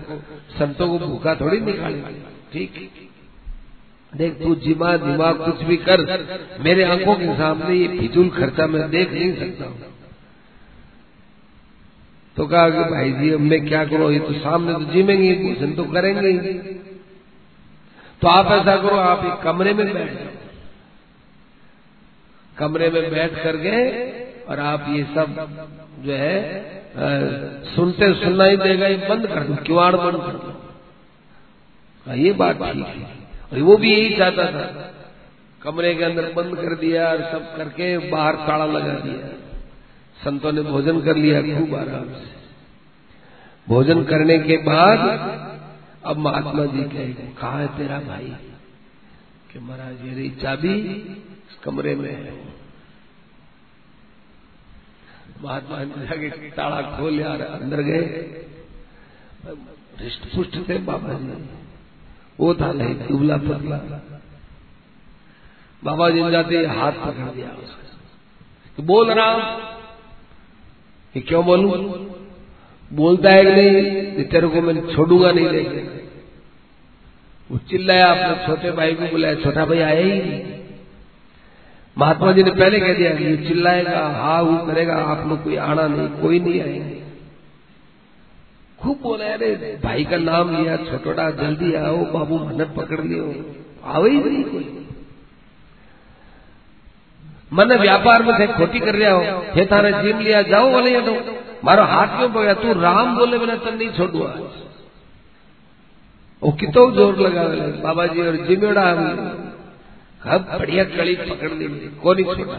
संतों 0.51 0.87
को 0.89 0.99
भूखा 0.99 1.35
थोड़ी 1.35 1.59
निकाले 1.61 2.01
ठीक। 2.53 3.02
देख 4.13 4.33
तू 4.33 4.53
जिमा, 4.57 4.95
दिमाग 4.97 5.37
कुछ 5.37 5.63
भी 5.63 5.77
कर, 5.79 6.01
मेरे 6.59 6.83
आँखों 6.85 7.15
के 7.15 7.35
सामने 7.37 7.75
ये 7.75 7.87
फिजूल 7.89 8.29
खर्चा 8.31 8.67
मैं 8.67 8.89
देख 8.89 9.11
नहीं 9.11 9.33
सकता 9.35 9.65
हूँ। 9.65 9.91
तो 12.37 12.45
कहा 12.47 12.69
कि 12.69 12.83
भाई 12.91 13.11
जी, 13.11 13.29
अब 13.29 13.39
मैं 13.41 13.65
क्या 13.65 13.83
करो? 13.85 14.09
ये 14.11 14.19
तो 14.19 14.33
सामने 14.35 14.73
तो 14.75 14.93
जिमेंगे 14.93 15.33
भोजन 15.35 15.73
तो 15.75 15.83
करेंगे 15.85 16.29
ही। 16.29 16.53
तो 18.21 18.27
आप 18.27 18.51
ऐसा 18.51 18.75
करो, 18.77 18.95
आप 18.97 19.25
एक 19.25 19.43
कमरे 19.43 19.73
में 19.73 19.85
बैठ 19.85 20.11
जाओ। 20.13 20.31
कमरे 22.57 22.89
में 22.89 23.09
बैठ 23.11 23.43
कर 23.43 23.57
गए 23.57 23.81
और 24.49 24.59
आप 24.61 24.85
ये 24.89 25.03
सब 25.15 25.35
जो 25.99 26.13
है 26.13 26.37
सुनते 27.65 28.13
सुनना 28.15 28.45
ही 28.45 28.57
देगा, 28.57 28.87
ये 28.87 28.97
बंद 29.09 29.27
कर 29.27 29.43
दो 29.43 29.55
किवाड़ 29.63 29.95
बंद 29.95 30.17
कर 30.17 30.35
दो? 30.35 30.51
ये 32.05 32.31
बात 32.33 32.63
ठीक 32.63 32.85
है। 32.85 33.22
और 33.53 33.59
वो 33.59 33.77
भी 33.77 33.91
यही 33.91 34.17
चाहता 34.17 34.45
था। 34.45 34.93
कमरे 35.61 35.95
के 35.95 36.03
अंदर 36.03 36.33
बंद 36.33 36.55
कर 36.55 36.75
दिया 36.75 37.09
और 37.09 37.31
सब 37.31 37.57
करके 37.57 37.97
बाहर 37.97 38.35
ताला 38.35 38.65
लगा 38.65 38.93
दिया। 38.93 39.27
संतों 40.23 40.51
ने 40.51 40.61
भोजन 40.61 41.01
कर 41.01 41.15
लिया 41.15 41.41
खूब 41.41 41.75
आराम 41.75 42.05
से। 42.05 42.33
भोजन 43.67 44.03
करने 44.03 44.39
के 44.39 44.57
बाद 44.57 44.99
अब 46.05 46.17
महात्मा 46.17 46.65
जी 46.65 46.83
कहे, 46.83 47.13
कहा 47.13 47.59
है 47.59 47.77
तेरा 47.77 47.99
भाई? 47.99 48.35
कि 49.53 49.59
महाराज, 49.59 50.05
ये 50.05 50.13
रही 50.13 50.29
चाबी 50.29 50.73
इस 51.49 51.57
कमरे 51.63 51.95
में 51.95 52.11
है। 52.11 52.53
महात्मा 55.43 55.83
जी 55.83 56.07
जाके 56.07 56.29
ताला 56.29 56.81
खोल 56.81 57.19
यार 57.19 57.41
अंदर 57.41 57.81
गए। 57.81 58.01
हृष्ट 59.99 60.35
पुष्ट 60.35 60.69
थे 60.69 60.77
बाबा 60.77 61.13
जी। 61.13 61.62
वो 62.39 62.53
था 62.53 62.71
नहीं 62.73 62.95
दुबला 62.99 63.37
पतला 63.37 63.77
बाबा 65.83 66.09
जी 66.09 66.31
जाते 66.31 66.65
हाथ 66.75 66.91
पकड़ 66.99 67.29
दिया 67.31 67.47
तो 68.77 68.83
बोल 68.83 69.11
रहा 69.11 69.33
कि 71.15 71.21
क्यों 71.21 71.45
बोलू? 71.45 71.69
बोलता 72.91 73.29
है 73.29 73.43
कि 73.45 73.51
नहीं 73.51 74.23
तेरे 74.25 74.47
को 74.47 74.61
मैं 74.61 74.75
छोड़ूँगा 74.93 75.31
नहीं 75.31 75.49
देखे 75.49 75.81
वो 77.49 77.57
चिल्लाया 77.69 78.07
अपने 78.07 78.45
छोटे 78.47 78.71
भाई 78.71 78.93
को 78.93 79.07
बुलाया 79.07 79.35
छोटा 79.35 79.65
भाई 79.65 79.79
आया 79.79 79.99
ही 79.99 80.21
नहीं। 80.21 80.41
महात्मा 81.97 82.31
जी 82.31 82.43
ने 82.43 82.51
पहले 82.51 82.79
कह 82.79 82.93
दिया 82.93 83.13
कि 83.15 83.23
ये 83.23 83.37
चिल्लाएगा, 83.37 84.07
हा 84.09 84.37
हू 84.37 84.57
करेगा, 84.67 84.95
आप 84.95 85.27
लोग 85.27 85.43
कोई 85.43 85.55
आना 85.55 85.87
नहीं, 85.87 86.07
कोई 86.21 86.39
नहीं 86.39 86.61
आएँगे। 86.61 87.02
खूब 88.83 88.99
बोला, 89.01 89.25
अरे, 89.25 89.79
भाई 89.83 90.03
का 90.03 90.17
नाम 90.17 90.55
लिया 90.55 90.77
छोटा 90.77 91.31
जल्दी 91.31 91.73
आओ, 91.73 91.97
बाबू 91.97 92.37
मन 92.37 92.65
पकड़ 92.77 93.01
लियो। 93.01 93.45
आवे 93.85 94.09
ही 94.09 94.17
नहीं 94.17 94.43
कोई। 94.43 94.87
मन 97.53 97.73
व्यापार 97.73 98.23
में 98.23 98.39
थे 98.39 98.47
खोटी 98.47 98.79
कर 98.79 98.95
रहा 98.95 99.11
हो, 99.11 99.45
हे 99.55 99.65
थाने 99.65 100.03
जीम 100.03 100.19
लिया, 100.19 100.41
जाओ 100.41 100.71
बोले 100.71 101.01
तो। 101.01 101.43
मारो 101.65 101.83
हाथ 101.83 102.07
क्यों 102.07 102.29
पकड़ा? 102.29 102.53
तू 102.53 102.73
राम 102.81 103.17
बोले 103.17 103.37
बिना 103.37 103.55
तन 103.55 103.77
नहीं 103.77 103.89
छोड़ुआ 103.89 104.33
वो 106.41 106.51
कितो 106.51 106.91
ज़ोर 106.91 107.17
लगा 107.17 107.43
बाबा 107.83 108.05
जी 108.07 108.27
और 108.27 108.35
जिमेड़ा 108.35 108.89
हम 110.23 110.39
बढ़िया 110.59 110.83
कड़ी 110.83 111.15
पकड़ 111.15 111.51
ली 111.51 111.67
को 112.03 112.13
नहीं 112.13 112.25
छोड़ा 112.25 112.57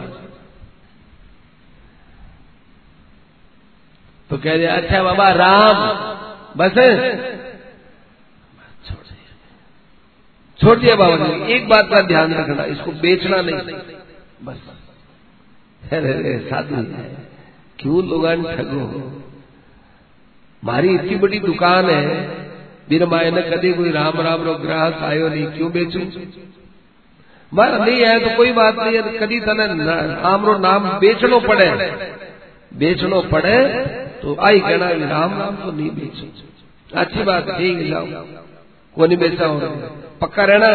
तो 4.29 4.37
कह 4.37 4.57
दिया 4.57 4.75
अच्छा 4.75 5.03
बाबा, 5.03 5.29
राम। 5.29 5.75
बस। 6.57 6.73
छोड़ 10.61 10.77
दिया। 10.77 10.95
बाबा 10.95 11.15
जी। 11.17 11.53
एक 11.53 11.69
बात 11.69 11.89
का 11.91 12.01
ध्यान 12.01 12.33
रखना, 12.33 12.63
इसको 12.63 12.91
बेचना 12.91 13.41
नहीं। 13.41 13.57
बस। 14.43 14.57
अरे 15.93 16.39
साधु। 16.49 16.75
क्यों 17.79 18.07
लोग 18.07 19.25
मारी 20.63 20.95
इतनी 20.95 21.15
बड़ी 21.15 21.39
दुकान 21.39 21.89
है। 21.89 22.27
बिना 22.89 23.05
माए 23.05 23.31
ने 23.31 23.41
कभी 23.41 23.73
कोई 23.73 23.91
राम 23.91 24.21
राम 24.21 24.43
रो 24.43 24.53
ग्राहक 24.53 24.93
आयो 24.93 25.29
नहीं। 25.29 25.45
क्यों 25.45 25.71
बेचू? 25.71 25.99
मारा 27.53 27.85
नहीं 27.85 28.05
आया 28.05 28.19
तो 28.19 28.37
कोई 28.37 28.51
बात 28.51 28.75
नहीं 28.75 28.95
है। 28.95 29.01
कभी 29.01 29.39
तने 29.39 29.67
राम 30.21 30.61
नाम 30.61 30.99
बेचनो 30.99 31.39
पड़े। 33.23 34.04
तो 34.21 34.35
आई 34.41 34.59
कहना 34.59 34.89
राम 35.09 35.33
नाम 35.33 35.55
तो 35.55 35.71
नहीं 35.71 35.89
बेचो। 35.89 36.97
अच्छी 36.97 37.23
बात, 37.23 37.49
ठीक 37.49 37.77
को 38.97 39.05
नहीं 39.05 39.17
बेचा 39.17 39.45
हो 39.45 39.59
पक्का 40.21 40.43
रहना 40.43 40.67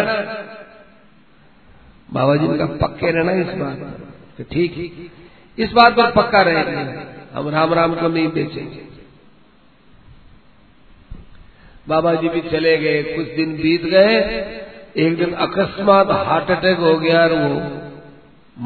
बाबा 2.12 2.34
जी 2.36 2.46
का 2.58 2.66
पक्के 2.78 3.10
रहना 3.10 3.32
इस 3.32 3.56
बात 3.58 3.76
पर? 3.76 4.44
ठीक, 4.44 5.10
इस 5.58 5.72
बात 5.72 5.96
पर 5.96 6.10
पक्का 6.12 6.40
रहेंगे। 6.42 7.02
हम 7.34 7.48
राम 7.48 7.74
राम 7.74 7.94
को 7.94 8.08
नहीं 8.08 8.28
बेचेंगे। 8.28 8.82
बाबा 11.88 12.14
जी 12.14 12.28
भी 12.28 12.40
चले 12.40 12.76
गए। 12.78 13.02
कुछ 13.02 13.26
दिन 13.26 13.54
बीत 13.56 13.84
गए। 13.84 14.16
एक 14.96 15.16
दिन 15.18 15.32
अकस्मात 15.40 16.10
हार्ट 16.26 16.50
अटैक 16.50 16.78
हो 16.78 16.96
गया 16.98 17.20
और 17.20 17.32
वो 17.34 17.60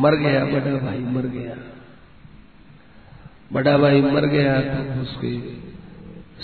मर 0.00 0.14
गया, 0.16 0.44
बड़ा 0.44 0.76
भाई 0.86 0.98
मर 1.14 1.26
गया। 1.30 1.54
बड़ा 3.52 3.76
भाई 3.78 4.00
मर 4.02 4.26
गया 4.26 4.60
तो 4.60 5.02
उसके 5.02 5.38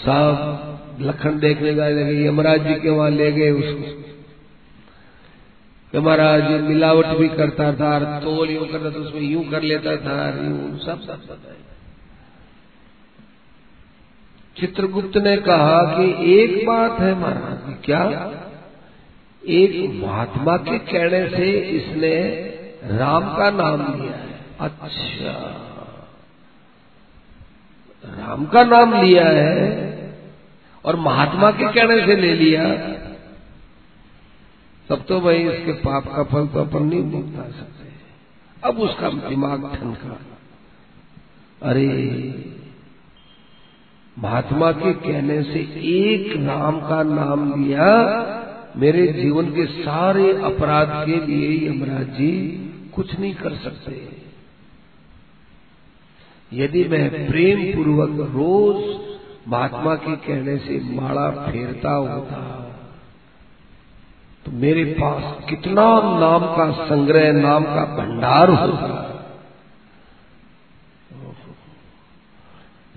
साहब 0.00 0.98
लखन 1.00 1.38
देखने 1.38 1.74
गए 1.74 2.26
यमराज 2.26 2.66
जी 2.66 2.74
के 2.74 2.90
वहाँ 2.90 3.10
ले 3.10 3.32
गए 3.32 3.50
उसको? 3.50 3.96
महाराज 6.00 6.50
मिलावट 6.62 7.06
भी 7.06 7.28
करता 7.28 7.72
था 7.72 8.20
तोल 8.20 8.50
यूँ 8.50 8.66
करता 8.68 8.90
था, 8.90 8.98
उसमें 8.98 9.22
यूँ 9.22 9.44
कर 9.50 9.62
लेता 9.62 9.96
था 9.96 10.44
यूँ 10.44 10.78
सब 10.78 11.00
सब 11.00 11.22
बताए 11.30 11.56
चित्रगुप्त 14.56 15.16
ने 15.16 15.36
कहा 15.36 15.82
कि 15.82 16.34
एक 16.34 16.66
बात 16.66 17.00
है 17.00 17.14
महाराज 17.14 17.74
क्या? 17.84 18.02
एक 19.44 20.02
महात्मा 20.04 20.56
के 20.56 20.78
कहने 20.78 21.28
से 21.28 21.50
इसने 21.50 22.14
राम 22.98 23.36
का 23.36 23.50
नाम 23.50 24.02
लिया 24.02 24.16
है। 24.16 24.40
अच्छा। 24.60 25.66
राम 28.04 28.44
का 28.46 28.64
नाम 28.64 28.94
लिया 29.02 29.26
है 29.26 30.14
और 30.84 30.96
महात्मा 30.96 31.50
के 31.50 31.72
कहने 31.72 32.06
से 32.06 32.16
ले 32.16 32.34
लिया। 32.34 32.64
तब 34.88 35.04
तो 35.08 35.20
भाई 35.20 35.36
इसके 35.36 35.72
पाप 35.72 36.06
का 36.16 36.22
फल 36.22 36.46
तो 36.46 36.60
अपन 36.60 36.82
नहीं 36.82 37.02
भुगता 37.02 37.42
सकते। 37.42 37.88
अब 38.64 38.80
उसका 38.80 39.08
दिमाग 39.28 39.76
ठनका 39.76 40.18
अरे, 41.62 41.88
महात्मा 44.18 44.72
के 44.72 44.92
कहने 44.92 45.42
से 45.42 45.60
एक 45.88 46.32
राम 46.36 46.80
का 46.80 47.02
नाम 47.02 47.64
लिया, 47.64 47.86
मेरे 48.76 49.06
जीवन 49.06 49.46
के 49.46 49.66
सारे 49.66 50.32
अपराध 50.42 50.88
के 51.06 51.26
लिए 51.26 51.68
यमराज 51.68 52.06
जी 52.06 52.32
कुछ 52.94 53.18
नहीं 53.20 53.34
कर 53.34 53.54
सकते। 53.54 54.19
यदि 56.52 56.84
मैं 56.84 57.26
प्रेम 57.26 57.76
पूर्वक 57.76 58.30
रोज 58.30 59.10
महात्मा 59.48 59.94
के 59.94 60.16
कहने 60.16 60.56
से 60.56 61.00
माला 61.00 61.30
फेरता 61.30 61.92
होता 61.92 62.36
तो 64.44 64.52
मेरे 64.52 64.84
पास 64.84 65.44
कितना 65.48 65.82
नाम 66.20 66.46
का 66.56 66.84
संग्रह 66.84 67.32
नाम 67.32 67.64
का 67.64 67.84
भंडार 67.96 68.50
होगा 68.50 69.06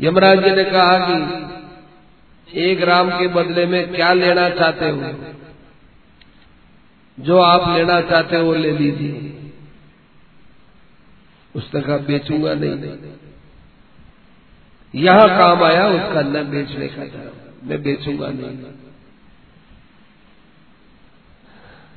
यमराज 0.01 0.43
जी 0.43 0.51
ने 0.51 0.63
कहा 0.63 0.97
कि 0.99 2.63
एक 2.63 2.81
राम 2.81 3.09
के 3.09 3.27
बदले 3.27 3.65
में 3.65 3.93
क्या 3.93 4.13
लेना 4.13 4.49
चाहते 4.49 4.89
हो? 4.89 5.13
जो 7.19 7.39
आप 7.39 7.77
लेना 7.77 8.01
चाहते 8.01 8.37
हो 8.37 8.45
वो 8.45 8.53
ले 8.53 8.71
लीजिए। 8.71 9.51
उसने 11.55 11.81
कहा 11.81 11.97
बेचूँगा 11.97 12.53
नहीं 12.53 12.75
नहीं। 12.75 13.13
यहाँ 14.93 15.39
काम 15.39 15.63
आया, 15.63 15.87
उसका 15.87 16.21
न 16.21 16.43
बेचने 16.51 16.87
का 16.87 17.03
धर्म 17.03 17.69
मैं 17.69 17.83
बेचूँगा 17.83 18.27
नहीं। 18.27 18.57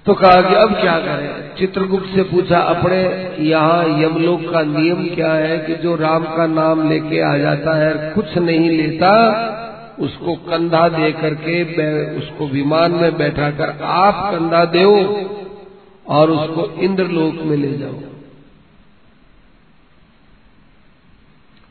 तो 0.06 0.14
कहा 0.14 0.40
कि 0.42 0.54
अब 0.54 0.74
क्या 0.74 0.98
करें? 0.98 1.56
चित्रगुप्त 1.56 2.06
से 2.06 2.22
पूछा, 2.22 2.58
अपने 2.58 2.98
यहाँ 3.48 3.84
यमलोक 4.02 4.52
का 4.52 4.62
नियम 4.62 5.08
क्या 5.14 5.32
है 5.32 5.58
कि 5.58 5.74
जो 5.74 5.96
राम 5.96 6.24
का 6.24 6.46
नाम 6.46 6.88
लेके 6.88 7.20
आ 7.20 7.36
जाता 7.38 7.76
है, 7.76 8.12
कुछ 8.14 8.38
नहीं 8.38 8.70
लेता, 8.70 9.12
उसको 9.98 10.34
कंधा 10.34 10.88
दे 10.88 11.12
करके 11.12 11.62
उसको 12.16 12.46
विमान 12.46 12.92
में 12.92 13.16
बैठा 13.16 13.50
कर 13.50 13.82
आप 13.82 14.34
कंधा 14.34 14.64
दो 14.64 14.90
और 16.06 16.30
उसको 16.30 16.82
इंद्रलोक 16.82 17.34
में 17.34 17.56
ले 17.56 17.78
जाओ। 17.78 18.15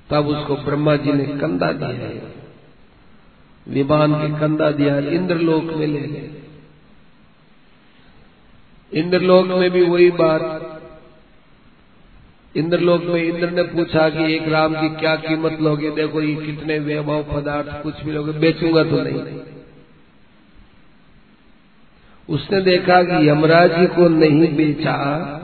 तब 0.10 0.28
उसको 0.28 0.56
ब्रह्मा 0.56 0.96
जी 0.96 1.12
ने 1.12 1.26
कंधा 1.26 1.72
दिया। 1.72 2.32
विमान 3.68 4.14
के 4.14 4.40
कंधा 4.40 4.72
दिया, 4.72 5.00
इंद्रलोक 5.00 5.64
में 5.64 5.88
ले 5.88 6.02
गए। 6.02 6.30
इंद्रलोक 8.94 9.46
में 9.46 9.72
भी 9.72 9.82
वही 9.82 10.12
बात। 10.12 10.72
इंद्रलोक 12.56 13.04
में 13.04 13.24
इंद्र 13.24 13.50
ने 13.50 13.64
पूछा 13.64 14.10
कि 14.10 14.36
एक 14.36 14.48
राम 14.48 14.74
की 14.82 14.90
क्या 14.90 15.16
कीमत 15.16 15.62
लोगे? 15.62 15.92
देखो 15.92 16.22
ये 16.22 16.46
कितने 16.46 16.80
वैभव 16.80 17.24
पदार्थ, 17.24 17.84
कुछ 17.84 18.04
भी 18.04 18.12
लोगे, 18.12 18.32
बेचूँगा 18.32 18.84
तो 18.84 19.02
नहीं। 19.02 19.40
उसने 22.30 22.62
देखा 22.62 23.04
कि 23.04 23.30
यमराज 23.30 23.80
जी 23.80 23.88
को 23.88 24.08
नहीं 24.08 24.56
बेचा। 24.56 25.42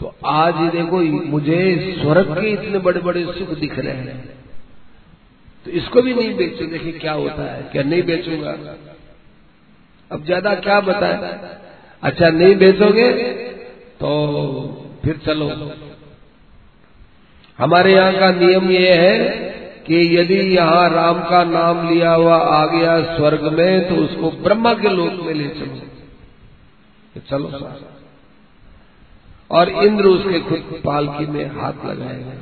तो 0.00 0.14
आज 0.26 0.54
देखो, 0.72 0.98
मुझे 1.28 1.96
स्वर्ग 1.98 2.32
के 2.34 2.50
इतने 2.50 2.78
बड़े 2.78 3.00
बड़े 3.00 3.24
सुख 3.28 3.48
दिख 3.58 3.78
रहे 3.78 3.92
हैं। 3.94 4.18
तो 5.66 5.70
इसको 5.72 6.02
भी 6.02 6.14
नहीं 6.14 6.34
बेचो, 6.36 6.66
देखिए 6.66 6.92
क्या 6.94 7.12
होता 7.14 7.50
है। 7.52 7.62
क्या 7.72 7.82
नहीं 7.82 8.02
बेचूँगा? 8.02 8.54
अब 10.10 10.24
ज़्यादा 10.24 10.54
क्या 10.60 10.80
बताए? 10.80 11.32
अच्छा 12.02 12.28
नहीं 12.30 12.54
बेचोगे 12.56 13.10
तो 14.00 14.10
फिर 15.04 15.20
चलो। 15.26 15.48
हमारे 17.58 17.92
यहाँ 17.94 18.12
का 18.12 18.30
नियम 18.32 18.70
ये 18.70 18.94
है 18.94 19.14
कि 19.86 19.96
यदि 20.16 20.40
यहाँ 20.56 20.88
राम 20.90 21.20
का 21.30 21.44
नाम 21.44 21.88
लिया 21.88 22.12
हुआ 22.12 22.36
आ 22.36 22.64
गया 22.66 22.98
स्वर्ग 23.16 23.42
में 23.52 23.88
तो 23.88 23.94
उसको 23.96 24.30
ब्रह्मा 24.42 24.72
के 24.74 24.88
लोक 24.88 25.24
में 25.26 25.34
ले 25.34 25.48
चलो। 25.50 25.76
चलो 27.30 27.48
और 29.50 29.68
इंद्र 29.68 30.04
उसके 30.04 30.40
खुद 30.40 30.82
पालकी 30.84 31.26
में 31.26 31.46
हाथ 31.46 31.86
लगाएगा 31.86 32.32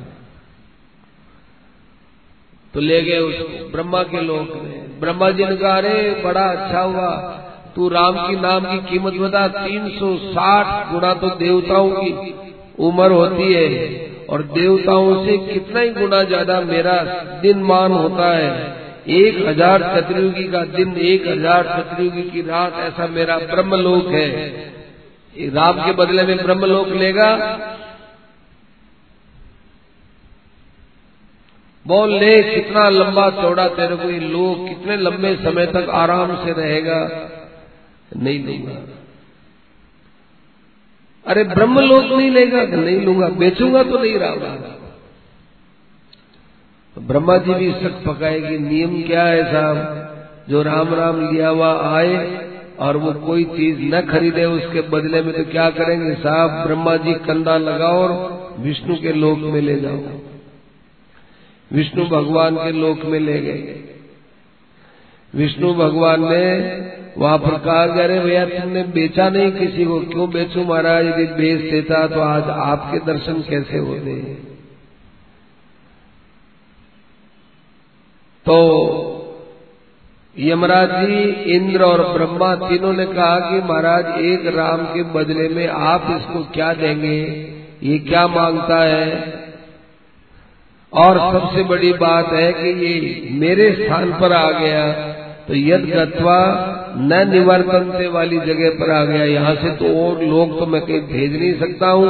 तो 2.73 2.79
ले 2.79 3.01
गए 3.01 3.17
उसको। 3.17 3.71
ब्रह्मा 3.71 4.03
के 4.03 4.21
लोक 4.21 4.63
में। 4.63 4.99
ब्रह्मा 4.99 5.29
जी 5.29 5.45
ने 5.45 5.55
कहा, 5.55 5.77
अरे, 5.77 6.21
बड़ा 6.25 6.41
अच्छा 6.41 6.79
हुआ। 6.79 7.09
तू 7.75 7.89
राम 7.89 8.27
की 8.27 8.35
नाम 8.35 8.65
की 8.65 8.77
कीमत 8.91 9.13
बता। 9.13 9.47
तीन 9.47 9.89
सौ 9.89 10.17
साठ 10.17 10.91
गुना 10.91 11.13
तो 11.13 11.29
देवताओं 11.29 11.91
की 11.91 12.35
उम्र 12.79 13.11
होती 13.11 13.53
है। 13.53 13.69
और 14.29 14.43
देवताओं 14.43 15.25
से 15.25 15.37
कितना 15.37 15.79
ही 15.79 15.89
गुना 15.89 16.23
ज़्यादा 16.23 16.61
मेरा 16.61 16.97
दिन 17.41 17.63
मान 17.63 17.91
होता 17.91 18.37
है। 18.37 18.77
एक 19.07 19.47
हज़ार 19.47 19.83
चतुर्युगी 19.95 20.43
का 20.43 20.63
दिन, 20.63 20.97
एक 20.97 21.27
हज़ार 21.27 21.63
चतुर्युगी 21.63 22.29
की 22.29 22.41
रात 22.41 22.75
ऐसा 22.79 23.07
मेरा 23.07 23.37
ब्रह्मलोक 23.37 24.07
है। 24.07 24.29
राम 25.33 25.81
के 25.85 25.91
बदले 25.93 26.23
में 26.23 26.37
ब्रह्मलोक 26.37 26.87
लेगा। 26.97 27.29
बोल 31.85 32.13
ले, 32.13 32.31
कितना 32.45 32.87
लंबा 32.89 33.29
चौड़ा 33.31 33.67
तेरे 33.69 33.95
को 33.95 34.09
ये 34.09 34.19
लोग 34.21 34.67
कितने 34.67 34.97
लंबे 34.97 35.35
समय 35.35 35.65
तक 35.67 35.89
आराम 35.95 36.35
से 36.45 36.53
रहेगा। 36.53 36.99
नहीं 38.17 38.39
लूँगा। 38.45 38.79
अरे 41.25 41.43
ब्रह्म 41.45 41.79
लोक 41.79 42.11
नहीं 42.11 42.29
लेगा 42.31 42.61
नहीं 42.65 42.99
लूँगा, 43.01 43.27
बेचूँगा 43.29 43.83
तो 43.83 43.97
नहीं 43.97 44.17
रहा 44.17 44.55
तो 46.95 47.01
ब्रह्मा 47.01 47.37
जी 47.37 47.53
भी 47.53 47.71
शक 47.73 48.03
पकाएगी, 48.05 48.57
नियम 48.59 49.01
क्या 49.03 49.23
है 49.23 49.43
साहब? 49.51 49.77
जो 50.49 50.61
राम 50.63 50.93
राम 50.95 51.19
लिया 51.23 51.49
हुआ 51.49 51.71
आए 51.89 52.15
और 52.79 52.97
वो 52.97 53.13
कोई 53.13 53.43
चीज़ 53.43 53.95
न 53.95 54.01
खरीदे 54.01 54.45
उसके 54.45 54.81
बदले 54.81 55.21
में 55.21 55.45
तो 55.45 55.51
क्या 55.51 55.69
करेंगे? 55.69 56.15
साहब, 56.15 56.67
ब्रह्मा 56.67 56.95
जी 56.95 57.13
कंधा 57.13 57.57
लगाओ 57.57 58.07
और 58.07 58.55
विष्णु 58.59 58.95
के 58.95 59.13
लोक 59.13 59.39
में 59.39 59.61
ले 59.61 59.79
जाओ। 59.79 59.99
विष्णु 61.73 62.05
भगवान 62.05 62.55
के 62.55 62.71
लोक 62.71 63.05
में 63.05 63.19
ले 63.19 63.41
गए। 63.41 63.83
विष्णु 65.35 65.73
भगवान 65.73 66.21
ने 66.21 66.59
वहाँ 67.17 67.37
पर 67.37 67.57
कहा, 67.57 68.03
अरे 68.03 68.19
भैया, 68.19 68.45
तुमने 68.45 68.83
बेचा 68.83 69.29
नहीं 69.29 69.51
किसी 69.51 69.85
को? 69.85 69.99
क्यों 69.99 70.29
बेचू 70.29 70.63
महाराज? 70.63 71.05
यदि 71.05 71.25
बेच 71.25 71.71
देता 71.71 72.07
तो 72.07 72.19
आज 72.19 72.43
आपके 72.43 72.99
दर्शन 73.05 73.43
कैसे 73.49 73.77
होते? 73.77 74.49
तो 78.45 79.18
यमराज 80.35 80.89
जी, 80.89 81.23
इंद्र 81.55 81.83
और 81.83 82.13
ब्रह्मा 82.13 82.55
तीनों 82.55 82.93
ने 82.93 83.05
कहा 83.05 83.39
कि 83.39 83.61
महाराज, 83.67 84.05
एक 84.19 84.55
राम 84.55 84.77
के 84.77 85.03
बदले 85.03 85.49
में 85.49 85.67
आप 85.67 86.07
इसको 86.17 86.43
क्या 86.53 86.73
देंगे? 86.73 87.19
ये 87.83 87.99
क्या 87.99 88.27
माँगता 88.27 88.83
है? 88.83 89.33
और 90.93 91.17
सबसे 91.17 91.63
बड़ी 91.63 91.93
बात 91.93 92.33
है 92.33 92.53
कि 92.53 92.69
ये 92.85 93.29
मेरे 93.31 93.71
स्थान 93.73 94.11
पर 94.11 94.33
आ 94.33 94.51
गया। 94.51 94.91
तो 95.47 95.55
यद 95.55 95.85
गत्वा 95.85 96.39
न 96.97 97.29
निवर्तनते 97.29 98.07
वाली 98.07 98.39
जगह 98.39 98.69
पर 98.69 98.91
आ 98.91 99.03
गया। 99.05 99.23
यहाँ 99.23 99.55
से 99.55 99.71
तो 99.71 100.05
और 100.05 100.23
लोग 100.23 100.59
तो 100.59 100.65
मैं 100.65 100.81
कहीं 100.81 101.01
भेज 101.01 101.39
नहीं 101.41 101.53
सकता 101.53 101.87
हूँ। 101.87 102.07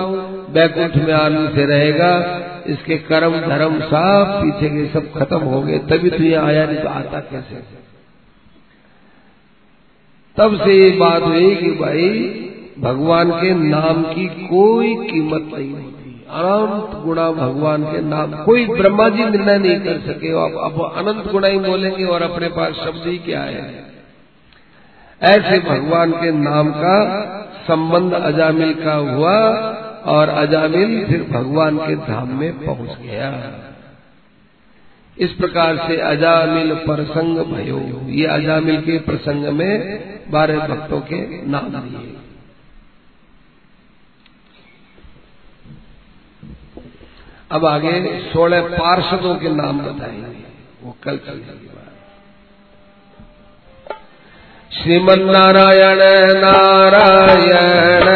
बैकुंठ 0.53 0.95
में 0.97 1.13
आलू 1.13 1.47
से 1.47 1.65
रहेगा। 1.65 2.41
इसके 2.67 2.97
कर्म 2.97 3.39
धर्म 3.39 3.79
सब 3.79 4.39
पीछे 4.43 4.69
के 4.69 4.87
सब 4.87 5.13
खत्म 5.19 5.37
हो 5.37 5.61
गए। 5.61 5.77
तभी 5.77 6.09
तो 6.09 6.23
ये 6.23 6.35
आया 6.35 6.65
नहीं 6.65 6.77
तो 6.77 6.87
आता 6.87 7.19
कैसे? 7.19 7.78
तब 10.39 10.63
से 10.63 10.73
ये 10.73 10.91
बात 10.91 11.23
हुई 11.23 11.55
कि 11.55 11.71
भाई, 11.71 12.09
भगवान 12.79 13.31
के 13.31 13.53
नाम 13.53 14.03
की 14.03 14.25
कोई 14.25 14.95
कीमत 14.95 15.51
नहीं 15.57 15.71
होती। 15.71 16.25
अनंत 16.29 17.05
गुणा 17.05 17.31
भगवान 17.31 17.83
के 17.83 18.01
नाम, 18.01 18.43
कोई 18.43 18.65
ब्रह्मा 18.65 19.09
जी 19.09 19.23
निर्णय 19.23 19.57
नहीं 19.57 19.79
कर 19.79 19.97
सके। 19.99 20.31
अब 20.31 20.57
अब 20.57 20.93
अनंत 20.97 21.31
गुणा 21.31 21.47
ही 21.47 21.59
बोलेंगे 21.59 22.05
और 22.05 22.21
अपने 22.21 22.47
पास 22.47 22.73
शब्द 22.73 23.03
ही 23.05 23.17
क्या 23.17 23.41
है? 23.41 23.83
ऐसे 25.21 25.59
भगवान 25.59 26.11
के 26.11 26.31
नाम 26.31 26.71
का 26.71 27.25
संबंध 27.67 28.13
अजामिल 28.13 28.73
का 28.73 28.93
हुआ 28.93 29.51
और 30.05 30.29
अजामिल 30.29 31.05
फिर 31.05 31.27
भगवान 31.31 31.77
के 31.77 31.95
धाम 31.95 32.39
में 32.39 32.65
पहुँच 32.65 32.97
गया। 33.01 33.33
इस 35.19 35.31
प्रकार 35.31 35.77
से 35.87 35.95
अजामिल 36.01 36.73
प्रसंग 36.75 37.37
भयो। 37.37 37.79
ये 38.09 38.25
अजामिल 38.25 38.81
के 38.81 38.97
प्रसंग 38.99 39.45
में 39.45 39.71
बारह 40.31 40.67
भक्तों 40.67 40.99
के 41.01 41.19
नाम 41.47 41.69
दिए 41.69 42.15
अब 47.51 47.65
आगे 47.65 47.93
सोलह 48.33 48.61
पार्षदों 48.61 49.35
के 49.35 49.49
नाम 49.49 49.81
बताएँगे। 49.81 50.47
वो 50.83 50.95
कल 51.03 51.17
चलेगी 51.17 51.67
श्रीमन 54.73 55.19
नारायण 55.19 55.99
नारायण 56.41 58.09